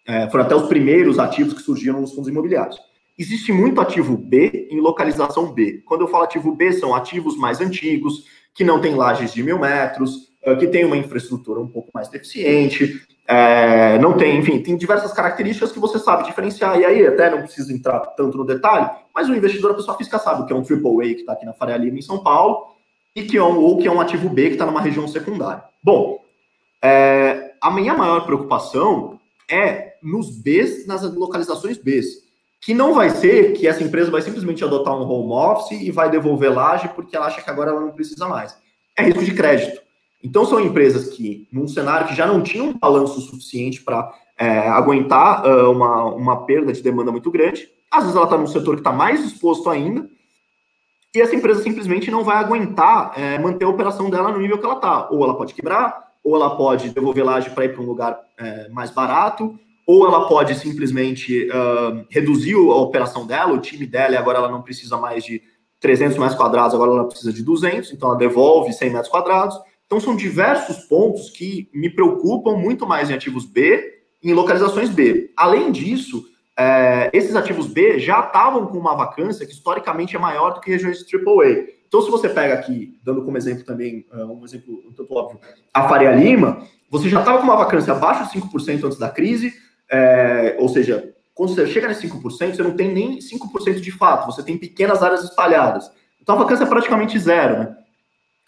É, 0.08 0.30
foram 0.30 0.46
até 0.46 0.56
os 0.56 0.68
primeiros 0.68 1.20
ativos 1.20 1.54
que 1.54 1.62
surgiram 1.62 2.02
nos 2.02 2.14
fundos 2.14 2.30
imobiliários. 2.30 2.80
Existe 3.20 3.54
muito 3.54 3.80
ativo 3.80 4.18
B 4.18 4.68
em 4.72 4.80
localização 4.80 5.54
B. 5.54 5.84
Quando 5.86 6.02
eu 6.02 6.08
falo 6.08 6.24
ativo 6.24 6.56
B, 6.56 6.74
são 6.74 6.96
ativos 6.96 7.38
mais 7.38 7.62
antigos, 7.62 8.26
que 8.56 8.64
não 8.64 8.82
têm 8.82 8.96
lajes 8.96 9.32
de 9.32 9.44
mil 9.44 9.60
metros, 9.60 10.32
uh, 10.44 10.58
que 10.58 10.68
têm 10.68 10.86
uma 10.86 10.98
infraestrutura 10.98 11.60
um 11.60 11.68
pouco 11.68 11.92
mais 11.94 12.08
deficiente, 12.08 13.00
é, 13.34 13.98
não 13.98 14.18
tem, 14.18 14.38
enfim, 14.38 14.60
tem 14.60 14.76
diversas 14.76 15.14
características 15.14 15.72
que 15.72 15.80
você 15.80 15.98
sabe 15.98 16.26
diferenciar, 16.26 16.78
e 16.78 16.84
aí 16.84 17.08
até 17.08 17.30
não 17.30 17.44
precisa 17.44 17.72
entrar 17.72 18.02
tanto 18.08 18.38
no 18.38 18.44
detalhe, 18.44 18.90
mas 19.16 19.30
o 19.30 19.34
investidor, 19.34 19.72
a 19.72 19.76
pessoa 19.76 19.96
física 19.96 20.20
sabe 20.20 20.46
que 20.46 20.52
é 20.52 20.56
um 20.56 20.60
AAA 20.60 21.14
que 21.14 21.22
está 21.22 21.32
aqui 21.32 21.46
na 21.46 21.54
Faria 21.54 21.78
Lima, 21.78 21.98
em 21.98 22.02
São 22.02 22.22
Paulo, 22.22 22.76
e 23.16 23.24
que 23.24 23.38
é 23.38 23.44
um, 23.44 23.58
ou 23.58 23.78
que 23.78 23.88
é 23.88 23.92
um 23.92 24.02
ativo 24.02 24.28
B 24.28 24.48
que 24.48 24.54
está 24.56 24.66
numa 24.66 24.82
região 24.82 25.08
secundária. 25.08 25.64
Bom, 25.82 26.20
é, 26.84 27.54
a 27.62 27.72
minha 27.72 27.94
maior 27.94 28.26
preocupação 28.26 29.18
é 29.50 29.94
nos 30.04 30.30
Bs, 30.30 30.86
nas 30.86 31.02
localizações 31.16 31.78
Bs, 31.78 32.08
que 32.60 32.74
não 32.74 32.94
vai 32.94 33.12
ser 33.12 33.54
que 33.54 33.66
essa 33.66 33.82
empresa 33.82 34.12
vai 34.12 34.22
simplesmente 34.22 34.62
adotar 34.62 34.94
um 34.94 35.10
home 35.10 35.32
office 35.32 35.80
e 35.80 35.90
vai 35.90 36.10
devolver 36.10 36.54
laje 36.54 36.90
porque 36.90 37.16
ela 37.16 37.28
acha 37.28 37.42
que 37.42 37.50
agora 37.50 37.72
ela 37.72 37.80
não 37.80 37.92
precisa 37.92 38.28
mais. 38.28 38.58
É 38.98 39.04
risco 39.04 39.24
de 39.24 39.34
crédito. 39.34 39.81
Então, 40.24 40.46
são 40.46 40.60
empresas 40.60 41.10
que, 41.10 41.48
num 41.52 41.68
cenário 41.68 42.08
que 42.08 42.16
já 42.16 42.28
não 42.28 42.42
tinham 42.42 42.68
um 42.68 42.78
balanço 42.78 43.20
suficiente 43.22 43.82
para 43.82 44.12
é, 44.38 44.68
aguentar 44.70 45.46
uh, 45.46 45.72
uma, 45.72 46.06
uma 46.06 46.46
perda 46.46 46.72
de 46.72 46.82
demanda 46.82 47.12
muito 47.12 47.32
grande, 47.32 47.68
às 47.90 48.04
vezes 48.04 48.16
ela 48.16 48.26
está 48.26 48.38
num 48.38 48.48
setor 48.48 48.76
que 48.76 48.82
está 48.82 48.92
mais 48.92 49.24
exposto 49.24 49.70
ainda, 49.70 50.08
e 51.14 51.20
essa 51.20 51.36
empresa 51.36 51.62
simplesmente 51.62 52.10
não 52.10 52.24
vai 52.24 52.38
aguentar 52.38 53.12
é, 53.18 53.38
manter 53.38 53.66
a 53.66 53.70
operação 53.70 54.10
dela 54.10 54.32
no 54.32 54.40
nível 54.40 54.58
que 54.58 54.66
ela 54.66 54.76
está. 54.76 55.10
Ou 55.10 55.24
ela 55.24 55.36
pode 55.36 55.54
quebrar, 55.54 56.10
ou 56.24 56.36
ela 56.36 56.56
pode 56.56 56.90
devolver 56.92 57.26
laje 57.26 57.50
para 57.50 57.66
ir 57.66 57.74
para 57.74 57.82
um 57.82 57.86
lugar 57.86 58.18
é, 58.38 58.70
mais 58.70 58.92
barato, 58.92 59.60
ou 59.86 60.06
ela 60.06 60.28
pode 60.28 60.56
simplesmente 60.56 61.50
uh, 61.50 62.06
reduzir 62.10 62.56
a 62.56 62.76
operação 62.76 63.28
dela, 63.28 63.52
o 63.52 63.60
time 63.60 63.86
dela, 63.86 64.14
e 64.14 64.18
agora 64.18 64.38
ela 64.38 64.50
não 64.50 64.62
precisa 64.62 64.96
mais 64.96 65.26
de 65.26 65.42
300 65.82 66.18
metros 66.18 66.38
quadrados, 66.38 66.74
agora 66.74 66.92
ela 66.92 67.08
precisa 67.08 67.34
de 67.34 67.44
200, 67.44 67.92
então 67.92 68.10
ela 68.10 68.18
devolve 68.18 68.72
100 68.72 68.90
metros 68.92 69.10
quadrados. 69.10 69.60
Então 69.92 70.00
são 70.00 70.16
diversos 70.16 70.86
pontos 70.86 71.30
que 71.30 71.70
me 71.74 71.90
preocupam 71.90 72.56
muito 72.56 72.88
mais 72.88 73.10
em 73.10 73.14
ativos 73.14 73.44
B, 73.44 74.00
em 74.24 74.32
localizações 74.32 74.90
B. 74.90 75.34
Além 75.36 75.70
disso, 75.70 76.24
é, 76.58 77.10
esses 77.12 77.36
ativos 77.36 77.68
B 77.68 78.00
já 78.00 78.22
estavam 78.22 78.68
com 78.68 78.78
uma 78.78 78.96
vacância 78.96 79.46
que 79.46 79.52
historicamente 79.52 80.16
é 80.16 80.20
maior 80.20 80.54
do 80.54 80.62
que 80.62 80.72
regiões 80.72 81.04
AAA. 81.04 81.66
Então, 81.86 82.02
se 82.02 82.10
você 82.10 82.30
pega 82.30 82.54
aqui, 82.54 82.98
dando 83.04 83.26
como 83.26 83.36
exemplo 83.36 83.66
também, 83.66 84.06
uh, 84.14 84.32
um 84.32 84.46
exemplo 84.46 84.82
um 84.88 84.94
tanto 84.94 85.14
óbvio, 85.14 85.42
a 85.74 85.90
Faria 85.90 86.14
Lima, 86.14 86.66
você 86.90 87.10
já 87.10 87.20
estava 87.20 87.40
com 87.40 87.44
uma 87.44 87.58
vacância 87.58 87.92
abaixo 87.92 88.32
de 88.32 88.40
5% 88.40 88.86
antes 88.86 88.98
da 88.98 89.10
crise, 89.10 89.54
é, 89.92 90.56
ou 90.58 90.70
seja, 90.70 91.14
quando 91.34 91.54
você 91.54 91.68
chega 91.68 91.90
nesse 91.90 92.08
5%, 92.08 92.56
você 92.56 92.64
não 92.64 92.78
tem 92.78 92.94
nem 92.94 93.20
5% 93.20 93.82
de 93.82 93.92
fato, 93.92 94.28
você 94.28 94.42
tem 94.42 94.58
pequenas 94.58 95.04
áreas 95.04 95.22
espalhadas. 95.22 95.92
Então, 96.22 96.36
a 96.36 96.38
vacância 96.38 96.64
é 96.64 96.68
praticamente 96.68 97.20
zero, 97.20 97.60
né? 97.60 97.78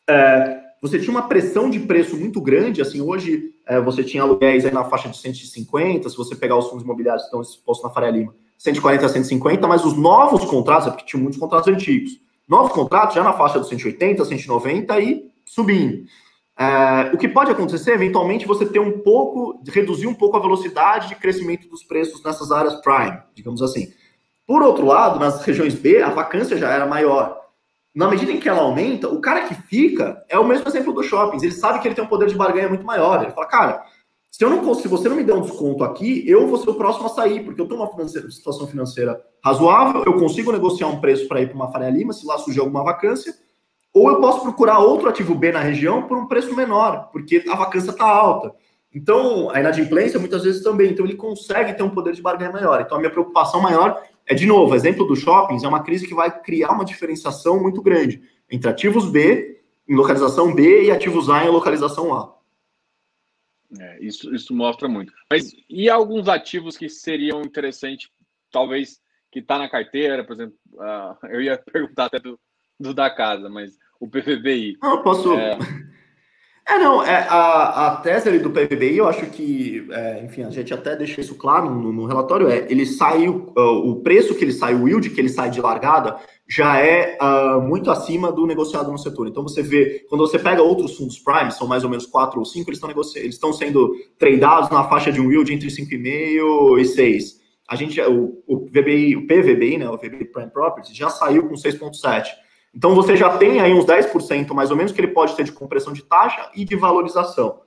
É, 0.10 0.63
você 0.84 1.00
tinha 1.00 1.12
uma 1.12 1.30
pressão 1.30 1.70
de 1.70 1.80
preço 1.80 2.18
muito 2.18 2.42
grande, 2.42 2.82
assim, 2.82 3.00
hoje 3.00 3.54
é, 3.66 3.80
você 3.80 4.04
tinha 4.04 4.22
aluguéis 4.22 4.70
na 4.70 4.84
faixa 4.84 5.08
de 5.08 5.18
150, 5.18 6.10
se 6.10 6.18
você 6.18 6.36
pegar 6.36 6.58
os 6.58 6.68
fundos 6.68 6.84
imobiliários 6.84 7.24
que 7.24 7.28
estão 7.28 7.42
expostos 7.42 7.88
na 7.88 7.90
Faria 7.90 8.12
Lima, 8.12 8.36
140 8.58 9.06
a 9.06 9.10
150, 9.10 9.66
mas 9.66 9.86
os 9.86 9.98
novos 9.98 10.44
contratos, 10.44 10.90
é 10.90 10.92
porque 10.92 11.06
tinha 11.06 11.22
muitos 11.22 11.40
contratos 11.40 11.70
antigos, 11.70 12.20
novos 12.46 12.74
contratos 12.74 13.16
já 13.16 13.24
na 13.24 13.32
faixa 13.32 13.60
dos 13.60 13.70
180, 13.70 14.26
190 14.26 15.00
e 15.00 15.32
subindo. 15.46 16.04
É, 16.60 17.12
o 17.14 17.18
que 17.18 17.30
pode 17.30 17.50
acontecer, 17.50 17.94
eventualmente, 17.94 18.46
você 18.46 18.66
ter 18.66 18.80
um 18.80 19.00
pouco, 19.00 19.62
reduzir 19.66 20.08
um 20.08 20.14
pouco 20.14 20.36
a 20.36 20.42
velocidade 20.42 21.08
de 21.08 21.16
crescimento 21.16 21.70
dos 21.70 21.82
preços 21.82 22.22
nessas 22.22 22.52
áreas 22.52 22.76
prime, 22.82 23.20
digamos 23.34 23.62
assim. 23.62 23.88
Por 24.46 24.62
outro 24.62 24.86
lado, 24.86 25.18
nas 25.18 25.46
regiões 25.46 25.76
B, 25.76 26.02
a 26.02 26.10
vacância 26.10 26.58
já 26.58 26.70
era 26.70 26.86
maior. 26.86 27.43
Na 27.94 28.08
medida 28.08 28.32
em 28.32 28.40
que 28.40 28.50
ela 28.50 28.62
aumenta, 28.62 29.08
o 29.08 29.22
cara 29.22 29.48
que 29.48 29.54
fica 29.54 30.24
é 30.28 30.38
o 30.40 30.48
mesmo 30.48 30.68
exemplo 30.68 30.94
dos 30.94 31.06
shoppings. 31.06 31.44
Ele 31.44 31.52
sabe 31.52 31.80
que 31.80 31.88
ele 31.88 31.94
tem 31.94 32.04
um 32.04 32.08
poder 32.08 32.28
de 32.28 32.36
barganha 32.36 32.68
muito 32.68 32.86
maior. 32.86 33.22
Ele 33.22 33.32
fala, 33.32 33.46
cara, 33.46 33.86
se 34.32 34.44
eu 34.44 34.50
não 34.50 34.74
se 34.74 34.88
você 34.88 35.08
não 35.08 35.16
me 35.16 35.24
der 35.24 35.36
um 35.36 35.42
desconto 35.42 35.84
aqui, 35.84 36.28
eu 36.28 36.48
vou 36.48 36.58
ser 36.58 36.72
o 36.72 36.74
próximo 36.74 37.06
a 37.06 37.10
sair, 37.10 37.44
porque 37.46 37.62
eu 37.62 37.66
estou 37.66 37.78
numa 37.78 38.08
situação 38.32 38.66
financeira 38.66 39.22
razoável, 39.46 40.04
eu 40.06 40.14
consigo 40.14 40.52
negociar 40.52 40.88
um 40.88 41.00
preço 41.00 41.28
para 41.28 41.40
ir 41.40 41.48
para 41.48 41.56
uma 41.56 41.72
Faria 41.72 41.92
Lima, 41.92 42.14
se 42.14 42.26
lá 42.26 42.40
surgir 42.40 42.60
alguma 42.60 42.84
vacância, 42.84 43.32
ou 43.94 44.10
eu 44.10 44.20
posso 44.20 44.42
procurar 44.42 44.80
outro 44.80 45.08
ativo 45.08 45.36
B 45.36 45.52
na 45.52 45.60
região 45.60 46.08
por 46.08 46.18
um 46.18 46.28
preço 46.28 46.56
menor, 46.56 47.10
porque 47.12 47.46
a 47.48 47.56
vacância 47.56 47.92
está 47.92 48.08
alta. 48.08 48.56
Então, 48.92 49.52
a 49.52 49.60
inadimplência 49.60 50.20
muitas 50.20 50.44
vezes 50.44 50.64
também. 50.64 50.92
Então, 50.92 51.06
ele 51.06 51.16
consegue 51.16 51.74
ter 51.74 51.84
um 51.84 51.90
poder 51.90 52.14
de 52.14 52.22
barganha 52.22 52.52
maior. 52.52 52.82
Então, 52.82 52.98
a 52.98 53.00
minha 53.00 53.12
preocupação 53.12 53.62
maior 53.62 54.02
é, 54.26 54.34
de 54.34 54.46
novo, 54.46 54.76
exemplo 54.76 55.06
dos 55.06 55.20
shoppings, 55.20 55.64
é 55.64 55.68
uma 55.68 55.84
crise 55.84 56.08
que 56.08 56.14
vai 56.14 56.42
criar 56.42 56.72
uma 56.72 56.86
diferenciação 56.86 57.62
muito 57.62 57.82
grande 57.82 58.22
entre 58.50 58.70
ativos 58.70 59.10
B 59.10 59.62
em 59.88 59.96
localização 59.96 60.54
B 60.54 60.86
e 60.86 60.92
ativos 60.92 61.30
A 61.30 61.44
em 61.46 61.50
localização 61.50 62.14
A. 62.14 62.34
É, 63.80 64.04
isso, 64.04 64.34
isso 64.34 64.54
mostra 64.54 64.88
muito. 64.88 65.12
Mas 65.30 65.54
e 65.70 65.90
alguns 65.90 66.28
ativos 66.28 66.78
que 66.78 66.88
seriam 66.88 67.42
interessantes, 67.42 68.10
talvez, 68.52 69.02
que 69.32 69.40
está 69.40 69.58
na 69.58 69.68
carteira, 69.68 70.24
por 70.24 70.34
exemplo, 70.34 70.56
uh, 70.74 71.28
eu 71.28 71.42
ia 71.42 71.58
perguntar 71.72 72.06
até 72.06 72.20
do, 72.20 72.40
do, 72.80 72.94
da 72.94 73.10
casa, 73.10 73.50
mas 73.50 73.78
o 74.00 74.08
PVBI. 74.08 74.78
Não, 74.82 75.02
posso. 75.02 75.34
É... 75.34 75.58
É, 76.66 76.78
não, 76.78 77.04
é, 77.04 77.28
a, 77.30 77.88
a 77.88 77.96
tese 77.98 78.30
ali 78.30 78.40
do 78.40 78.50
PVBI, 78.50 78.98
eu 78.98 79.08
acho 79.08 79.26
que, 79.26 79.86
é, 79.92 80.24
enfim, 80.24 80.44
a 80.44 80.50
gente 80.50 80.74
até 80.74 80.96
deixa 80.96 81.20
isso 81.20 81.36
claro 81.36 81.70
no, 81.70 81.92
no 81.92 82.06
relatório, 82.06 82.48
é, 82.48 82.66
ele 82.70 82.86
saiu, 82.86 83.52
uh, 83.58 83.90
o 83.90 84.02
preço 84.02 84.34
que 84.34 84.46
ele 84.46 84.54
sai, 84.54 84.74
o 84.74 84.88
yield 84.88 85.10
que 85.10 85.20
ele 85.20 85.28
sai 85.28 85.50
de 85.50 85.60
largada, 85.60 86.16
já 86.48 86.80
é 86.80 87.18
uh, 87.22 87.62
muito 87.62 87.92
acima 87.92 88.32
do 88.32 88.46
negociado 88.46 88.90
no 88.90 88.98
setor. 88.98 89.28
Então 89.28 89.44
você 89.44 89.62
vê, 89.62 90.06
quando 90.10 90.26
você 90.26 90.40
pega 90.40 90.62
outros 90.62 90.96
fundos 90.96 91.20
prime, 91.20 91.52
são 91.52 91.68
mais 91.68 91.84
ou 91.84 91.90
menos 91.90 92.06
4 92.06 92.40
ou 92.40 92.46
5, 92.46 92.70
eles 92.70 92.78
estão 92.78 92.88
negociando, 92.88 93.26
eles 93.26 93.36
estão 93.36 93.52
sendo 93.52 93.94
tradeados 94.18 94.70
na 94.70 94.86
faixa 94.86 95.12
de 95.12 95.20
um 95.20 95.30
yield 95.30 95.54
entre 95.54 95.68
5,5 95.68 96.80
e 96.80 96.86
6. 96.86 97.44
A 97.68 97.76
gente, 97.76 98.00
o, 98.02 98.42
o, 98.48 98.66
VBI, 98.68 99.18
o 99.18 99.28
PVBI, 99.28 99.80
né, 99.80 99.90
o 99.90 99.98
VBI 99.98 100.26
Prime 100.32 100.50
Properties, 100.50 100.96
já 100.96 101.10
saiu 101.10 101.48
com 101.48 101.56
6,7. 101.56 102.28
Então 102.76 102.96
você 102.96 103.16
já 103.16 103.38
tem 103.38 103.62
aí 103.62 103.74
uns 103.74 103.86
10% 103.86 104.52
mais 104.54 104.72
ou 104.72 104.78
menos 104.78 104.92
que 104.92 105.00
ele 105.00 105.10
pode 105.10 105.36
ter 105.36 105.44
de 105.44 105.52
compressão 105.52 105.94
de 105.94 106.04
taxa 106.04 106.50
e 106.56 106.66
de 106.66 106.76
valorização. 106.76 107.62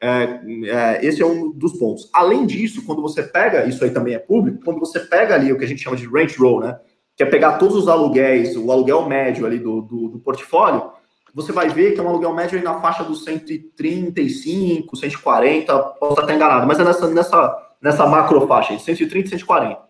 É, 0.00 0.40
é, 0.66 1.06
esse 1.06 1.22
é 1.22 1.26
um 1.26 1.50
dos 1.50 1.78
pontos. 1.78 2.10
Além 2.12 2.44
disso, 2.44 2.84
quando 2.84 3.00
você 3.00 3.22
pega, 3.22 3.66
isso 3.66 3.82
aí 3.84 3.90
também 3.90 4.14
é 4.14 4.18
público, 4.18 4.64
quando 4.64 4.80
você 4.80 5.00
pega 5.00 5.34
ali 5.34 5.52
o 5.52 5.58
que 5.58 5.64
a 5.64 5.68
gente 5.68 5.82
chama 5.82 5.96
de 5.96 6.08
rent 6.08 6.36
roll, 6.36 6.60
né? 6.60 6.78
Que 7.16 7.22
é 7.22 7.26
pegar 7.26 7.58
todos 7.58 7.76
os 7.76 7.88
aluguéis, 7.88 8.56
o 8.56 8.70
aluguel 8.70 9.08
médio 9.08 9.46
ali 9.46 9.58
do, 9.58 9.80
do, 9.82 10.08
do 10.08 10.18
portfólio, 10.20 10.90
você 11.34 11.52
vai 11.52 11.68
ver 11.68 11.92
que 11.92 12.00
é 12.00 12.02
um 12.02 12.08
aluguel 12.08 12.32
médio 12.32 12.62
na 12.62 12.80
faixa 12.80 13.04
dos 13.04 13.24
135, 13.24 14.96
140, 14.96 15.78
posso 16.00 16.20
estar 16.20 16.34
enganado, 16.34 16.66
mas 16.66 16.78
é 16.78 16.84
nessa, 16.84 17.08
nessa, 17.08 17.72
nessa 17.80 18.06
macro 18.06 18.46
faixa 18.46 18.72
aí, 18.72 18.78
130, 18.78 19.30
140 19.30 19.87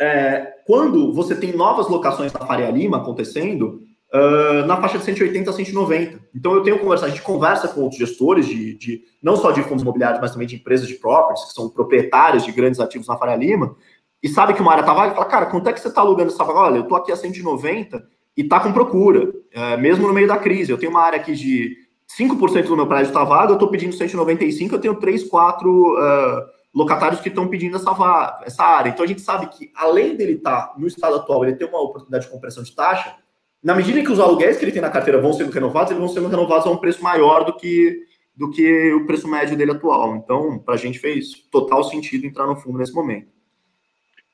é, 0.00 0.54
quando 0.66 1.12
você 1.12 1.34
tem 1.34 1.56
novas 1.56 1.88
locações 1.88 2.32
da 2.32 2.46
Faria 2.46 2.70
Lima 2.70 2.98
acontecendo, 2.98 3.80
uh, 4.12 4.66
na 4.66 4.76
faixa 4.76 4.98
de 4.98 5.04
180 5.04 5.50
a 5.50 5.52
190. 5.52 6.20
Então 6.34 6.54
eu 6.54 6.62
tenho 6.62 6.78
conversado, 6.78 7.10
a 7.10 7.14
gente 7.14 7.24
conversa 7.24 7.68
com 7.68 7.82
outros 7.82 7.98
gestores 7.98 8.46
de, 8.46 8.74
de, 8.74 9.02
não 9.22 9.36
só 9.36 9.50
de 9.50 9.62
fundos 9.62 9.82
imobiliários, 9.82 10.20
mas 10.20 10.32
também 10.32 10.46
de 10.46 10.56
empresas 10.56 10.86
de 10.86 10.94
properties, 10.94 11.46
que 11.46 11.52
são 11.52 11.68
proprietários 11.68 12.44
de 12.44 12.52
grandes 12.52 12.80
ativos 12.80 13.08
na 13.08 13.16
Faria 13.16 13.36
Lima, 13.36 13.76
e 14.22 14.28
sabe 14.28 14.54
que 14.54 14.62
uma 14.62 14.72
área 14.72 14.84
tá 14.84 14.92
vaga 14.92 15.12
e 15.12 15.14
fala, 15.14 15.26
cara, 15.26 15.46
quanto 15.46 15.68
é 15.68 15.72
que 15.72 15.80
você 15.80 15.88
está 15.88 16.00
alugando 16.00 16.32
essa 16.32 16.44
vaga? 16.44 16.58
Olha, 16.58 16.76
eu 16.78 16.84
tô 16.84 16.96
aqui 16.96 17.12
a 17.12 17.16
190 17.16 18.04
e 18.36 18.44
tá 18.44 18.60
com 18.60 18.72
procura, 18.72 19.32
é, 19.52 19.76
mesmo 19.76 20.06
no 20.06 20.14
meio 20.14 20.26
da 20.26 20.36
crise. 20.36 20.72
Eu 20.72 20.78
tenho 20.78 20.90
uma 20.90 21.02
área 21.02 21.18
aqui 21.18 21.34
de 21.34 21.76
5% 22.18 22.66
do 22.66 22.76
meu 22.76 22.86
prédio 22.86 23.08
está 23.08 23.22
vaga, 23.22 23.52
eu 23.52 23.54
estou 23.54 23.70
pedindo 23.70 23.94
195, 23.94 24.74
eu 24.74 24.80
tenho 24.80 24.94
3, 24.96 25.24
4 25.24 25.70
uh, 25.70 26.57
locatários 26.74 27.20
que 27.20 27.28
estão 27.28 27.48
pedindo 27.48 27.76
essa, 27.76 28.40
essa 28.44 28.62
área. 28.62 28.90
Então 28.90 29.04
a 29.04 29.08
gente 29.08 29.20
sabe 29.20 29.48
que, 29.48 29.70
além 29.74 30.16
dele 30.16 30.32
estar 30.32 30.68
tá 30.68 30.74
no 30.78 30.86
estado 30.86 31.16
atual, 31.16 31.44
ele 31.44 31.56
tem 31.56 31.68
uma 31.68 31.80
oportunidade 31.80 32.26
de 32.26 32.30
compressão 32.30 32.62
de 32.62 32.74
taxa, 32.74 33.16
na 33.62 33.74
medida 33.74 33.98
em 33.98 34.04
que 34.04 34.12
os 34.12 34.20
aluguéis 34.20 34.56
que 34.56 34.64
ele 34.64 34.72
tem 34.72 34.82
na 34.82 34.90
carteira 34.90 35.20
vão 35.20 35.32
sendo 35.32 35.50
renovados, 35.50 35.90
eles 35.90 36.02
vão 36.02 36.12
sendo 36.12 36.28
renovados 36.28 36.66
a 36.66 36.70
um 36.70 36.76
preço 36.76 37.02
maior 37.02 37.44
do 37.44 37.56
que, 37.56 38.04
do 38.36 38.50
que 38.50 38.92
o 38.92 39.04
preço 39.04 39.26
médio 39.26 39.56
dele 39.56 39.72
atual. 39.72 40.14
Então, 40.16 40.58
para 40.58 40.74
a 40.74 40.78
gente 40.78 40.98
fez 40.98 41.32
total 41.50 41.82
sentido 41.82 42.26
entrar 42.26 42.46
no 42.46 42.56
fundo 42.56 42.78
nesse 42.78 42.94
momento. 42.94 43.28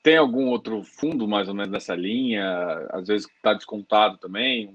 Tem 0.02 0.18
algum 0.18 0.48
outro 0.48 0.82
fundo 0.82 1.26
mais 1.26 1.48
ou 1.48 1.54
menos 1.54 1.70
nessa 1.70 1.94
linha? 1.94 2.86
Às 2.90 3.08
vezes 3.08 3.26
está 3.26 3.54
descontado 3.54 4.18
também? 4.18 4.70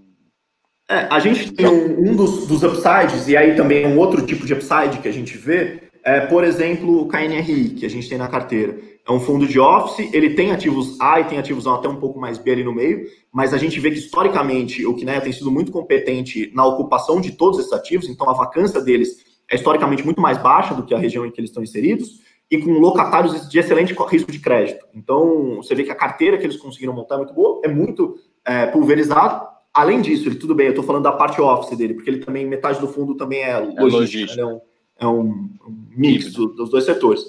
É, 0.90 1.08
a 1.12 1.20
gente 1.20 1.52
tem 1.52 1.68
um, 1.68 2.10
um 2.10 2.16
dos, 2.16 2.48
dos 2.48 2.64
upsides, 2.64 3.28
e 3.28 3.38
aí 3.38 3.56
também 3.56 3.84
é 3.84 3.88
um 3.88 4.00
outro 4.00 4.26
tipo 4.26 4.44
de 4.44 4.56
upside 4.56 4.98
que 5.00 5.08
a 5.08 5.12
gente 5.12 5.38
vê, 5.38 5.89
é, 6.10 6.22
por 6.22 6.44
exemplo, 6.44 7.02
o 7.02 7.08
KNRI, 7.08 7.70
que 7.70 7.86
a 7.86 7.90
gente 7.90 8.10
tem 8.10 8.18
na 8.18 8.28
carteira. 8.28 8.76
É 9.08 9.12
um 9.12 9.20
fundo 9.20 9.46
de 9.46 9.60
office, 9.60 10.12
ele 10.12 10.32
tem 10.32 10.52
ativos 10.52 11.00
A 11.00 11.20
e 11.20 11.26
tem 11.26 11.38
ativos 11.38 11.68
A 11.68 11.76
até 11.76 11.88
um 11.88 11.98
pouco 11.98 12.20
mais 12.20 12.40
B 12.40 12.52
ali 12.52 12.64
no 12.64 12.74
meio, 12.74 13.06
mas 13.32 13.54
a 13.54 13.58
gente 13.58 13.80
vê 13.80 13.92
que 13.92 14.00
historicamente 14.00 14.84
o 14.88 14.96
Kinea 14.96 15.22
tem 15.22 15.32
sido 15.32 15.52
muito 15.52 15.72
competente 15.72 16.52
na 16.56 16.66
ocupação 16.66 17.22
de 17.22 17.34
todos 17.34 17.60
esses 17.60 17.72
ativos, 17.72 18.10
então 18.10 18.28
a 18.28 18.34
vacância 18.34 18.82
deles 18.82 19.24
é 19.52 19.56
historicamente 19.56 20.04
muito 20.04 20.20
mais 20.20 20.40
baixa 20.40 20.74
do 20.74 20.84
que 20.84 20.96
a 20.96 20.98
região 20.98 21.28
em 21.28 21.32
que 21.32 21.40
eles 21.40 21.52
estão 21.52 21.62
inseridos, 21.62 22.22
e 22.50 22.58
com 22.58 22.72
locatários 22.72 23.48
de 23.48 23.60
excelente 23.60 23.94
risco 24.10 24.32
de 24.32 24.40
crédito. 24.40 24.84
Então, 24.96 25.58
você 25.58 25.76
vê 25.76 25.84
que 25.84 25.92
a 25.92 25.96
carteira 25.96 26.40
que 26.40 26.44
eles 26.44 26.58
conseguiram 26.58 26.94
montar 26.94 27.16
é 27.16 27.18
muito 27.20 27.34
boa, 27.36 27.62
é 27.64 27.68
muito 27.68 28.16
é, 28.44 28.66
pulverizado. 28.66 29.48
Além 29.72 30.02
disso, 30.02 30.28
ele 30.28 30.36
tudo 30.36 30.56
bem, 30.56 30.66
eu 30.66 30.72
estou 30.72 30.84
falando 30.84 31.04
da 31.04 31.12
parte 31.12 31.40
office 31.40 31.78
dele, 31.78 31.94
porque 31.94 32.10
ele 32.10 32.26
também, 32.26 32.48
metade 32.48 32.80
do 32.80 32.88
fundo 32.88 33.16
também 33.16 33.44
é, 33.44 33.52
é 33.52 33.60
logística. 33.60 34.00
logística. 34.00 34.46
Né? 34.46 34.62
É 35.00 35.08
um, 35.08 35.50
mix 35.96 36.34
do, 36.34 36.48
dos 36.48 36.70
dois 36.70 36.86
setores. 36.86 37.24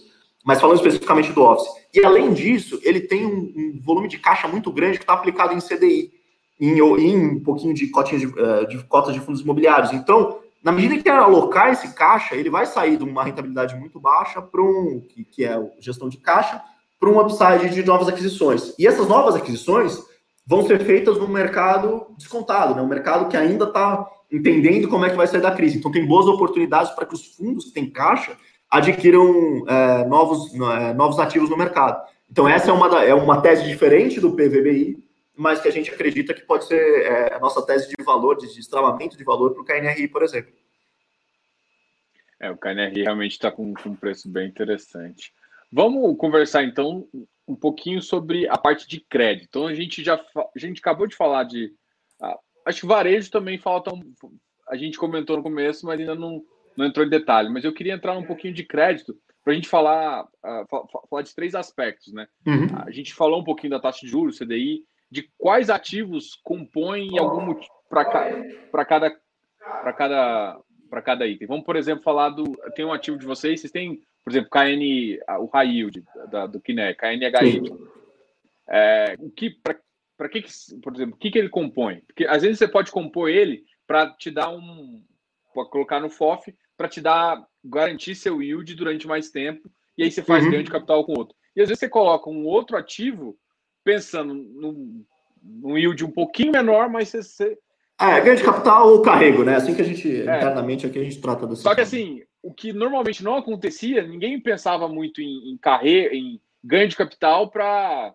Mas 0.44 0.60
falando 0.60 0.76
especificamente 0.76 1.32
do 1.32 1.42
Office. 1.42 1.68
E 1.94 2.04
além 2.04 2.32
disso, 2.32 2.80
ele 2.82 3.00
tem 3.00 3.26
um, 3.26 3.52
um 3.56 3.80
volume 3.82 4.08
de 4.08 4.18
caixa 4.18 4.48
muito 4.48 4.72
grande 4.72 4.98
que 4.98 5.04
está 5.04 5.12
aplicado 5.12 5.52
em 5.52 5.58
CDI. 5.58 6.12
em, 6.60 6.78
em 6.78 7.26
um 7.36 7.42
pouquinho 7.42 7.74
de 7.74 7.88
cotinhas 7.88 8.22
de, 8.22 8.38
eh, 8.38 8.64
de 8.66 8.84
cotas 8.84 9.14
de 9.14 9.20
fundos 9.20 9.40
imobiliários. 9.40 9.92
Então, 9.92 10.38
na 10.62 10.72
medida 10.72 11.02
que 11.02 11.08
ele 11.08 11.18
alocar 11.18 11.70
esse 11.70 11.94
caixa, 11.94 12.34
ele 12.34 12.50
vai 12.50 12.66
sair 12.66 12.96
de 12.96 13.04
uma 13.04 13.24
rentabilidade 13.24 13.74
muito 13.76 13.98
baixa 13.98 14.42
para 14.42 14.62
um, 14.62 15.00
que, 15.08 15.24
que 15.24 15.44
é 15.44 15.58
gestão 15.78 16.08
de 16.08 16.18
caixa, 16.18 16.62
para 16.98 17.08
um 17.08 17.18
upside 17.18 17.70
de 17.70 17.82
novas 17.82 18.08
aquisições. 18.08 18.74
E 18.78 18.86
essas 18.86 19.08
novas 19.08 19.34
aquisições 19.34 19.98
vão 20.46 20.66
ser 20.66 20.84
feitas 20.84 21.16
no 21.16 21.28
mercado 21.28 22.06
descontado, 22.18 22.74
né? 22.74 22.82
um 22.82 22.88
mercado 22.88 23.28
que 23.28 23.36
ainda 23.36 23.64
está 23.64 24.06
entendendo 24.30 24.88
como 24.88 25.04
é 25.04 25.10
que 25.10 25.16
vai 25.16 25.26
sair 25.26 25.40
da 25.40 25.54
crise. 25.54 25.78
Então, 25.78 25.90
tem 25.90 26.06
boas 26.06 26.26
oportunidades 26.26 26.92
para 26.92 27.06
que 27.06 27.14
os 27.14 27.34
fundos 27.34 27.66
que 27.66 27.72
têm 27.72 27.90
caixa 27.90 28.36
adquiram 28.70 29.64
é, 29.68 30.04
novos, 30.06 30.54
é, 30.54 30.94
novos 30.94 31.18
ativos 31.18 31.50
no 31.50 31.56
mercado. 31.56 32.06
Então, 32.30 32.48
essa 32.48 32.70
é 32.70 32.72
uma, 32.72 33.04
é 33.04 33.14
uma 33.14 33.40
tese 33.40 33.66
diferente 33.66 34.20
do 34.20 34.32
PVBI, 34.32 35.02
mas 35.36 35.60
que 35.60 35.68
a 35.68 35.72
gente 35.72 35.90
acredita 35.90 36.34
que 36.34 36.42
pode 36.42 36.66
ser 36.66 37.02
é, 37.02 37.34
a 37.34 37.40
nossa 37.40 37.64
tese 37.64 37.88
de 37.88 38.04
valor, 38.04 38.36
de 38.36 38.46
destravamento 38.54 39.16
de 39.16 39.24
valor 39.24 39.52
para 39.52 39.62
o 39.62 39.64
KNRI, 39.64 40.06
por 40.08 40.22
exemplo. 40.22 40.52
É, 42.38 42.50
o 42.50 42.56
KNRI 42.56 43.02
realmente 43.02 43.32
está 43.32 43.50
com, 43.50 43.74
com 43.74 43.90
um 43.90 43.96
preço 43.96 44.28
bem 44.28 44.48
interessante. 44.48 45.32
Vamos 45.72 46.16
conversar 46.16 46.64
então 46.64 47.06
um 47.46 47.54
pouquinho 47.54 48.00
sobre 48.00 48.48
a 48.48 48.56
parte 48.56 48.88
de 48.88 49.00
crédito. 49.00 49.46
Então 49.48 49.66
a 49.66 49.74
gente 49.74 50.02
já 50.02 50.14
a 50.14 50.58
gente 50.58 50.78
acabou 50.78 51.06
de 51.06 51.14
falar 51.14 51.44
de 51.44 51.72
acho 52.70 52.80
que 52.80 52.86
varejo 52.86 53.30
também 53.30 53.58
falta 53.58 53.92
um, 53.94 54.00
a 54.68 54.76
gente 54.76 54.98
comentou 54.98 55.36
no 55.36 55.42
começo, 55.42 55.84
mas 55.84 56.00
ainda 56.00 56.14
não, 56.14 56.42
não 56.76 56.86
entrou 56.86 57.04
em 57.04 57.10
detalhe. 57.10 57.48
Mas 57.50 57.64
eu 57.64 57.74
queria 57.74 57.94
entrar 57.94 58.16
um 58.16 58.24
pouquinho 58.24 58.54
de 58.54 58.64
crédito 58.64 59.16
para 59.42 59.52
a 59.52 59.56
gente 59.56 59.68
falar, 59.68 60.24
uh, 60.24 61.06
falar 61.08 61.22
de 61.22 61.34
três 61.34 61.54
aspectos, 61.54 62.12
né? 62.12 62.28
Uhum. 62.46 62.68
A 62.86 62.90
gente 62.90 63.12
falou 63.12 63.40
um 63.40 63.44
pouquinho 63.44 63.72
da 63.72 63.80
taxa 63.80 64.00
de 64.00 64.08
juros, 64.08 64.38
CDI, 64.38 64.84
de 65.10 65.28
quais 65.36 65.68
ativos 65.68 66.38
compõem 66.44 67.18
algum 67.18 67.54
para 67.88 68.04
para 68.70 68.84
cada 68.84 69.16
para 69.82 69.92
cada 69.92 70.60
para 70.88 71.02
cada 71.02 71.26
item. 71.26 71.48
Vamos, 71.48 71.64
por 71.64 71.76
exemplo, 71.76 72.04
falar 72.04 72.30
do 72.30 72.44
tem 72.74 72.84
um 72.84 72.92
ativo 72.92 73.18
de 73.18 73.26
vocês, 73.26 73.60
vocês 73.60 73.72
têm, 73.72 74.02
por 74.24 74.30
exemplo, 74.30 74.50
KN, 74.50 75.18
o 75.40 75.46
high 75.46 75.68
yield 75.68 76.04
da, 76.30 76.46
do 76.46 76.60
Kiné, 76.60 76.94
KNHY. 76.94 77.62
É, 78.68 79.16
o 79.18 79.30
que 79.30 79.50
para 79.50 79.76
que, 80.28 80.42
por 80.82 80.94
exemplo, 80.94 81.14
o 81.14 81.18
que, 81.18 81.30
que 81.30 81.38
ele 81.38 81.48
compõe? 81.48 82.02
Porque 82.06 82.26
às 82.26 82.42
vezes 82.42 82.58
você 82.58 82.68
pode 82.68 82.90
compor 82.90 83.30
ele 83.30 83.64
para 83.86 84.10
te 84.10 84.30
dar 84.30 84.50
um 84.50 85.02
para 85.54 85.64
colocar 85.64 85.98
no 85.98 86.10
FOF 86.10 86.54
para 86.76 86.88
te 86.88 87.00
dar 87.00 87.44
garantir 87.64 88.14
seu 88.14 88.42
yield 88.42 88.74
durante 88.74 89.06
mais 89.06 89.30
tempo 89.30 89.70
e 89.98 90.02
aí 90.02 90.10
você 90.10 90.22
faz 90.22 90.44
uhum. 90.44 90.50
ganho 90.50 90.64
de 90.64 90.70
capital 90.70 91.04
com 91.04 91.12
outro. 91.12 91.36
E 91.54 91.60
às 91.60 91.68
vezes 91.68 91.80
você 91.80 91.88
coloca 91.88 92.30
um 92.30 92.46
outro 92.46 92.76
ativo 92.76 93.36
pensando 93.84 94.32
num, 94.32 95.04
num 95.42 95.76
yield 95.76 96.04
um 96.04 96.10
pouquinho 96.10 96.52
menor, 96.52 96.88
mas 96.88 97.08
você. 97.08 97.22
você... 97.22 97.58
Ah, 97.98 98.16
é 98.16 98.20
ganho 98.22 98.36
de 98.36 98.44
capital 98.44 98.88
ou 98.88 99.02
carrego, 99.02 99.44
né? 99.44 99.56
Assim 99.56 99.74
que 99.74 99.82
a 99.82 99.84
gente, 99.84 100.08
é. 100.08 100.38
internamente, 100.38 100.86
aqui 100.86 100.98
a 100.98 101.04
gente 101.04 101.20
trata 101.20 101.46
desse. 101.46 101.62
Só 101.62 101.74
que 101.74 101.82
assim, 101.82 102.22
o 102.42 102.52
que 102.54 102.72
normalmente 102.72 103.22
não 103.22 103.36
acontecia, 103.36 104.06
ninguém 104.06 104.40
pensava 104.40 104.88
muito 104.88 105.20
em, 105.20 105.52
em 105.52 105.58
carreira, 105.58 106.14
em 106.14 106.40
ganho 106.64 106.88
de 106.88 106.96
capital 106.96 107.50
para 107.50 108.14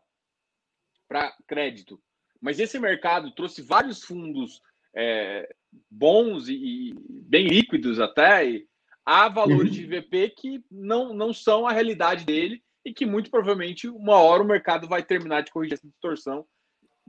crédito. 1.47 1.99
Mas 2.41 2.59
esse 2.59 2.79
mercado 2.79 3.33
trouxe 3.33 3.61
vários 3.61 4.03
fundos 4.03 4.61
é, 4.95 5.47
bons 5.89 6.47
e, 6.47 6.53
e, 6.53 6.95
bem 7.09 7.47
líquidos 7.47 7.99
até, 7.99 8.47
e 8.47 8.67
há 9.05 9.27
valores 9.27 9.71
uhum. 9.71 9.77
de 9.77 9.85
VP 9.85 10.29
que 10.37 10.63
não, 10.71 11.13
não 11.13 11.33
são 11.33 11.67
a 11.67 11.71
realidade 11.71 12.25
dele 12.25 12.63
e 12.83 12.93
que 12.93 13.05
muito 13.05 13.31
provavelmente 13.31 13.87
uma 13.87 14.17
hora 14.17 14.43
o 14.43 14.47
mercado 14.47 14.87
vai 14.87 15.03
terminar 15.03 15.41
de 15.41 15.51
corrigir 15.51 15.73
essa 15.73 15.87
distorção, 15.87 16.45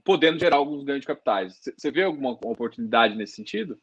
podendo 0.02 0.38
gerar 0.38 0.56
alguns 0.56 0.84
ganhos 0.84 1.02
de 1.02 1.06
capitais. 1.06 1.60
Você 1.76 1.90
vê 1.90 2.02
alguma 2.02 2.30
oportunidade 2.30 3.14
nesse 3.14 3.34
sentido? 3.34 3.78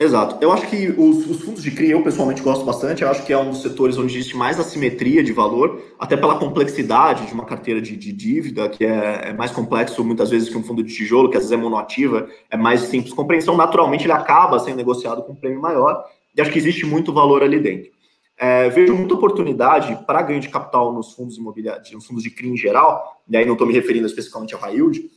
Exato. 0.00 0.38
Eu 0.40 0.52
acho 0.52 0.68
que 0.68 0.90
os, 0.96 1.28
os, 1.28 1.40
fundos 1.42 1.60
de 1.60 1.72
CRI 1.72 1.90
eu 1.90 2.04
pessoalmente 2.04 2.40
gosto 2.40 2.64
bastante. 2.64 3.02
Eu 3.02 3.10
acho 3.10 3.26
que 3.26 3.32
é 3.32 3.38
um 3.38 3.50
dos 3.50 3.62
setores 3.62 3.98
onde 3.98 4.16
existe 4.16 4.36
mais 4.36 4.60
assimetria 4.60 5.24
de 5.24 5.32
valor, 5.32 5.82
até 5.98 6.16
pela 6.16 6.38
complexidade 6.38 7.26
de 7.26 7.34
uma 7.34 7.44
carteira 7.44 7.82
de, 7.82 7.96
de 7.96 8.12
dívida, 8.12 8.68
que 8.68 8.84
é, 8.84 9.30
é, 9.30 9.32
mais 9.32 9.50
complexo 9.50 10.04
muitas 10.04 10.30
vezes 10.30 10.48
que 10.48 10.56
um 10.56 10.62
fundo 10.62 10.84
de 10.84 10.94
tijolo, 10.94 11.28
que 11.28 11.36
às 11.36 11.42
vezes 11.42 11.52
é 11.52 11.60
monoativa, 11.60 12.28
é 12.48 12.56
mais 12.56 12.82
simples 12.82 13.12
compreensão. 13.12 13.56
Naturalmente, 13.56 14.04
ele 14.04 14.12
acaba 14.12 14.60
sendo 14.60 14.76
negociado 14.76 15.24
com 15.24 15.32
um 15.32 15.36
prêmio 15.36 15.60
maior, 15.60 16.04
e 16.36 16.40
acho 16.40 16.52
que 16.52 16.58
existe 16.58 16.86
muito 16.86 17.12
valor 17.12 17.42
ali 17.42 17.58
dentro. 17.58 17.90
É, 18.38 18.68
vejo 18.68 18.94
muita 18.94 19.14
oportunidade 19.14 19.98
para 20.06 20.22
ganho 20.22 20.38
de 20.38 20.48
capital 20.48 20.92
nos 20.92 21.12
fundos 21.12 21.36
imobiliários, 21.36 21.90
nos 21.90 22.06
fundos 22.06 22.22
de 22.22 22.30
CRI 22.30 22.50
em 22.50 22.56
geral, 22.56 23.20
e 23.28 23.36
aí 23.36 23.44
não 23.44 23.54
estou 23.54 23.66
me 23.66 23.74
referindo 23.74 24.06
especificamente 24.06 24.54
ao 24.54 24.60
high 24.60 24.74
yield, 24.74 25.10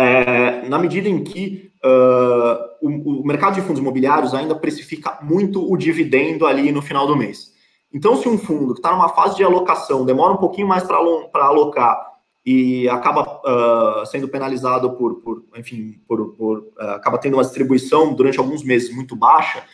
é, 0.00 0.68
na 0.68 0.78
medida 0.78 1.08
em 1.08 1.22
que 1.22 1.70
uh, 1.84 2.86
o, 2.86 3.20
o, 3.20 3.26
mercado 3.26 3.54
de 3.54 3.60
fundos 3.60 3.80
imobiliários 3.80 4.34
ainda 4.34 4.54
precifica 4.54 5.18
muito 5.22 5.70
o 5.70 5.76
dividendo 5.76 6.46
ali 6.46 6.72
no 6.72 6.82
final 6.82 7.06
do 7.06 7.16
mês. 7.16 7.52
Então, 7.92 8.16
se 8.16 8.28
um 8.28 8.38
fundo 8.38 8.72
que 8.72 8.78
está 8.78 8.92
numa 8.92 9.08
fase 9.08 9.36
de 9.36 9.44
alocação 9.44 10.04
demora 10.04 10.32
um 10.32 10.38
pouquinho 10.38 10.68
mais 10.68 10.84
para 10.84 11.44
alocar 11.44 12.10
e 12.46 12.88
acaba 12.88 13.22
uh, 13.22 14.06
sendo 14.06 14.28
penalizado 14.28 14.92
por, 14.92 15.16
por 15.16 15.44
enfim, 15.56 16.00
por, 16.06 16.34
por 16.34 16.58
uh, 16.58 16.90
acaba 16.92 17.18
tendo 17.18 17.34
uma 17.34 17.42
distribuição 17.42 18.14
durante 18.14 18.38
alguns 18.38 18.62
meses 18.62 18.94
muito 18.94 19.16
baixa, 19.16 19.64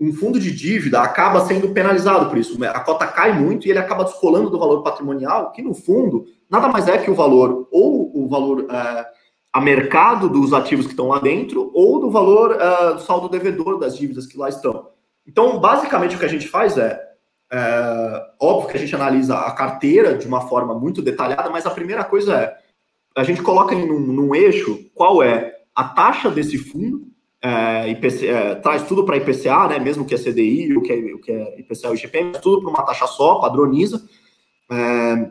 um 0.00 0.12
fundo 0.12 0.38
de 0.38 0.52
dívida 0.52 1.00
acaba 1.00 1.44
sendo 1.44 1.70
penalizado 1.70 2.28
por 2.28 2.38
isso. 2.38 2.62
A 2.64 2.80
cota 2.80 3.06
cai 3.06 3.32
muito 3.32 3.66
e 3.66 3.70
ele 3.70 3.80
acaba 3.80 4.04
descolando 4.04 4.50
do 4.50 4.58
valor 4.58 4.82
patrimonial, 4.82 5.50
que 5.50 5.62
no 5.62 5.74
fundo 5.74 6.26
nada 6.48 6.68
mais 6.68 6.86
é 6.86 6.98
que 6.98 7.10
o 7.10 7.14
valor, 7.14 7.68
ou 7.72 8.24
o 8.24 8.28
valor 8.28 8.60
uh, 8.60 9.17
a 9.52 9.60
mercado 9.60 10.28
dos 10.28 10.52
ativos 10.52 10.86
que 10.86 10.92
estão 10.92 11.08
lá 11.08 11.18
dentro, 11.18 11.70
ou 11.74 12.00
do 12.00 12.10
valor 12.10 12.56
uh, 12.56 12.94
do 12.94 13.00
saldo 13.00 13.28
devedor 13.28 13.78
das 13.78 13.96
dívidas 13.96 14.26
que 14.26 14.38
lá 14.38 14.48
estão. 14.48 14.90
Então, 15.26 15.58
basicamente, 15.58 16.16
o 16.16 16.18
que 16.18 16.24
a 16.24 16.28
gente 16.28 16.48
faz 16.48 16.76
é, 16.76 17.00
é 17.50 18.26
óbvio 18.40 18.70
que 18.70 18.76
a 18.76 18.80
gente 18.80 18.94
analisa 18.94 19.38
a 19.38 19.50
carteira 19.52 20.16
de 20.16 20.26
uma 20.26 20.42
forma 20.42 20.74
muito 20.74 21.02
detalhada, 21.02 21.50
mas 21.50 21.66
a 21.66 21.70
primeira 21.70 22.04
coisa 22.04 22.34
é 22.34 22.68
a 23.18 23.24
gente 23.24 23.42
coloca 23.42 23.74
em 23.74 23.84
num, 23.84 24.32
eixo 24.32 24.88
qual 24.94 25.22
é 25.22 25.52
a 25.74 25.84
taxa 25.84 26.30
desse 26.30 26.56
fundo 26.56 27.08
é, 27.42 27.90
IPC, 27.90 28.26
é, 28.26 28.54
traz 28.56 28.86
tudo 28.86 29.04
para 29.04 29.16
IPCA, 29.16 29.68
né, 29.68 29.78
mesmo 29.78 30.04
que 30.04 30.14
é 30.14 30.18
CDI, 30.18 30.76
o 30.76 30.82
que 30.82 30.92
é, 30.92 30.96
o 31.14 31.18
que 31.18 31.32
é 31.32 31.60
IPCA 31.60 31.88
e 31.88 31.94
IGPM, 31.94 32.32
tudo 32.40 32.62
para 32.62 32.70
uma 32.70 32.82
taxa 32.82 33.06
só, 33.06 33.36
padroniza, 33.40 34.04
é, 34.70 35.30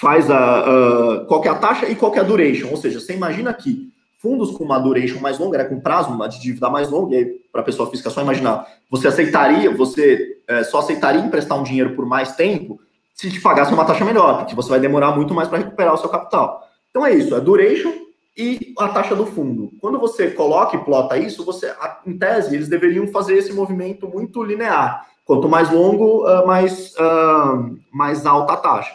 faz 0.00 0.30
a, 0.30 0.60
a, 0.60 1.24
qual 1.26 1.42
é 1.44 1.48
a 1.48 1.54
taxa 1.54 1.88
e 1.88 1.94
qual 1.94 2.14
é 2.14 2.20
a 2.20 2.22
duration, 2.22 2.68
ou 2.70 2.76
seja, 2.76 3.00
você 3.00 3.14
imagina 3.14 3.52
que 3.52 3.90
fundos 4.18 4.50
com 4.50 4.64
uma 4.64 4.78
duration 4.78 5.20
mais 5.20 5.38
longa, 5.38 5.58
né, 5.58 5.64
com 5.64 5.80
prazo 5.80 6.10
uma 6.10 6.28
de 6.28 6.40
dívida 6.40 6.68
mais 6.68 6.90
longa, 6.90 7.14
e 7.14 7.18
aí 7.18 7.24
para 7.52 7.60
a 7.60 7.64
pessoa 7.64 7.88
física 7.90 8.10
só 8.10 8.22
imaginar, 8.22 8.66
você 8.90 9.08
aceitaria, 9.08 9.70
você 9.70 10.38
é, 10.46 10.64
só 10.64 10.80
aceitaria 10.80 11.20
emprestar 11.20 11.58
um 11.58 11.62
dinheiro 11.62 11.94
por 11.94 12.04
mais 12.04 12.34
tempo 12.34 12.78
se 13.14 13.30
te 13.30 13.40
pagasse 13.40 13.72
uma 13.72 13.84
taxa 13.84 14.04
melhor, 14.04 14.38
porque 14.38 14.54
você 14.54 14.68
vai 14.68 14.80
demorar 14.80 15.12
muito 15.12 15.32
mais 15.32 15.48
para 15.48 15.58
recuperar 15.58 15.94
o 15.94 15.98
seu 15.98 16.08
capital. 16.08 16.62
Então 16.90 17.04
é 17.06 17.14
isso, 17.14 17.34
é 17.34 17.40
duration 17.40 17.92
e 18.36 18.74
a 18.78 18.88
taxa 18.88 19.16
do 19.16 19.24
fundo. 19.24 19.72
Quando 19.80 19.98
você 19.98 20.30
coloca 20.30 20.76
e 20.76 20.84
plota 20.84 21.16
isso, 21.16 21.42
você, 21.42 21.72
em 22.06 22.18
tese, 22.18 22.54
eles 22.54 22.68
deveriam 22.68 23.06
fazer 23.08 23.36
esse 23.38 23.52
movimento 23.52 24.06
muito 24.06 24.42
linear. 24.42 25.06
Quanto 25.24 25.48
mais 25.48 25.70
longo, 25.70 26.26
ah, 26.26 26.44
mais, 26.46 26.94
uh, 26.96 27.78
mais 27.90 28.26
alta 28.26 28.52
a 28.52 28.56
taxa. 28.58 28.94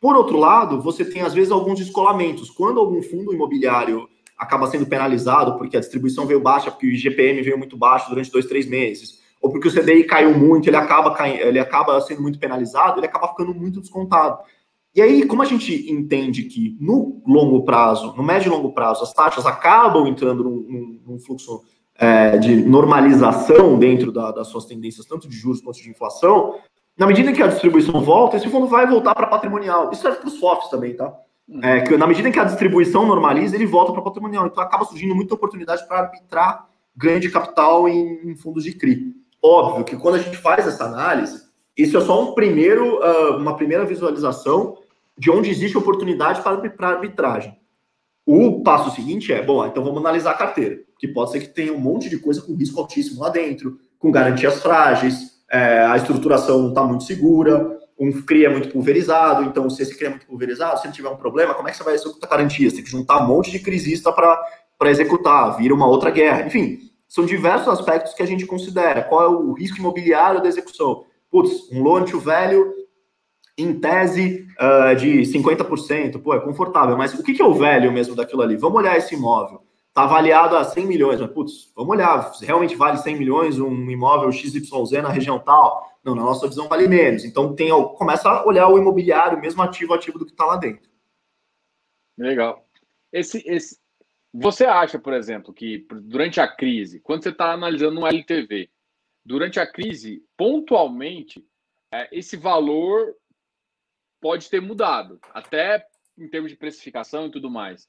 Por 0.00 0.16
outro 0.16 0.38
lado, 0.38 0.80
você 0.80 1.04
tem, 1.04 1.22
às 1.22 1.34
vezes, 1.34 1.52
alguns 1.52 1.78
descolamentos. 1.78 2.50
Quando 2.50 2.80
algum 2.80 3.02
fundo 3.02 3.34
imobiliário 3.34 4.08
acaba 4.38 4.66
sendo 4.66 4.86
penalizado 4.86 5.58
porque 5.58 5.76
a 5.76 5.80
distribuição 5.80 6.26
veio 6.26 6.40
baixa, 6.40 6.70
porque 6.70 6.86
o 6.86 6.90
IGPM 6.90 7.42
veio 7.42 7.58
muito 7.58 7.76
baixo 7.76 8.08
durante 8.08 8.32
dois, 8.32 8.46
três 8.46 8.66
meses, 8.66 9.20
ou 9.40 9.50
porque 9.50 9.68
o 9.68 9.70
CDI 9.70 10.04
caiu 10.04 10.36
muito, 10.36 10.68
ele 10.68 10.76
acaba, 10.76 11.14
ele 11.28 11.58
acaba 11.58 12.00
sendo 12.00 12.22
muito 12.22 12.38
penalizado, 12.38 12.98
ele 12.98 13.06
acaba 13.06 13.28
ficando 13.28 13.54
muito 13.54 13.80
descontado. 13.80 14.38
E 14.94 15.02
aí, 15.02 15.26
como 15.26 15.42
a 15.42 15.44
gente 15.44 15.90
entende 15.90 16.44
que 16.44 16.76
no 16.80 17.22
longo 17.26 17.62
prazo, 17.64 18.14
no 18.16 18.22
médio 18.22 18.48
e 18.48 18.50
longo 18.50 18.72
prazo, 18.72 19.04
as 19.04 19.12
taxas 19.12 19.46
acabam 19.46 20.06
entrando 20.06 20.42
num, 20.42 20.66
num, 20.68 21.00
num 21.06 21.18
fluxo 21.18 21.62
é, 21.94 22.38
de 22.38 22.56
normalização 22.56 23.78
dentro 23.78 24.10
da, 24.10 24.32
das 24.32 24.48
suas 24.48 24.64
tendências, 24.64 25.06
tanto 25.06 25.28
de 25.28 25.36
juros 25.36 25.60
quanto 25.60 25.80
de 25.80 25.90
inflação, 25.90 26.54
na 27.00 27.06
medida 27.06 27.30
em 27.30 27.32
que 27.32 27.42
a 27.42 27.46
distribuição 27.46 28.02
volta, 28.02 28.36
esse 28.36 28.46
fundo 28.50 28.66
vai 28.66 28.86
voltar 28.86 29.14
para 29.14 29.26
patrimonial. 29.26 29.90
Isso 29.90 30.02
serve 30.02 30.18
para 30.18 30.28
os 30.28 30.38
FOFs 30.38 30.68
também, 30.68 30.94
tá? 30.94 31.10
Uhum. 31.48 31.64
É, 31.64 31.80
que 31.80 31.96
na 31.96 32.06
medida 32.06 32.28
em 32.28 32.32
que 32.32 32.38
a 32.38 32.44
distribuição 32.44 33.06
normaliza, 33.06 33.56
ele 33.56 33.64
volta 33.64 33.90
para 33.90 34.02
patrimonial. 34.02 34.46
Então 34.46 34.62
acaba 34.62 34.84
surgindo 34.84 35.14
muita 35.14 35.32
oportunidade 35.32 35.88
para 35.88 36.00
arbitrar 36.00 36.68
ganho 36.94 37.18
de 37.18 37.30
capital 37.30 37.88
em, 37.88 38.30
em, 38.30 38.36
fundos 38.36 38.64
de 38.64 38.72
CRI. 38.72 39.14
Óbvio 39.42 39.82
que 39.82 39.96
quando 39.96 40.16
a 40.16 40.18
gente 40.18 40.36
faz 40.36 40.66
essa 40.66 40.84
análise, 40.84 41.40
isso 41.74 41.96
é 41.96 42.02
só 42.02 42.22
um 42.22 42.34
primeiro, 42.34 42.98
uh, 42.98 43.38
uma 43.38 43.56
primeira 43.56 43.86
visualização 43.86 44.76
de 45.16 45.30
onde 45.30 45.48
existe 45.48 45.78
oportunidade 45.78 46.42
para, 46.42 46.68
para 46.68 46.88
arbitragem. 46.88 47.56
O 48.26 48.62
passo 48.62 48.94
seguinte 48.94 49.32
é, 49.32 49.42
bom, 49.42 49.64
então 49.64 49.82
vamos 49.82 50.00
analisar 50.00 50.32
a 50.32 50.36
carteira, 50.36 50.78
que 50.98 51.08
pode 51.08 51.32
ser 51.32 51.40
que 51.40 51.48
tenha 51.48 51.72
um 51.72 51.80
monte 51.80 52.10
de 52.10 52.18
coisa 52.18 52.42
com 52.42 52.54
risco 52.54 52.78
altíssimo 52.78 53.22
lá 53.22 53.30
dentro, 53.30 53.78
com 53.98 54.10
garantias 54.10 54.60
frágeis, 54.60 55.39
é, 55.50 55.80
a 55.80 55.96
estruturação 55.96 56.60
não 56.60 56.68
está 56.68 56.82
muito 56.84 57.04
segura, 57.04 57.78
um 57.98 58.10
CRI 58.22 58.46
é 58.46 58.48
muito 58.48 58.70
pulverizado, 58.70 59.44
então 59.44 59.68
se 59.68 59.82
esse 59.82 59.94
CRI 59.94 60.06
é 60.06 60.10
muito 60.10 60.26
pulverizado, 60.26 60.80
se 60.80 60.86
ele 60.86 60.94
tiver 60.94 61.08
um 61.10 61.16
problema, 61.16 61.54
como 61.54 61.68
é 61.68 61.70
que 61.70 61.76
você 61.76 61.84
vai 61.84 61.94
executar 61.94 62.30
garantias? 62.30 62.72
Tem 62.72 62.82
que 62.82 62.90
juntar 62.90 63.22
um 63.22 63.26
monte 63.26 63.50
de 63.50 63.58
crisista 63.58 64.10
para 64.12 64.90
executar, 64.90 65.56
vira 65.58 65.74
uma 65.74 65.86
outra 65.86 66.10
guerra. 66.10 66.46
Enfim, 66.46 66.78
são 67.06 67.26
diversos 67.26 67.68
aspectos 67.68 68.14
que 68.14 68.22
a 68.22 68.26
gente 68.26 68.46
considera. 68.46 69.02
Qual 69.02 69.22
é 69.22 69.28
o 69.28 69.52
risco 69.52 69.78
imobiliário 69.78 70.40
da 70.40 70.48
execução? 70.48 71.04
Putz, 71.30 71.70
um 71.70 71.82
loan 71.82 72.04
to 72.04 72.18
value 72.18 72.72
em 73.58 73.78
tese 73.78 74.46
uh, 74.58 74.96
de 74.96 75.20
50%, 75.22 76.22
pô, 76.22 76.34
é 76.34 76.40
confortável, 76.40 76.96
mas 76.96 77.12
o 77.12 77.22
que, 77.22 77.34
que 77.34 77.42
é 77.42 77.44
o 77.44 77.52
velho 77.52 77.92
mesmo 77.92 78.16
daquilo 78.16 78.40
ali? 78.40 78.56
Vamos 78.56 78.78
olhar 78.78 78.96
esse 78.96 79.14
imóvel. 79.14 79.60
Está 79.90 80.04
avaliado 80.04 80.56
a 80.56 80.62
100 80.62 80.86
milhões, 80.86 81.20
mas 81.20 81.30
putz, 81.32 81.72
vamos 81.74 81.96
olhar, 81.96 82.32
realmente 82.40 82.76
vale 82.76 82.96
100 82.96 83.16
milhões 83.16 83.58
um 83.58 83.90
imóvel 83.90 84.30
XYZ 84.30 85.02
na 85.02 85.08
região 85.08 85.38
tal? 85.40 85.98
Não, 86.04 86.14
na 86.14 86.22
nossa 86.22 86.46
visão 86.46 86.68
vale 86.68 86.86
menos. 86.86 87.24
Então 87.24 87.54
tem, 87.56 87.70
começa 87.96 88.28
a 88.28 88.46
olhar 88.46 88.68
o 88.68 88.78
imobiliário, 88.78 89.40
mesmo 89.40 89.60
ativo 89.62 89.92
ativo 89.92 90.18
do 90.18 90.24
que 90.24 90.30
está 90.30 90.46
lá 90.46 90.56
dentro. 90.56 90.88
Legal. 92.16 92.64
Esse, 93.12 93.42
esse, 93.44 93.80
você 94.32 94.64
acha, 94.64 94.96
por 94.96 95.12
exemplo, 95.12 95.52
que 95.52 95.84
durante 96.02 96.40
a 96.40 96.46
crise, 96.46 97.00
quando 97.00 97.24
você 97.24 97.30
está 97.30 97.52
analisando 97.52 98.00
um 98.00 98.06
LTV, 98.06 98.70
durante 99.24 99.58
a 99.58 99.66
crise, 99.66 100.24
pontualmente, 100.36 101.44
é, 101.92 102.08
esse 102.16 102.36
valor 102.36 103.12
pode 104.20 104.48
ter 104.48 104.60
mudado, 104.60 105.18
até 105.34 105.84
em 106.16 106.28
termos 106.28 106.52
de 106.52 106.56
precificação 106.56 107.26
e 107.26 107.30
tudo 107.30 107.50
mais. 107.50 107.88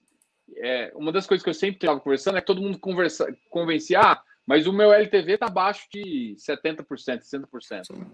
É, 0.58 0.92
uma 0.96 1.12
das 1.12 1.26
coisas 1.26 1.44
que 1.44 1.50
eu 1.50 1.54
sempre 1.54 1.78
estava 1.78 2.00
conversando 2.00 2.38
é 2.38 2.42
que 2.42 2.48
todo 2.48 2.62
mundo 2.62 2.80
conversa, 2.80 3.28
convencia, 3.50 4.00
ah, 4.00 4.22
mas 4.46 4.68
o 4.68 4.74
meu 4.74 4.92
LTV 4.92 5.34
está 5.34 5.46
abaixo 5.48 5.88
de 5.92 6.36
70%, 6.38 6.86
60%. 7.22 8.06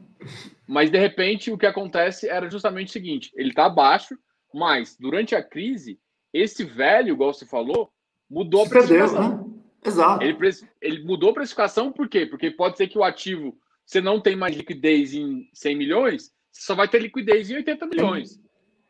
Mas, 0.67 0.91
de 0.91 0.97
repente, 0.97 1.51
o 1.51 1.57
que 1.57 1.65
acontece 1.65 2.27
era 2.27 2.49
justamente 2.49 2.89
o 2.89 2.91
seguinte: 2.91 3.31
ele 3.35 3.49
está 3.49 3.65
abaixo, 3.65 4.17
mas 4.53 4.95
durante 4.99 5.35
a 5.35 5.43
crise, 5.43 5.99
esse 6.33 6.63
velho, 6.63 7.13
igual 7.13 7.33
você 7.33 7.45
falou, 7.45 7.91
mudou 8.29 8.65
a 8.65 8.69
precificação. 8.69 9.37
Perdeu, 9.37 9.47
né? 9.47 9.57
Exato. 9.85 10.23
Ele, 10.23 10.37
ele 10.81 11.03
mudou 11.03 11.29
a 11.29 11.33
precificação 11.33 11.91
por 11.91 12.09
quê? 12.09 12.25
Porque 12.25 12.51
pode 12.51 12.77
ser 12.77 12.87
que 12.87 12.97
o 12.97 13.03
ativo, 13.03 13.57
você 13.85 14.01
não 14.01 14.19
tem 14.19 14.35
mais 14.35 14.55
liquidez 14.55 15.13
em 15.13 15.49
100 15.53 15.77
milhões, 15.77 16.31
você 16.51 16.61
só 16.61 16.75
vai 16.75 16.87
ter 16.87 17.01
liquidez 17.01 17.49
em 17.49 17.55
80 17.55 17.85
milhões. 17.87 18.39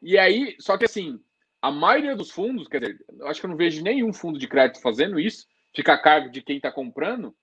E 0.01 0.17
aí, 0.17 0.55
só 0.59 0.77
que 0.77 0.85
assim, 0.85 1.19
a 1.67 1.71
maioria 1.71 2.15
dos 2.15 2.31
fundos, 2.31 2.67
quer 2.67 2.79
dizer, 2.79 3.05
eu 3.19 3.27
acho 3.27 3.41
que 3.41 3.45
eu 3.45 3.49
não 3.49 3.57
vejo 3.57 3.83
nenhum 3.83 4.13
fundo 4.13 4.39
de 4.39 4.47
crédito 4.47 4.81
fazendo 4.81 5.19
isso, 5.19 5.45
fica 5.75 5.93
a 5.93 5.97
cargo 5.97 6.29
de 6.29 6.41
quem 6.41 6.55
está 6.55 6.71
comprando, 6.71 7.35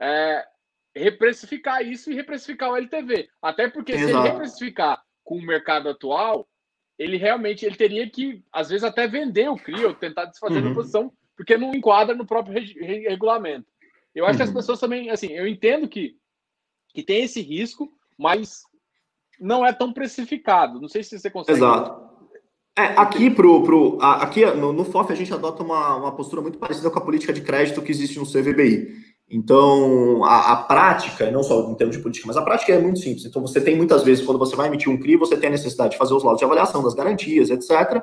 é, 0.00 0.46
reprecificar 0.94 1.84
isso 1.84 2.10
e 2.10 2.14
reprecificar 2.14 2.70
o 2.70 2.76
LTV. 2.76 3.28
Até 3.42 3.68
porque 3.68 3.92
Exato. 3.92 4.08
se 4.08 4.18
ele 4.18 4.28
reprecificar 4.28 5.02
com 5.24 5.36
o 5.36 5.42
mercado 5.42 5.88
atual, 5.88 6.48
ele 6.96 7.16
realmente 7.16 7.66
ele 7.66 7.74
teria 7.74 8.08
que, 8.08 8.44
às 8.52 8.68
vezes, 8.68 8.84
até 8.84 9.08
vender 9.08 9.50
o 9.50 9.56
CRI 9.56 9.84
ou 9.84 9.94
tentar 9.94 10.26
desfazer 10.26 10.62
uhum. 10.62 10.70
a 10.70 10.74
posição, 10.74 11.12
porque 11.36 11.56
não 11.56 11.74
enquadra 11.74 12.14
no 12.14 12.24
próprio 12.24 12.54
regulamento. 12.54 13.66
Eu 14.14 14.26
acho 14.26 14.34
uhum. 14.34 14.36
que 14.36 14.42
as 14.42 14.48
uhum. 14.50 14.54
pessoas 14.54 14.78
também, 14.78 15.10
assim, 15.10 15.32
eu 15.32 15.48
entendo 15.48 15.88
que, 15.88 16.16
que 16.94 17.02
tem 17.02 17.24
esse 17.24 17.40
risco, 17.40 17.92
mas 18.16 18.62
não 19.40 19.66
é 19.66 19.72
tão 19.72 19.92
precificado. 19.92 20.80
Não 20.80 20.88
sei 20.88 21.02
se 21.02 21.18
você 21.18 21.28
consegue. 21.28 21.58
Exato. 21.58 22.11
É, 22.76 22.84
aqui 22.96 23.30
pro, 23.30 23.62
pro 23.62 23.98
aqui 24.00 24.46
no, 24.46 24.72
no 24.72 24.84
FOF 24.84 25.12
a 25.12 25.14
gente 25.14 25.32
adota 25.32 25.62
uma, 25.62 25.96
uma 25.96 26.12
postura 26.12 26.40
muito 26.40 26.56
parecida 26.56 26.88
com 26.88 26.98
a 26.98 27.02
política 27.02 27.32
de 27.32 27.42
crédito 27.42 27.82
que 27.82 27.92
existe 27.92 28.18
no 28.18 28.24
CVBI. 28.24 29.12
Então, 29.30 30.24
a, 30.24 30.52
a, 30.52 30.56
prática, 30.56 31.30
não 31.30 31.42
só 31.42 31.70
em 31.70 31.74
termos 31.74 31.96
de 31.96 32.02
política, 32.02 32.26
mas 32.26 32.36
a 32.36 32.42
prática 32.42 32.72
é 32.72 32.78
muito 32.78 32.98
simples. 32.98 33.24
Então, 33.24 33.40
você 33.40 33.60
tem 33.60 33.76
muitas 33.76 34.02
vezes, 34.02 34.24
quando 34.24 34.38
você 34.38 34.54
vai 34.54 34.68
emitir 34.68 34.92
um 34.92 34.98
CRI, 34.98 35.16
você 35.16 35.36
tem 35.38 35.48
a 35.48 35.52
necessidade 35.52 35.92
de 35.92 35.98
fazer 35.98 36.12
os 36.12 36.22
laudos 36.22 36.38
de 36.38 36.44
avaliação 36.44 36.82
das 36.82 36.92
garantias, 36.92 37.48
etc., 37.48 38.02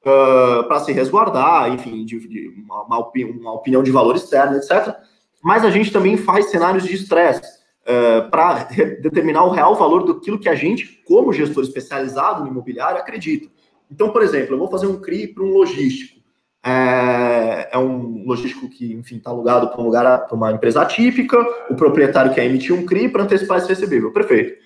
uh, 0.00 0.66
para 0.66 0.80
se 0.80 0.90
resguardar, 0.92 1.70
enfim, 1.70 2.04
de, 2.06 2.18
de 2.26 2.48
uma, 2.64 2.84
uma, 2.84 2.98
opinião, 2.98 3.30
uma 3.38 3.52
opinião 3.52 3.82
de 3.82 3.90
valor 3.90 4.16
externo, 4.16 4.56
etc. 4.56 4.96
Mas 5.42 5.64
a 5.64 5.70
gente 5.70 5.92
também 5.92 6.16
faz 6.16 6.50
cenários 6.50 6.84
de 6.84 6.94
estresse 6.94 7.42
uh, 7.82 8.30
para 8.30 8.64
determinar 9.02 9.44
o 9.44 9.50
real 9.50 9.74
valor 9.74 10.04
daquilo 10.04 10.38
que 10.38 10.48
a 10.48 10.54
gente, 10.54 11.02
como 11.06 11.32
gestor 11.32 11.62
especializado 11.62 12.42
no 12.42 12.48
imobiliário, 12.48 12.98
acredita. 12.98 13.50
Então, 13.90 14.10
por 14.10 14.22
exemplo, 14.22 14.54
eu 14.54 14.58
vou 14.58 14.70
fazer 14.70 14.86
um 14.86 15.00
CRI 15.00 15.28
para 15.28 15.42
um 15.42 15.48
logístico. 15.48 16.20
É, 16.62 17.70
é, 17.72 17.78
um 17.78 18.24
logístico 18.26 18.68
que, 18.68 18.92
enfim, 18.92 19.16
está 19.16 19.30
alugado 19.30 19.68
para 19.68 19.80
um 19.80 19.84
lugar, 19.84 20.26
para 20.26 20.36
uma 20.36 20.52
empresa 20.52 20.82
atípica, 20.82 21.38
o 21.70 21.74
proprietário 21.74 22.34
quer 22.34 22.44
emitir 22.44 22.74
um 22.74 22.84
CRI 22.84 23.08
para 23.08 23.24
antecipar 23.24 23.58
esse 23.58 23.68
recebível. 23.68 24.12
Perfeito. 24.12 24.60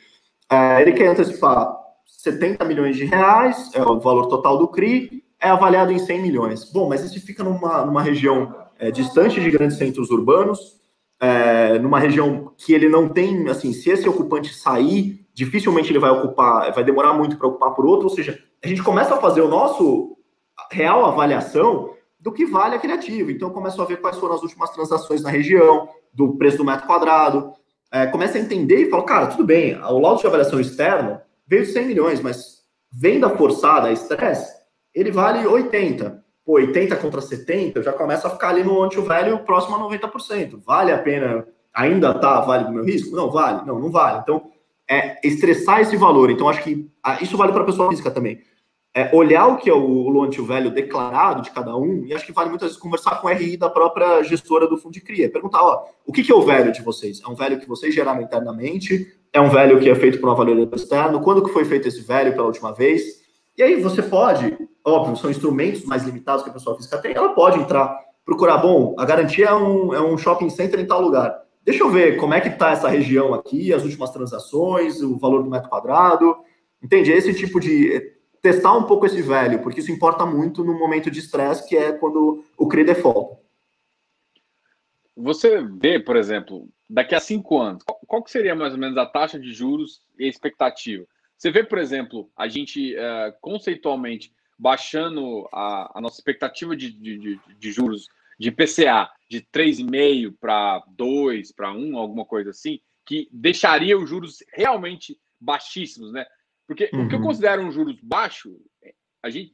É, 0.51 0.83
ele 0.83 0.93
quer 0.93 1.07
antecipar 1.07 1.72
70 2.07 2.64
milhões 2.64 2.97
de 2.97 3.05
reais, 3.05 3.70
é 3.75 3.83
o 3.83 4.01
valor 4.01 4.27
total 4.27 4.59
do 4.59 4.68
CRI, 4.68 5.22
é 5.41 5.49
avaliado 5.49 5.93
em 5.93 5.99
100 5.99 6.22
milhões. 6.22 6.70
Bom, 6.72 6.89
mas 6.89 7.03
isso 7.05 7.25
fica 7.25 7.45
numa, 7.45 7.85
numa 7.85 8.03
região 8.03 8.55
é, 8.79 8.91
distante 8.91 9.41
de 9.41 9.51
grandes 9.51 9.77
centros 9.77 10.11
urbanos, 10.11 10.81
é, 11.20 11.79
numa 11.79 12.01
região 12.01 12.53
que 12.57 12.72
ele 12.72 12.89
não 12.89 13.09
tem, 13.09 13.49
assim, 13.49 13.72
se 13.72 13.91
esse 13.91 14.09
ocupante 14.09 14.55
sair, 14.55 15.24
dificilmente 15.35 15.91
ele 15.91 15.99
vai 15.99 16.11
ocupar, 16.11 16.72
vai 16.72 16.85
demorar 16.85 17.12
muito 17.12 17.37
para 17.37 17.49
ocupar 17.49 17.74
por 17.74 17.85
outro, 17.85 18.09
ou 18.09 18.14
seja, 18.14 18.39
a 18.64 18.68
gente 18.68 18.82
começa 18.82 19.14
a 19.14 19.20
fazer 19.20 19.41
o 19.41 19.49
nosso 19.49 20.16
real 20.70 21.05
avaliação 21.05 21.91
do 22.18 22.32
que 22.32 22.47
vale 22.47 22.76
aquele 22.76 22.93
ativo. 22.93 23.30
Então, 23.30 23.51
começa 23.51 23.82
a 23.82 23.85
ver 23.85 24.01
quais 24.01 24.16
foram 24.16 24.35
as 24.35 24.43
últimas 24.43 24.70
transações 24.70 25.22
na 25.22 25.30
região, 25.30 25.89
do 26.12 26.37
preço 26.37 26.59
do 26.59 26.64
metro 26.64 26.87
quadrado, 26.87 27.53
é, 27.93 28.07
começa 28.07 28.39
a 28.39 28.41
entender 28.41 28.76
e 28.76 28.91
fala, 28.91 29.05
cara, 29.05 29.26
tudo 29.26 29.45
bem, 29.45 29.76
o 29.76 29.99
laudo 29.99 30.20
de 30.20 30.26
avaliação 30.26 30.61
externo 30.61 31.20
veio 31.47 31.66
de 31.66 31.72
100 31.72 31.87
milhões, 31.87 32.20
mas 32.20 32.62
venda 32.91 33.28
forçada, 33.30 33.89
a 33.89 33.93
estresse, 33.93 34.55
ele 34.95 35.11
vale 35.11 35.47
80 35.47 36.24
pô, 36.45 36.55
80 36.55 36.97
contra 36.97 37.20
70, 37.20 37.82
já 37.82 37.93
começa 37.93 38.28
a 38.28 38.30
ficar 38.30 38.51
ali 38.51 38.62
no 38.62 38.82
anti-velho 38.82 39.39
próximo 39.45 39.76
a 39.76 39.80
90%. 39.80 40.61
Vale 40.64 40.93
a 40.93 40.99
pena, 40.99 41.47
ainda 41.72 42.12
tá 42.14 42.41
vale 42.41 42.64
do 42.64 42.72
meu 42.72 42.85
risco? 42.85 43.16
Não, 43.16 43.30
vale. 43.30 43.66
Não, 43.66 43.78
não 43.78 43.91
vale. 43.91 44.20
Então, 44.20 44.51
é 44.89 45.18
estressar 45.26 45.80
esse 45.80 45.97
valor. 45.97 46.30
Então, 46.30 46.49
acho 46.49 46.62
que 46.62 46.89
ah, 47.03 47.18
isso 47.20 47.37
vale 47.37 47.53
para 47.53 47.62
a 47.62 47.66
pessoa 47.66 47.89
física 47.89 48.11
também. 48.11 48.41
É 48.97 49.14
olhar 49.14 49.49
o 49.49 49.57
que 49.57 49.68
é 49.68 49.74
o 49.74 50.09
loan 50.09 50.30
to 50.30 50.45
value 50.45 50.70
declarado 50.70 51.43
de 51.43 51.51
cada 51.51 51.76
um, 51.76 52.05
e 52.07 52.14
acho 52.14 52.24
que 52.24 52.32
vale 52.32 52.49
muitas 52.51 52.68
vezes 52.68 52.80
conversar 52.80 53.20
com 53.20 53.26
o 53.26 53.30
RI 53.30 53.57
da 53.57 53.68
própria 53.68 54.22
gestora 54.22 54.68
do 54.68 54.76
fundo 54.76 54.93
de 54.93 55.01
CRIA. 55.01 55.30
Perguntar, 55.30 55.62
ó, 55.62 55.85
o 56.07 56.12
que, 56.12 56.22
que 56.22 56.30
é 56.30 56.35
o 56.35 56.43
velho 56.43 56.70
de 56.70 56.80
vocês? 56.80 57.20
É 57.20 57.28
um 57.28 57.35
velho 57.35 57.59
que 57.59 57.66
vocês 57.66 57.93
geraram 57.93 58.22
internamente? 58.22 59.12
É 59.32 59.41
um 59.41 59.51
velho 59.51 59.80
que 59.80 59.91
é 59.91 59.95
feito 59.97 60.20
por 60.20 60.28
um 60.28 60.32
avaliador 60.32 60.68
externo? 60.72 61.20
Quando 61.20 61.43
que 61.43 61.53
foi 61.53 61.64
feito 61.64 61.89
esse 61.89 62.03
velho 62.03 62.32
pela 62.32 62.47
última 62.47 62.72
vez? 62.72 63.24
E 63.59 63.62
aí 63.64 63.80
você 63.80 64.01
pode, 64.01 64.57
óbvio, 64.85 65.16
são 65.16 65.30
instrumentos 65.30 65.85
mais 65.85 66.05
limitados 66.05 66.45
que 66.45 66.51
a 66.51 66.53
pessoa 66.53 66.76
física 66.76 66.99
tem, 66.99 67.14
ela 67.14 67.30
pode 67.30 67.59
entrar, 67.59 67.97
procurar, 68.24 68.59
bom, 68.59 68.95
a 68.99 69.05
garantia 69.05 69.47
é 69.47 69.55
um, 69.55 69.95
é 69.95 70.01
um 70.01 70.16
shopping 70.16 70.51
center 70.51 70.78
em 70.78 70.87
tal 70.87 71.01
lugar. 71.01 71.43
Deixa 71.64 71.82
eu 71.82 71.90
ver 71.90 72.16
como 72.18 72.34
é 72.34 72.40
que 72.40 72.48
está 72.48 72.72
essa 72.72 72.88
região 72.88 73.32
aqui, 73.32 73.72
as 73.72 73.82
últimas 73.82 74.10
transações, 74.10 75.00
o 75.00 75.16
valor 75.16 75.42
do 75.42 75.50
metro 75.50 75.70
quadrado. 75.70 76.36
Entende? 76.82 77.10
Esse 77.10 77.34
tipo 77.34 77.58
de. 77.58 77.94
Eh, 77.94 78.14
testar 78.42 78.76
um 78.76 78.82
pouco 78.82 79.06
esse 79.06 79.22
velho, 79.22 79.62
porque 79.62 79.80
isso 79.80 79.90
importa 79.90 80.26
muito 80.26 80.62
no 80.62 80.78
momento 80.78 81.10
de 81.10 81.18
estresse, 81.18 81.66
que 81.66 81.74
é 81.74 81.92
quando 81.92 82.44
o 82.58 82.68
CRI 82.68 82.84
default. 82.84 83.38
Você 85.16 85.62
vê, 85.62 85.98
por 85.98 86.14
exemplo, 86.14 86.68
daqui 86.90 87.14
a 87.14 87.20
cinco 87.20 87.58
anos, 87.58 87.82
qual, 87.82 87.98
qual 88.06 88.26
seria 88.26 88.54
mais 88.54 88.74
ou 88.74 88.78
menos 88.78 88.98
a 88.98 89.06
taxa 89.06 89.38
de 89.38 89.50
juros 89.52 90.02
e 90.18 90.26
a 90.26 90.28
expectativa? 90.28 91.06
Você 91.38 91.50
vê, 91.50 91.64
por 91.64 91.78
exemplo, 91.78 92.30
a 92.36 92.46
gente 92.46 92.94
uh, 92.94 93.34
conceitualmente 93.40 94.32
baixando 94.58 95.48
a, 95.52 95.98
a 95.98 96.00
nossa 96.00 96.18
expectativa 96.18 96.76
de, 96.76 96.90
de, 96.90 97.40
de, 97.58 97.72
juros 97.72 98.08
de 98.38 98.50
PCA 98.50 99.10
de 99.35 99.43
3,5 99.53 100.37
para 100.41 100.85
2, 100.89 101.53
para 101.53 101.72
1, 101.72 101.99
alguma 101.99 102.24
coisa 102.24 102.51
assim, 102.51 102.80
que 103.05 103.28
deixaria 103.32 103.99
os 103.99 104.09
juros 104.09 104.39
realmente 104.53 105.18
baixíssimos, 105.41 106.12
né? 106.12 106.24
Porque 106.66 106.89
uhum. 106.93 107.05
o 107.05 107.09
que 107.09 107.14
eu 107.14 107.18
uhum. 107.18 107.26
considero 107.26 107.62
um 107.62 107.72
juros 107.72 107.99
baixo, 108.01 108.57
a 109.22 109.28
gente 109.28 109.53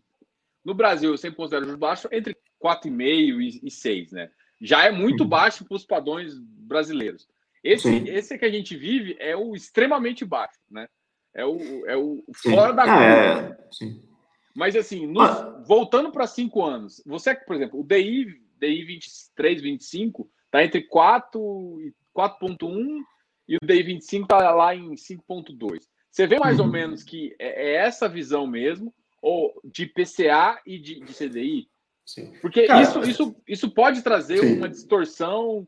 no 0.63 0.75
Brasil 0.75 1.11
eu 1.11 1.17
sempre 1.17 1.39
considero 1.39 1.65
juros 1.65 1.81
baixos 1.81 2.13
entre 2.13 2.37
4,5 2.63 3.41
e, 3.41 3.67
e 3.67 3.71
6, 3.71 4.13
né? 4.13 4.31
Já 4.61 4.85
é 4.85 4.91
muito 4.91 5.23
uhum. 5.23 5.29
baixo 5.29 5.65
para 5.65 5.77
os 5.77 5.87
padrões 5.87 6.39
brasileiros. 6.39 7.27
Esse, 7.65 7.89
esse 8.09 8.39
que 8.39 8.45
a 8.45 8.51
gente 8.51 8.77
vive 8.77 9.17
é 9.19 9.35
o 9.35 9.55
extremamente 9.55 10.25
baixo, 10.25 10.59
né? 10.71 10.87
É 11.33 11.45
o, 11.45 11.87
é 11.87 11.97
o 11.97 12.23
fora 12.35 12.73
da 12.73 12.83
ah, 12.83 12.87
curva. 12.87 13.59
É, 13.83 14.01
Mas 14.55 14.77
assim, 14.77 15.07
nos, 15.07 15.31
ah. 15.31 15.63
voltando 15.67 16.11
para 16.11 16.27
cinco 16.27 16.63
anos, 16.63 17.03
você, 17.07 17.35
por 17.35 17.57
exemplo, 17.57 17.81
o 17.81 17.85
DI, 17.85 18.43
DI 18.61 18.85
23, 18.85 19.63
25 19.63 20.31
está 20.47 20.65
entre 20.65 20.83
4 20.83 21.81
e 21.81 21.95
4.1 22.17 23.01
e 23.49 23.57
o 23.57 23.59
DI 23.67 23.83
25 23.83 24.25
está 24.25 24.53
lá 24.53 24.75
em 24.75 24.95
5.2. 24.95 25.81
Você 26.11 26.27
vê 26.27 26.39
mais 26.39 26.59
uhum. 26.59 26.67
ou 26.67 26.71
menos 26.71 27.03
que 27.03 27.35
é, 27.39 27.71
é, 27.71 27.75
essa 27.77 28.09
visão 28.09 28.47
mesmo, 28.47 28.93
ou 29.23 29.61
de 29.65 29.87
PCA 29.87 30.61
e 30.67 30.79
de, 30.79 31.01
de 31.01 31.15
CDI? 31.15 31.69
Sim. 32.05 32.33
Porque 32.41 32.67
Cara, 32.67 32.83
isso, 32.83 33.01
isso, 33.03 33.37
isso 33.47 33.71
pode 33.71 34.03
trazer 34.03 34.39
sim. 34.39 34.57
uma 34.57 34.69
distorção 34.69 35.67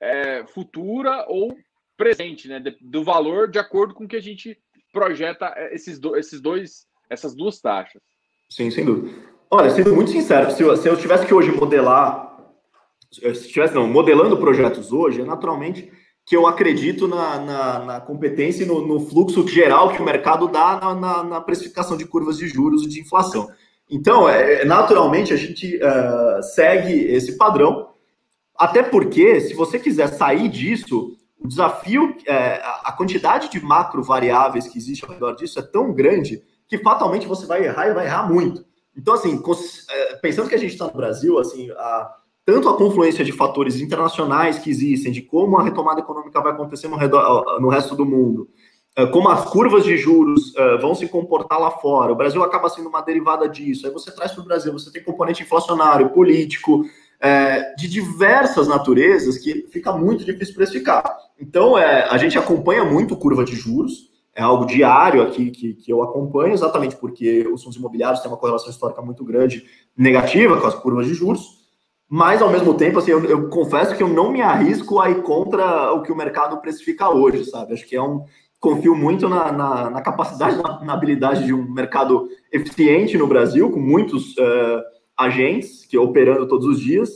é, 0.00 0.46
futura 0.46 1.26
ou 1.28 1.56
presente, 1.96 2.48
né? 2.48 2.62
Do 2.80 3.04
valor 3.04 3.50
de 3.50 3.58
acordo 3.58 3.94
com 3.94 4.08
que 4.08 4.16
a 4.16 4.20
gente 4.20 4.58
projeta 4.92 5.52
eh, 5.56 5.74
esses, 5.74 5.98
do, 5.98 6.16
esses 6.16 6.40
dois, 6.40 6.86
essas 7.08 7.34
duas 7.34 7.60
taxas. 7.60 8.02
Sim, 8.50 8.70
sem 8.70 8.84
dúvida. 8.84 9.16
Olha, 9.50 9.70
sendo 9.70 9.94
muito 9.94 10.10
sincero, 10.10 10.50
se 10.50 10.62
eu, 10.62 10.76
se 10.76 10.88
eu 10.88 10.96
tivesse 10.96 11.26
que 11.26 11.34
hoje 11.34 11.52
modelar 11.52 12.31
se 13.12 13.28
estivesse 13.28 13.74
não, 13.74 13.86
modelando 13.86 14.36
projetos 14.36 14.92
hoje, 14.92 15.20
é 15.20 15.24
naturalmente 15.24 15.92
que 16.24 16.36
eu 16.36 16.46
acredito 16.46 17.08
na, 17.08 17.38
na, 17.38 17.78
na 17.80 18.00
competência 18.00 18.62
e 18.62 18.66
no, 18.66 18.86
no, 18.86 19.00
fluxo 19.00 19.46
geral 19.46 19.92
que 19.92 20.00
o 20.00 20.04
mercado 20.04 20.48
dá 20.48 20.78
na, 20.80 20.94
na, 20.94 21.24
na, 21.24 21.40
precificação 21.40 21.96
de 21.96 22.06
curvas 22.06 22.38
de 22.38 22.46
juros 22.48 22.84
e 22.84 22.88
de 22.88 23.00
inflação. 23.00 23.48
Então, 23.90 24.28
é, 24.28 24.64
naturalmente, 24.64 25.32
a 25.32 25.36
gente 25.36 25.76
uh, 25.76 26.42
segue 26.42 26.92
esse 26.92 27.36
padrão, 27.36 27.90
até 28.56 28.82
porque, 28.82 29.40
se 29.40 29.54
você 29.54 29.78
quiser 29.78 30.08
sair 30.08 30.48
disso, 30.48 31.16
o 31.38 31.48
desafio, 31.48 32.14
é, 32.26 32.62
a 32.84 32.92
quantidade 32.92 33.50
de 33.50 33.60
macro 33.60 34.02
variáveis 34.02 34.68
que 34.68 34.78
existe 34.78 35.04
ao 35.04 35.10
redor 35.10 35.32
disso 35.32 35.58
é 35.58 35.62
tão 35.62 35.92
grande 35.92 36.40
que 36.68 36.78
fatalmente 36.78 37.26
você 37.26 37.44
vai 37.44 37.64
errar 37.64 37.88
e 37.88 37.94
vai 37.94 38.06
errar 38.06 38.32
muito. 38.32 38.64
Então, 38.96 39.14
assim, 39.14 39.42
é, 39.90 40.16
pensando 40.16 40.48
que 40.48 40.54
a 40.54 40.58
gente 40.58 40.72
está 40.72 40.86
no 40.86 40.92
Brasil, 40.92 41.38
assim, 41.38 41.70
a, 41.72 42.14
tanto 42.44 42.68
a 42.68 42.76
confluência 42.76 43.24
de 43.24 43.32
fatores 43.32 43.80
internacionais 43.80 44.58
que 44.58 44.70
existem, 44.70 45.12
de 45.12 45.22
como 45.22 45.58
a 45.58 45.62
retomada 45.62 46.00
econômica 46.00 46.40
vai 46.40 46.52
acontecer 46.52 46.88
no, 46.88 46.96
redor, 46.96 47.60
no 47.60 47.68
resto 47.68 47.94
do 47.94 48.04
mundo, 48.04 48.48
é, 48.94 49.06
como 49.06 49.28
as 49.28 49.48
curvas 49.48 49.84
de 49.84 49.96
juros 49.96 50.54
uh, 50.54 50.78
vão 50.80 50.94
se 50.94 51.08
comportar 51.08 51.58
lá 51.58 51.70
fora, 51.70 52.12
o 52.12 52.16
Brasil 52.16 52.42
acaba 52.42 52.68
sendo 52.68 52.90
uma 52.90 53.00
derivada 53.00 53.48
disso. 53.48 53.86
Aí 53.86 53.92
você 53.92 54.14
traz 54.14 54.32
para 54.32 54.42
o 54.42 54.44
Brasil, 54.44 54.72
você 54.72 54.92
tem 54.92 55.02
componente 55.02 55.42
inflacionário, 55.42 56.10
político, 56.10 56.84
é, 57.18 57.74
de 57.76 57.88
diversas 57.88 58.68
naturezas 58.68 59.38
que 59.38 59.66
fica 59.70 59.92
muito 59.92 60.24
difícil 60.24 60.54
precificar. 60.54 61.16
Então, 61.40 61.78
é, 61.78 62.06
a 62.10 62.18
gente 62.18 62.36
acompanha 62.36 62.84
muito 62.84 63.16
curva 63.16 63.44
de 63.44 63.54
juros, 63.54 64.10
é 64.34 64.42
algo 64.42 64.66
diário 64.66 65.22
aqui 65.22 65.50
que 65.50 65.84
eu 65.88 66.02
acompanho, 66.02 66.52
exatamente 66.52 66.96
porque 66.96 67.46
os 67.48 67.62
fundos 67.62 67.78
imobiliários 67.78 68.20
têm 68.20 68.30
uma 68.30 68.36
correlação 68.36 68.70
histórica 68.70 69.00
muito 69.00 69.24
grande, 69.24 69.64
negativa 69.96 70.60
com 70.60 70.66
as 70.66 70.74
curvas 70.74 71.06
de 71.06 71.14
juros, 71.14 71.61
mas 72.12 72.42
ao 72.42 72.50
mesmo 72.50 72.74
tempo, 72.74 72.98
assim, 72.98 73.10
eu, 73.10 73.24
eu 73.24 73.48
confesso 73.48 73.96
que 73.96 74.02
eu 74.02 74.08
não 74.08 74.30
me 74.30 74.42
arrisco 74.42 75.00
a 75.00 75.08
ir 75.08 75.22
contra 75.22 75.92
o 75.92 76.02
que 76.02 76.12
o 76.12 76.16
mercado 76.16 76.60
precifica 76.60 77.08
hoje, 77.08 77.46
sabe? 77.46 77.72
Acho 77.72 77.86
que 77.86 77.96
é 77.96 78.02
um. 78.02 78.24
Confio 78.60 78.94
muito 78.94 79.28
na, 79.28 79.50
na, 79.50 79.90
na 79.90 80.00
capacidade, 80.02 80.56
na, 80.62 80.84
na, 80.84 80.92
habilidade 80.92 81.44
de 81.44 81.52
um 81.52 81.68
mercado 81.72 82.28
eficiente 82.52 83.18
no 83.18 83.26
Brasil, 83.26 83.68
com 83.70 83.80
muitos. 83.80 84.36
Uh, 84.36 84.92
agentes 85.16 85.84
que 85.84 85.98
operando 85.98 86.48
todos 86.48 86.66
os 86.66 86.80
dias. 86.80 87.10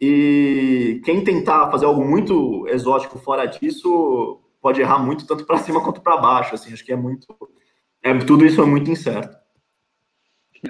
E 0.00 1.00
quem 1.04 1.22
tentar 1.22 1.70
fazer 1.70 1.86
algo 1.86 2.04
muito 2.04 2.66
exótico 2.68 3.18
fora 3.18 3.46
disso 3.46 4.40
pode 4.60 4.80
errar 4.80 4.98
muito, 4.98 5.26
tanto 5.26 5.46
para 5.46 5.58
cima 5.58 5.82
quanto 5.82 6.00
para 6.00 6.16
baixo. 6.16 6.54
Assim, 6.54 6.72
acho 6.72 6.84
que 6.84 6.92
é 6.92 6.96
muito. 6.96 7.26
É, 8.02 8.12
tudo 8.18 8.44
isso 8.44 8.60
é 8.60 8.66
muito 8.66 8.90
incerto. 8.90 9.36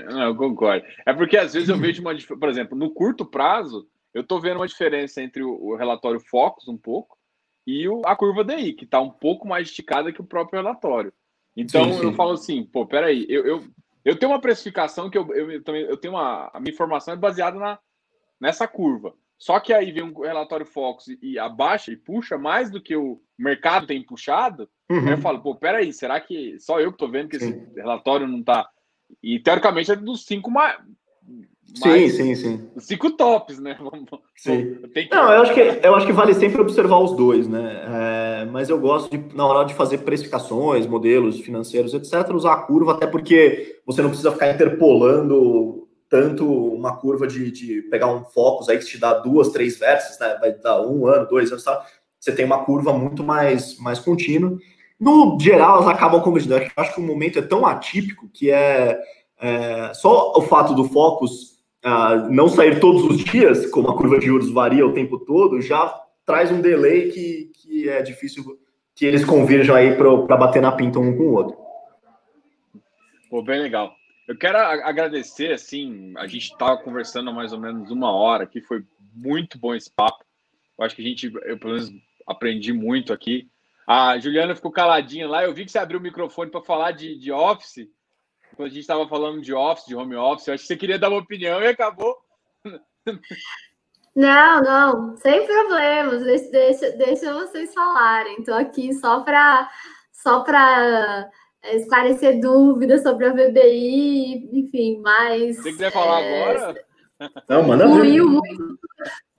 Não, 0.02 0.22
eu 0.22 0.36
concordo. 0.36 0.86
É 1.06 1.12
porque 1.12 1.36
às 1.36 1.52
vezes 1.52 1.68
eu 1.68 1.76
vejo 1.76 2.02
uma 2.02 2.14
por 2.38 2.48
exemplo, 2.48 2.76
no 2.76 2.90
curto 2.90 3.24
prazo, 3.24 3.88
eu 4.12 4.22
estou 4.22 4.40
vendo 4.40 4.56
uma 4.56 4.68
diferença 4.68 5.22
entre 5.22 5.42
o, 5.42 5.74
relatório 5.76 6.20
Focus 6.20 6.68
um 6.68 6.76
pouco 6.76 7.18
e 7.66 7.88
o, 7.88 8.02
a 8.04 8.14
curva 8.14 8.44
DI, 8.44 8.74
que 8.74 8.84
está 8.84 9.00
um 9.00 9.10
pouco 9.10 9.46
mais 9.46 9.68
esticada 9.68 10.12
que 10.12 10.20
o 10.20 10.26
próprio 10.26 10.60
relatório. 10.60 11.12
Então 11.56 11.84
sim, 11.84 11.98
sim. 11.98 12.04
eu 12.04 12.12
falo 12.12 12.32
assim, 12.32 12.64
pô, 12.64 12.86
peraí, 12.86 13.26
eu, 13.28 13.46
eu, 13.46 13.64
eu 14.04 14.16
tenho 14.16 14.32
uma 14.32 14.40
precificação 14.40 15.08
que 15.08 15.16
eu, 15.16 15.32
eu, 15.34 15.62
também 15.62 15.82
eu 15.82 15.96
tenho 15.96 16.14
uma 16.14 16.50
a 16.52 16.60
minha 16.60 16.72
informação 16.72 17.14
é 17.14 17.16
baseada 17.16 17.58
na, 17.58 17.78
nessa 18.40 18.66
curva. 18.66 19.14
Só 19.38 19.58
que 19.60 19.72
aí 19.72 19.92
vem 19.92 20.04
um 20.04 20.20
relatório 20.20 20.64
Fox 20.64 21.08
e, 21.08 21.18
e 21.20 21.38
abaixa 21.38 21.92
e 21.92 21.96
puxa 21.96 22.38
mais 22.38 22.70
do 22.70 22.80
que 22.80 22.96
o 22.96 23.20
mercado 23.38 23.86
tem 23.86 24.02
puxado. 24.02 24.68
Uhum. 24.90 25.08
eu 25.08 25.18
falo, 25.18 25.40
pô, 25.40 25.54
peraí, 25.54 25.92
será 25.92 26.20
que 26.20 26.58
só 26.60 26.80
eu 26.80 26.92
que 26.92 26.98
tô 26.98 27.08
vendo 27.08 27.28
que 27.28 27.38
Sim. 27.38 27.48
esse 27.48 27.74
relatório 27.74 28.26
não 28.26 28.42
tá. 28.42 28.68
E 29.22 29.38
teoricamente 29.38 29.92
é 29.92 29.96
dos 29.96 30.24
cinco 30.24 30.50
mais, 30.50 30.78
Sim, 31.74 32.08
sim, 32.08 32.34
sim. 32.36 32.68
Os 32.76 32.86
cinco 32.86 33.10
tops, 33.10 33.58
né? 33.58 33.76
Sim. 34.36 34.76
Que... 34.94 35.08
Não, 35.10 35.32
eu 35.32 35.42
acho, 35.42 35.52
que, 35.52 35.60
eu 35.82 35.94
acho 35.94 36.06
que 36.06 36.12
vale 36.12 36.32
sempre 36.34 36.60
observar 36.60 37.00
os 37.00 37.16
dois, 37.16 37.48
né? 37.48 37.82
É, 37.88 38.44
mas 38.44 38.70
eu 38.70 38.78
gosto 38.78 39.10
de, 39.10 39.34
na 39.34 39.44
hora 39.44 39.66
de 39.66 39.74
fazer 39.74 39.98
precificações, 39.98 40.86
modelos 40.86 41.40
financeiros, 41.40 41.92
etc., 41.92 42.32
usar 42.32 42.52
a 42.52 42.62
curva, 42.62 42.92
até 42.92 43.06
porque 43.08 43.80
você 43.84 44.02
não 44.02 44.08
precisa 44.08 44.30
ficar 44.30 44.52
interpolando 44.52 45.88
tanto 46.08 46.46
uma 46.46 46.96
curva 46.96 47.26
de, 47.26 47.50
de 47.50 47.82
pegar 47.90 48.06
um 48.06 48.24
focus 48.24 48.68
aí 48.68 48.78
que 48.78 48.86
te 48.86 48.98
dá 48.98 49.14
duas, 49.14 49.48
três 49.48 49.76
versos, 49.76 50.18
né? 50.20 50.36
Vai 50.40 50.52
dar 50.52 50.80
um 50.80 51.08
ano, 51.08 51.26
dois 51.26 51.50
anos, 51.50 51.64
tá? 51.64 51.84
Você 52.20 52.30
tem 52.30 52.44
uma 52.44 52.64
curva 52.64 52.92
muito 52.92 53.24
mais, 53.24 53.76
mais 53.78 53.98
contínua. 53.98 54.56
No 55.04 55.38
geral, 55.38 55.76
elas 55.76 55.88
acabam 55.88 56.22
convergindo. 56.22 56.56
Eu 56.56 56.70
acho 56.78 56.94
que 56.94 57.00
o 57.00 57.04
momento 57.04 57.38
é 57.38 57.42
tão 57.42 57.66
atípico 57.66 58.26
que 58.32 58.50
é, 58.50 58.98
é 59.38 59.92
só 59.92 60.32
o 60.32 60.40
fato 60.40 60.74
do 60.74 60.84
focus 60.84 61.58
uh, 61.84 62.30
não 62.30 62.48
sair 62.48 62.80
todos 62.80 63.04
os 63.04 63.18
dias, 63.22 63.70
como 63.70 63.90
a 63.90 63.96
curva 63.98 64.18
de 64.18 64.24
juros 64.24 64.50
varia 64.50 64.86
o 64.86 64.94
tempo 64.94 65.18
todo, 65.18 65.60
já 65.60 65.94
traz 66.24 66.50
um 66.50 66.62
delay 66.62 67.10
que, 67.10 67.52
que 67.52 67.86
é 67.86 68.00
difícil 68.00 68.58
que 68.94 69.04
eles 69.04 69.26
convirjam 69.26 69.76
aí 69.76 69.94
para 69.94 70.38
bater 70.38 70.62
na 70.62 70.72
pinta 70.72 70.98
um 70.98 71.14
com 71.14 71.24
o 71.24 71.34
outro. 71.34 71.58
Pô, 73.28 73.42
bem 73.42 73.60
legal. 73.60 73.94
Eu 74.26 74.38
quero 74.38 74.56
agradecer, 74.56 75.52
assim, 75.52 76.14
a 76.16 76.26
gente 76.26 76.44
estava 76.44 76.78
conversando 76.78 77.28
há 77.28 77.32
mais 77.32 77.52
ou 77.52 77.60
menos 77.60 77.90
uma 77.90 78.10
hora 78.10 78.44
aqui, 78.44 78.62
foi 78.62 78.82
muito 79.14 79.58
bom 79.58 79.74
esse 79.74 79.90
papo. 79.94 80.24
Eu 80.78 80.84
acho 80.86 80.96
que 80.96 81.02
a 81.02 81.04
gente, 81.04 81.30
eu 81.44 81.58
pelo 81.58 81.74
menos 81.74 81.92
aprendi 82.26 82.72
muito 82.72 83.12
aqui. 83.12 83.50
A 83.86 84.18
Juliana 84.18 84.54
ficou 84.54 84.72
caladinha 84.72 85.28
lá, 85.28 85.44
eu 85.44 85.52
vi 85.52 85.64
que 85.64 85.70
você 85.70 85.78
abriu 85.78 86.00
o 86.00 86.02
microfone 86.02 86.50
para 86.50 86.62
falar 86.62 86.92
de, 86.92 87.18
de 87.18 87.30
Office, 87.30 87.88
quando 88.54 88.66
a 88.66 88.70
gente 88.70 88.80
estava 88.80 89.06
falando 89.08 89.40
de 89.40 89.52
office, 89.52 89.86
de 89.86 89.94
home 89.94 90.16
office, 90.16 90.46
eu 90.46 90.54
acho 90.54 90.62
que 90.62 90.68
você 90.68 90.76
queria 90.76 90.98
dar 90.98 91.08
uma 91.08 91.18
opinião 91.18 91.60
e 91.60 91.66
acabou. 91.66 92.16
Não, 94.16 94.62
não, 94.62 95.16
sem 95.16 95.44
problemas. 95.44 96.22
Deixa, 96.22 96.50
deixa, 96.50 96.90
deixa 96.92 97.34
vocês 97.34 97.74
falarem. 97.74 98.38
Estou 98.38 98.54
aqui 98.54 98.94
só 98.94 99.20
para 99.20 99.68
só 100.12 100.40
para 100.44 101.28
é, 101.62 101.76
esclarecer 101.76 102.40
dúvidas 102.40 103.02
sobre 103.02 103.26
a 103.26 103.32
VBI, 103.32 104.50
enfim, 104.52 105.00
mas. 105.02 105.56
Se 105.56 105.64
quiser 105.64 105.90
falar 105.90 106.20
é, 106.20 106.52
agora. 106.52 106.84
Não, 107.48 107.62
manda 107.64 107.88
fluiu 107.88 108.28
muito, 108.28 108.78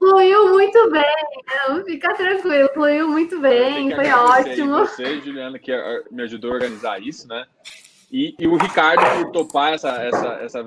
fluiu 0.06 0.50
muito 0.50 0.92
bem. 0.92 1.04
Não, 1.48 1.84
fica 1.84 2.14
tranquilo, 2.14 2.70
fluiu 2.74 3.08
muito 3.08 3.40
bem, 3.40 3.94
foi 3.94 4.12
ótimo. 4.12 4.80
Você, 4.80 5.20
Juliana, 5.22 5.58
que 5.58 5.72
eh, 5.72 6.04
me 6.12 6.24
ajudou 6.24 6.52
a 6.52 6.54
organizar 6.56 7.02
isso, 7.02 7.28
né? 7.28 7.46
E, 8.12 8.36
e 8.38 8.48
o 8.48 8.56
Ricardo 8.56 9.02
por 9.24 9.32
topar 9.32 9.74
essa, 9.74 9.90
essa, 10.04 10.28
essa, 10.42 10.66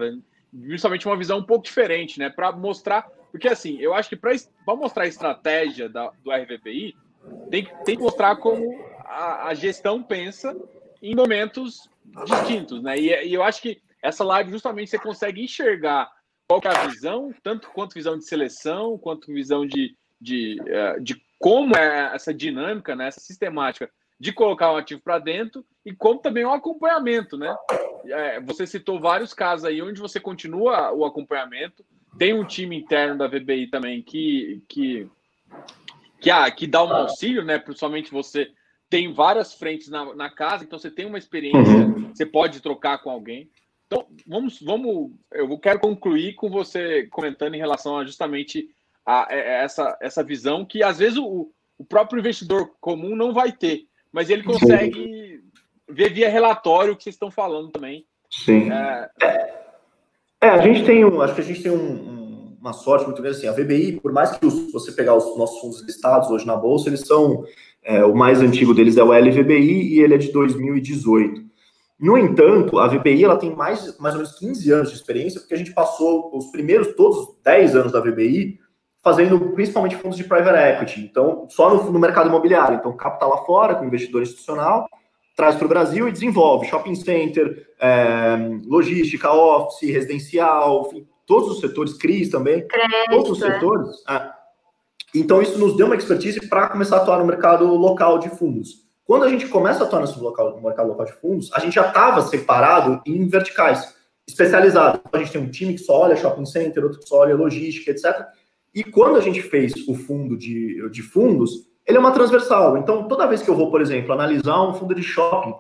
justamente 0.64 1.07
uma 1.07 1.16
visão 1.16 1.39
um 1.39 1.45
pouco 1.45 1.64
diferente, 1.64 2.18
né? 2.18 2.28
Para 2.28 2.51
mostrar, 2.51 3.09
porque 3.30 3.49
assim, 3.49 3.78
eu 3.80 3.95
acho 3.95 4.09
que 4.09 4.16
para 4.16 4.34
mostrar 4.66 5.05
a 5.05 5.09
estratégia 5.09 5.89
da, 5.89 6.11
do 6.24 6.32
RVBI, 6.32 6.97
tem, 7.51 7.68
tem 7.84 7.97
que 7.97 8.03
mostrar 8.03 8.36
como 8.36 8.84
a, 9.05 9.49
a 9.49 9.55
gestão 9.55 10.03
pensa 10.03 10.57
em 11.01 11.14
momentos 11.14 11.89
distintos, 12.26 12.82
né? 12.82 12.99
E, 12.99 13.28
e, 13.28 13.34
eu 13.34 13.43
acho 13.43 13.62
que 13.62 13.80
essa 14.03 14.24
live 14.24 14.51
justamente 14.51 14.91
você 14.91 14.99
consegue 14.99 15.43
enxergar 15.43 16.11
qual 16.49 16.62
é 16.64 16.68
a 16.68 16.86
visão, 16.86 17.32
tanto 17.42 17.68
quanto 17.68 17.92
visão 17.92 18.16
de 18.16 18.24
seleção, 18.24 18.96
quanto 18.96 19.32
visão 19.32 19.66
de, 19.66 19.94
de, 20.18 20.57
eh, 20.66 20.99
de 20.99 21.22
como 21.38 21.76
é 21.76 22.14
essa 22.14 22.32
dinâmica, 22.32 22.96
né? 22.96 23.09
essa 23.09 23.20
sistemática 23.20 23.90
de 24.18 24.32
colocar 24.32 24.72
um 24.72 24.76
ativo 24.76 25.01
para 25.03 25.18
dentro 25.18 25.64
e 25.84 25.92
como 25.92 26.20
também 26.20 26.44
um 26.44 26.53
acompanhamento, 26.53 27.36
né? 27.36 27.55
É, 28.07 28.40
você 28.40 28.66
citou 28.66 28.99
vários 28.99 29.32
casos 29.32 29.64
aí 29.64 29.80
onde 29.80 30.01
você 30.01 30.18
continua 30.18 30.90
o 30.92 31.05
acompanhamento, 31.05 31.84
tem 32.18 32.32
um 32.32 32.44
time 32.44 32.76
interno 32.76 33.16
da 33.16 33.28
VBI 33.28 33.68
também 33.68 34.03
que 34.03 34.61
que 34.68 35.09
que, 36.20 36.30
ah, 36.32 36.51
que 36.51 36.66
dá 36.66 36.82
um 36.82 36.92
auxílio, 36.92 37.44
né? 37.44 37.59
Principalmente 37.59 38.11
você 38.11 38.51
tem 38.90 39.12
várias 39.12 39.55
frentes 39.55 39.88
na, 39.88 40.14
na 40.14 40.30
casa, 40.30 40.64
então 40.64 40.78
você 40.78 40.90
tem 40.90 41.07
uma 41.07 41.18
experiência, 41.18 41.61
uhum. 41.61 42.12
você 42.12 42.26
pode 42.26 42.61
trocar 42.61 42.99
com 42.99 43.11
alguém. 43.11 43.49
Então, 43.89 44.07
vamos, 44.26 44.61
vamos, 44.61 45.11
eu 45.32 45.59
quero 45.59 45.80
concluir 45.80 46.34
com 46.34 46.49
você 46.49 47.09
comentando 47.09 47.55
em 47.55 47.59
relação 47.59 47.99
a 47.99 48.05
justamente 48.05 48.68
a, 49.05 49.32
a 49.32 49.34
essa, 49.34 49.99
essa 50.01 50.22
visão 50.22 50.64
que 50.64 50.82
às 50.82 50.99
vezes 50.99 51.18
o, 51.18 51.51
o 51.76 51.84
próprio 51.84 52.20
investidor 52.20 52.70
comum 52.80 53.16
não 53.16 53.32
vai 53.32 53.51
ter 53.51 53.89
mas 54.12 54.30
ele 54.30 54.43
consegue 54.43 55.43
ver 55.89 56.12
via 56.12 56.28
relatório 56.28 56.93
o 56.93 56.97
que 56.97 57.05
vocês 57.05 57.14
estão 57.14 57.30
falando 57.30 57.70
também. 57.70 58.07
Sim. 58.30 58.70
É, 58.70 59.11
é 60.41 60.49
a 60.49 60.59
gente 60.59 60.84
tem 60.84 61.05
um, 61.05 61.20
acho 61.20 61.34
que 61.34 61.41
a 61.41 61.45
gente 61.45 61.62
tem 61.62 61.72
um, 61.72 61.76
um, 61.76 62.57
uma 62.61 62.72
sorte 62.72 63.07
muito 63.07 63.22
grande 63.22 63.39
assim. 63.39 63.49
A 63.49 63.53
VBI, 63.53 64.01
por 64.01 64.12
mais 64.12 64.36
que 64.36 64.45
os, 64.45 64.72
você 64.72 64.93
pegar 64.93 65.14
os 65.14 65.36
nossos 65.36 65.61
fundos 65.61 65.80
listados 65.82 66.30
hoje 66.30 66.47
na 66.47 66.57
bolsa, 66.57 66.89
eles 66.89 67.01
são 67.01 67.45
é, 67.82 68.05
o 68.05 68.14
mais 68.14 68.41
antigo 68.41 68.74
deles 68.74 68.97
é 68.97 69.03
o 69.03 69.12
LVBI 69.12 69.95
e 69.95 70.01
ele 70.01 70.14
é 70.14 70.18
de 70.18 70.32
2018. 70.32 71.47
No 71.99 72.16
entanto, 72.16 72.78
a 72.78 72.86
VBI 72.86 73.24
ela 73.24 73.36
tem 73.36 73.55
mais, 73.55 73.99
mais 73.99 74.14
ou 74.14 74.20
menos 74.20 74.38
15 74.38 74.70
anos 74.70 74.90
de 74.90 74.96
experiência, 74.96 75.40
porque 75.40 75.55
a 75.55 75.59
gente 75.59 75.72
passou 75.72 76.30
os 76.36 76.46
primeiros, 76.53 76.94
todos 76.94 77.18
os 77.18 77.34
10 77.42 77.74
anos 77.74 77.92
da 77.92 78.01
VBI, 78.01 78.59
fazendo 79.03 79.40
principalmente 79.53 79.96
fundos 79.96 80.16
de 80.16 80.24
private 80.24 80.59
equity, 80.59 81.01
então 81.01 81.46
só 81.49 81.74
no, 81.74 81.90
no 81.90 81.99
mercado 81.99 82.28
imobiliário. 82.28 82.76
Então, 82.76 82.96
capta 82.96 83.26
lá 83.26 83.38
fora 83.38 83.74
com 83.74 83.84
investidor 83.84 84.22
institucional, 84.22 84.88
traz 85.36 85.57
para 85.57 85.66
o 85.66 85.68
Brasil 85.68 86.09
e 86.09 86.12
desenvolve 86.12 86.66
shopping 86.66 86.94
center, 86.94 87.66
é, 87.80 88.36
logística, 88.66 89.32
office, 89.32 89.90
residencial, 89.90 90.86
enfim, 90.86 91.07
todos 91.26 91.51
os 91.51 91.61
setores, 91.61 91.94
CRIs 91.94 92.28
também, 92.28 92.66
Crédito, 92.66 93.11
todos 93.11 93.30
os 93.30 93.38
setores. 93.38 93.88
É, 94.09 94.30
Então, 95.14 95.40
isso 95.40 95.59
nos 95.59 95.76
deu 95.76 95.86
uma 95.86 95.96
expertise 95.96 96.49
para 96.49 96.68
começar 96.68 96.99
a 96.99 97.03
atuar 97.03 97.18
no 97.18 97.24
mercado 97.24 97.64
local 97.66 98.18
de 98.18 98.28
fundos. 98.28 98.88
Quando 99.09 99.25
a 99.25 99.29
gente 99.31 99.49
começa 99.49 99.83
a 99.83 99.87
atuar 99.87 100.01
nesse 100.01 100.21
local, 100.21 100.55
no 100.55 100.61
mercado 100.61 100.87
local 100.87 101.07
de 101.07 101.15
fundos, 101.15 101.51
a 101.55 101.61
gente 101.61 101.77
já 101.77 101.89
estava 101.89 102.21
separado 102.21 103.01
em 103.07 103.27
verticais, 103.27 103.97
especializados. 104.29 105.01
Então, 105.01 105.19
a 105.19 105.25
gente 105.25 105.33
tem 105.33 105.41
um 105.41 105.51
time 105.51 105.73
que 105.73 105.81
só 105.81 106.03
olha 106.03 106.15
shopping 106.15 106.45
center, 106.45 106.85
outro 106.85 107.01
que 107.01 107.09
só 107.09 107.21
olha 107.21 107.35
logística, 107.35 107.91
etc. 107.91 108.27
E 108.75 108.85
quando 108.85 109.17
a 109.17 109.23
gente 109.23 109.41
fez 109.41 109.73
o 109.89 109.95
fundo 109.95 110.37
de, 110.37 110.87
de 110.91 111.01
fundos, 111.01 111.67
ele 111.87 111.97
é 111.97 112.01
uma 112.01 112.13
transversal. 112.13 112.77
Então, 112.77 113.09
toda 113.09 113.27
vez 113.27 113.41
que 113.41 113.49
eu 113.49 113.57
vou, 113.57 113.71
por 113.71 113.81
exemplo, 113.81 114.13
analisar 114.13 114.63
um 114.63 114.75
fundo 114.75 114.95
de 114.95 115.03
shopping, 115.03 115.55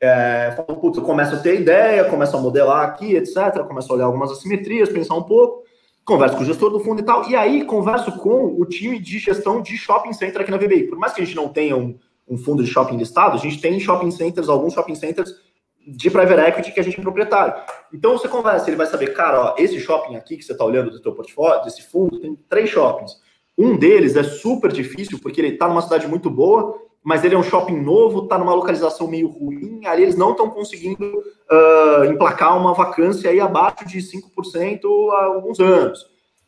é, 0.00 0.52
falo, 0.56 0.78
putz, 0.78 0.96
eu 0.96 1.02
começo 1.02 1.34
a 1.34 1.38
ter 1.38 1.60
ideia, 1.60 2.04
começo 2.04 2.36
a 2.36 2.40
modelar 2.40 2.84
aqui, 2.84 3.16
etc. 3.16 3.64
Começo 3.66 3.92
a 3.92 3.96
olhar 3.96 4.04
algumas 4.04 4.30
assimetrias, 4.30 4.88
pensar 4.88 5.16
um 5.16 5.24
pouco, 5.24 5.64
converso 6.04 6.36
com 6.36 6.44
o 6.44 6.46
gestor 6.46 6.70
do 6.70 6.78
fundo 6.78 7.00
e 7.00 7.04
tal, 7.04 7.28
e 7.28 7.34
aí 7.34 7.64
converso 7.64 8.12
com 8.18 8.56
o 8.60 8.64
time 8.64 9.00
de 9.00 9.18
gestão 9.18 9.60
de 9.60 9.76
shopping 9.76 10.12
center 10.12 10.42
aqui 10.42 10.52
na 10.52 10.56
VBI. 10.56 10.84
Por 10.84 10.96
mais 10.96 11.12
que 11.12 11.20
a 11.20 11.24
gente 11.24 11.34
não 11.34 11.48
tenha 11.48 11.76
um, 11.76 11.98
um 12.28 12.36
fundo 12.36 12.62
de 12.62 12.70
shopping 12.70 12.96
listado, 12.96 13.36
a 13.36 13.40
gente 13.40 13.60
tem 13.60 13.78
shopping 13.78 14.10
centers, 14.10 14.48
alguns 14.48 14.74
shopping 14.74 14.94
centers 14.94 15.34
de 15.86 16.10
private 16.10 16.40
equity 16.40 16.72
que 16.72 16.80
a 16.80 16.82
gente 16.82 16.98
é 16.98 17.02
proprietário. 17.02 17.54
Então 17.92 18.16
você 18.16 18.28
conversa, 18.28 18.68
ele 18.68 18.76
vai 18.76 18.86
saber, 18.86 19.08
cara, 19.08 19.40
ó, 19.40 19.54
esse 19.58 19.78
shopping 19.80 20.16
aqui 20.16 20.36
que 20.36 20.44
você 20.44 20.52
está 20.52 20.64
olhando 20.64 20.90
do 20.90 21.00
teu 21.00 21.12
portfólio, 21.12 21.64
desse 21.64 21.82
fundo, 21.82 22.20
tem 22.20 22.36
três 22.48 22.70
shoppings. 22.70 23.12
Um 23.58 23.76
deles 23.76 24.16
é 24.16 24.22
super 24.22 24.72
difícil 24.72 25.18
porque 25.20 25.40
ele 25.40 25.48
está 25.48 25.68
numa 25.68 25.82
cidade 25.82 26.06
muito 26.06 26.30
boa, 26.30 26.78
mas 27.02 27.24
ele 27.24 27.34
é 27.34 27.38
um 27.38 27.42
shopping 27.42 27.80
novo, 27.80 28.24
está 28.24 28.38
numa 28.38 28.54
localização 28.54 29.08
meio 29.08 29.28
ruim, 29.28 29.84
ali 29.84 30.02
eles 30.02 30.16
não 30.16 30.30
estão 30.30 30.48
conseguindo 30.48 31.04
uh, 31.04 32.04
emplacar 32.04 32.56
uma 32.56 32.72
vacância 32.72 33.28
aí 33.28 33.40
abaixo 33.40 33.86
de 33.86 33.98
5% 33.98 35.10
há 35.10 35.24
alguns 35.24 35.58
anos. 35.58 36.06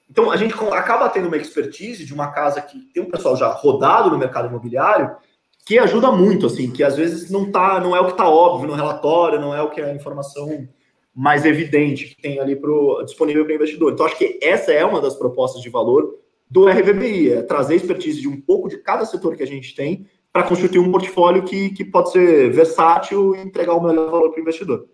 Então 0.09 0.31
a 0.31 0.37
gente 0.37 0.55
acaba 0.73 1.09
tendo 1.09 1.27
uma 1.27 1.37
expertise 1.37 2.05
de 2.05 2.15
uma 2.15 2.29
casa 2.31 2.63
que 2.63 2.79
tem 2.93 3.03
um 3.03 3.11
pessoal 3.11 3.37
já 3.37 3.49
rodado 3.49 4.11
no 4.11 4.19
mercado 4.19 4.49
imobiliário 4.49 5.17
que 5.65 5.79
ajuda 5.79 6.13
muito, 6.13 6.47
assim, 6.47 6.71
que 6.71 6.85
às 6.85 6.97
vezes 6.97 7.31
não 7.31 7.51
tá, 7.51 7.81
não 7.81 7.97
é 7.97 8.01
o 8.01 8.07
que 8.07 8.13
está 8.13 8.29
óbvio 8.29 8.69
no 8.69 8.75
relatório, 8.75 9.41
não 9.41 9.55
é 9.55 9.63
o 9.63 9.71
que 9.71 9.81
é 9.81 9.91
a 9.91 9.95
informação 9.95 10.69
mais 11.15 11.45
evidente 11.45 12.07
que 12.07 12.21
tem 12.21 12.41
ali 12.41 12.57
pro, 12.57 13.03
disponível 13.05 13.45
para 13.45 13.53
o 13.53 13.57
investidor. 13.57 13.93
Então, 13.93 14.05
acho 14.05 14.19
que 14.19 14.39
essa 14.43 14.73
é 14.73 14.85
uma 14.85 15.01
das 15.01 15.15
propostas 15.15 15.63
de 15.63 15.71
valor 15.71 16.19
do 16.51 16.69
RVBI, 16.69 17.33
é 17.33 17.43
trazer 17.43 17.77
expertise 17.77 18.21
de 18.21 18.29
um 18.29 18.41
pouco 18.41 18.69
de 18.69 18.79
cada 18.79 19.05
setor 19.05 19.37
que 19.37 19.43
a 19.43 19.47
gente 19.47 19.75
tem 19.75 20.07
para 20.33 20.43
constituir 20.43 20.81
um 20.81 20.91
portfólio 20.91 21.45
que, 21.45 21.71
que 21.71 21.85
pode 21.85 22.11
ser 22.11 22.51
versátil 22.51 23.35
e 23.35 23.41
entregar 23.41 23.75
o 23.75 23.83
melhor 23.83 24.11
valor 24.11 24.31
para 24.31 24.39
o 24.39 24.43
investidor. 24.43 24.89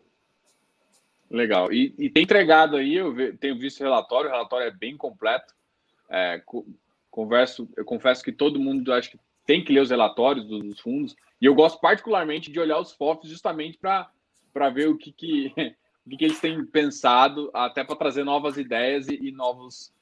Legal. 1.31 1.73
E, 1.73 1.95
e, 1.99 2.11
tem 2.11 2.25
entregado 2.25 2.77
aí, 2.77 2.97
eu 2.97 3.37
tenho 3.39 3.59
visto 3.59 3.81
o 3.81 3.85
relatório, 3.85 4.29
o 4.29 4.33
relatório 4.33 4.67
é 4.67 4.71
bem 4.71 4.97
completo. 4.97 5.55
É, 6.11 6.43
converso, 7.11 7.69
eu 7.77 7.85
confesso 7.85 8.23
que 8.23 8.33
todo 8.33 8.59
mundo 8.59 8.93
acho 8.93 9.13
que 9.13 9.19
tem 9.51 9.65
que 9.65 9.73
ler 9.73 9.81
os 9.81 9.91
relatórios 9.91 10.47
dos 10.47 10.79
fundos. 10.79 11.17
E 11.41 11.47
eu 11.47 11.53
gosto 11.57 11.81
particularmente 11.81 12.53
de 12.53 12.61
olhar 12.61 12.79
os 12.79 12.93
FOFs 12.93 13.29
justamente 13.29 13.77
para 13.77 14.71
ver 14.71 14.89
o 14.89 14.97
que, 14.97 15.11
que, 15.11 15.53
o 16.07 16.11
que, 16.11 16.19
que, 16.19 16.25
eles 16.25 16.39
têm 16.39 16.65
pensado, 16.65 17.51
até 17.53 17.83
para 17.83 17.97
trazer 17.97 18.23
novas 18.23 18.57
ideias 18.57 19.09
e, 19.09 19.19
e 19.21 19.33
novos, 19.33 19.93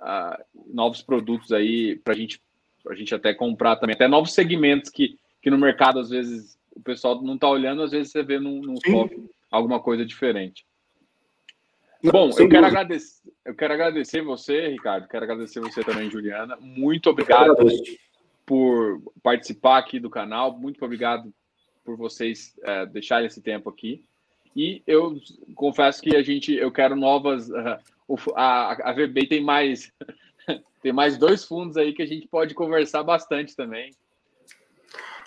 uh, 0.00 0.40
novos 0.72 1.02
produtos 1.02 1.50
aí 1.50 1.96
para 1.96 2.14
gente, 2.14 2.40
a 2.88 2.94
gente 2.94 3.12
até 3.12 3.34
comprar 3.34 3.74
também. 3.74 3.94
Até 3.94 4.06
novos 4.06 4.34
segmentos 4.34 4.88
que, 4.88 5.18
que 5.42 5.50
no 5.50 5.58
mercado, 5.58 5.98
às 5.98 6.10
vezes, 6.10 6.56
o 6.70 6.80
pessoal 6.80 7.20
não 7.20 7.34
está 7.34 7.48
olhando, 7.48 7.82
às 7.82 7.90
vezes 7.90 8.12
você 8.12 8.22
vê 8.22 8.38
num, 8.38 8.62
num 8.62 8.76
FOF 8.86 9.20
alguma 9.50 9.80
coisa 9.80 10.06
diferente. 10.06 10.64
Bom, 12.04 12.30
eu 12.38 12.48
quero, 12.48 12.66
agradecer, 12.66 13.20
eu 13.44 13.54
quero 13.56 13.74
agradecer 13.74 14.22
você, 14.22 14.68
Ricardo, 14.68 15.08
quero 15.08 15.24
agradecer 15.24 15.58
você 15.58 15.82
também, 15.82 16.08
Juliana. 16.08 16.56
Muito 16.60 17.10
obrigado 17.10 17.56
por 18.46 19.00
participar 19.22 19.78
aqui 19.78 19.98
do 19.98 20.10
canal. 20.10 20.56
Muito 20.56 20.84
obrigado 20.84 21.32
por 21.84 21.96
vocês 21.96 22.54
é, 22.62 22.86
deixarem 22.86 23.26
esse 23.26 23.40
tempo 23.40 23.68
aqui. 23.68 24.04
E 24.54 24.82
eu 24.86 25.18
confesso 25.54 26.02
que 26.02 26.14
a 26.14 26.22
gente, 26.22 26.54
eu 26.54 26.70
quero 26.70 26.94
novas. 26.94 27.48
Uh, 27.48 27.78
a, 28.34 28.90
a 28.90 28.94
tem 29.28 29.42
mais 29.42 29.90
tem 30.82 30.92
mais 30.92 31.16
dois 31.16 31.44
fundos 31.44 31.76
aí 31.76 31.92
que 31.92 32.02
a 32.02 32.06
gente 32.06 32.28
pode 32.28 32.54
conversar 32.54 33.02
bastante 33.02 33.56
também. 33.56 33.90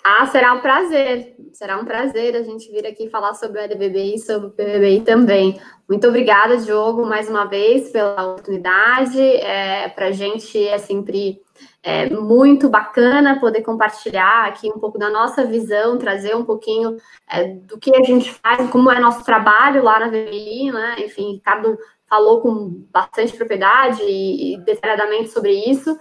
Ah, 0.04 0.24
será 0.26 0.54
um 0.54 0.60
prazer. 0.60 1.34
Será 1.52 1.80
um 1.80 1.84
prazer 1.84 2.36
a 2.36 2.42
gente 2.44 2.70
vir 2.70 2.86
aqui 2.86 3.08
falar 3.08 3.34
sobre 3.34 3.58
o 3.58 3.64
LBBI 3.64 4.14
e 4.14 4.18
sobre 4.20 4.46
o 4.46 4.50
PBBI 4.52 5.00
também. 5.00 5.60
Muito 5.88 6.06
obrigada, 6.06 6.58
Diogo, 6.58 7.04
mais 7.04 7.28
uma 7.28 7.46
vez 7.46 7.90
pela 7.90 8.30
oportunidade. 8.30 9.20
É, 9.20 9.88
Para 9.88 10.06
a 10.06 10.12
gente 10.12 10.64
é 10.64 10.78
sempre 10.78 11.42
é 11.86 12.10
muito 12.10 12.68
bacana 12.68 13.38
poder 13.38 13.62
compartilhar 13.62 14.46
aqui 14.46 14.68
um 14.68 14.80
pouco 14.80 14.98
da 14.98 15.08
nossa 15.08 15.44
visão, 15.44 15.96
trazer 15.96 16.34
um 16.34 16.44
pouquinho 16.44 16.96
é, 17.30 17.44
do 17.44 17.78
que 17.78 17.94
a 17.94 18.02
gente 18.02 18.28
faz, 18.32 18.68
como 18.70 18.90
é 18.90 18.98
nosso 18.98 19.24
trabalho 19.24 19.84
lá 19.84 20.00
na 20.00 20.08
VBI, 20.08 20.72
né? 20.72 20.96
Enfim, 20.98 21.34
Ricardo 21.34 21.78
falou 22.10 22.40
com 22.40 22.84
bastante 22.90 23.36
propriedade 23.36 24.02
e, 24.02 24.58
detalhadamente 24.64 25.30
sobre 25.30 25.52
isso. 25.52 25.96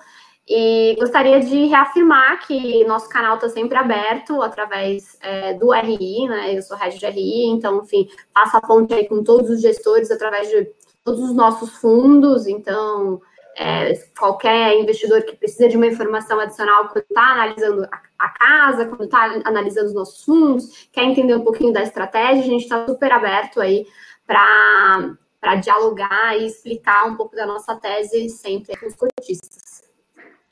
E 0.49 0.95
gostaria 0.99 1.39
de 1.39 1.65
reafirmar 1.65 2.47
que 2.47 2.83
nosso 2.85 3.07
canal 3.07 3.35
está 3.35 3.47
sempre 3.49 3.77
aberto 3.77 4.41
através 4.41 5.19
é, 5.21 5.53
do 5.53 5.71
RI, 5.71 6.27
né? 6.27 6.57
Eu 6.57 6.63
sou 6.63 6.75
head 6.77 6.97
de 6.97 7.05
RI, 7.05 7.45
então, 7.45 7.83
enfim, 7.83 8.09
faço 8.33 8.57
a 8.57 8.61
ponte 8.61 8.91
aí 8.91 9.07
com 9.07 9.23
todos 9.23 9.51
os 9.51 9.61
gestores 9.61 10.09
através 10.09 10.49
de 10.49 10.67
todos 11.03 11.21
os 11.21 11.35
nossos 11.35 11.77
fundos, 11.77 12.47
então 12.47 13.21
é, 13.55 13.93
qualquer 14.17 14.77
investidor 14.77 15.23
que 15.23 15.35
precisa 15.35 15.69
de 15.69 15.77
uma 15.77 15.87
informação 15.87 16.39
adicional 16.39 16.89
quando 16.89 17.05
está 17.05 17.21
analisando 17.31 17.83
a, 17.85 18.01
a, 18.19 18.29
casa, 18.29 18.85
quando 18.85 19.05
está 19.05 19.41
analisando 19.45 19.87
os 19.87 19.93
nossos 19.93 20.23
fundos, 20.23 20.89
quer 20.91 21.03
entender 21.05 21.35
um 21.35 21.43
pouquinho 21.43 21.71
da 21.71 21.81
estratégia, 21.81 22.43
a 22.43 22.47
gente 22.47 22.63
está 22.63 22.85
super 22.85 23.11
aberto 23.11 23.61
aí 23.61 23.87
para 24.27 25.55
dialogar 25.61 26.37
e 26.37 26.47
explicar 26.47 27.05
um 27.07 27.15
pouco 27.15 27.35
da 27.35 27.45
nossa 27.45 27.75
tese 27.75 28.27
sempre 28.29 28.75
com 28.77 28.87
os 28.87 28.95
cotistas. 28.95 29.83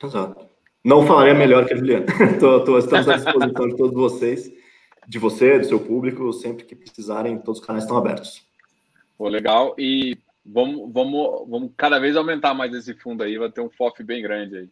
Exato. 0.01 0.47
Não 0.83 1.05
falaria 1.05 1.33
melhor 1.33 1.65
que 1.65 1.73
a 1.73 1.77
Juliana. 1.77 2.05
tô, 2.39 2.63
tô, 2.63 2.77
estamos 2.77 3.07
à 3.07 3.15
disposição 3.15 3.67
de 3.67 3.75
todos 3.75 3.93
vocês, 3.93 4.51
de 5.07 5.19
você, 5.19 5.59
do 5.59 5.65
seu 5.65 5.79
público, 5.79 6.31
sempre 6.31 6.63
que 6.63 6.75
precisarem, 6.75 7.37
todos 7.37 7.59
os 7.59 7.65
canais 7.65 7.83
estão 7.83 7.97
abertos. 7.97 8.45
Pô, 9.17 9.27
legal. 9.27 9.75
E 9.77 10.17
Vamos, 10.45 10.91
vamos, 10.91 11.49
vamos 11.49 11.71
cada 11.77 11.99
vez 11.99 12.15
aumentar 12.15 12.53
mais 12.53 12.73
esse 12.73 12.93
fundo 12.93 13.23
aí, 13.23 13.37
vai 13.37 13.51
ter 13.51 13.61
um 13.61 13.69
FOF 13.69 14.03
bem 14.03 14.21
grande 14.21 14.57
aí. 14.57 14.69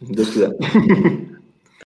Deus 0.00 0.30
quiser. 0.30 0.50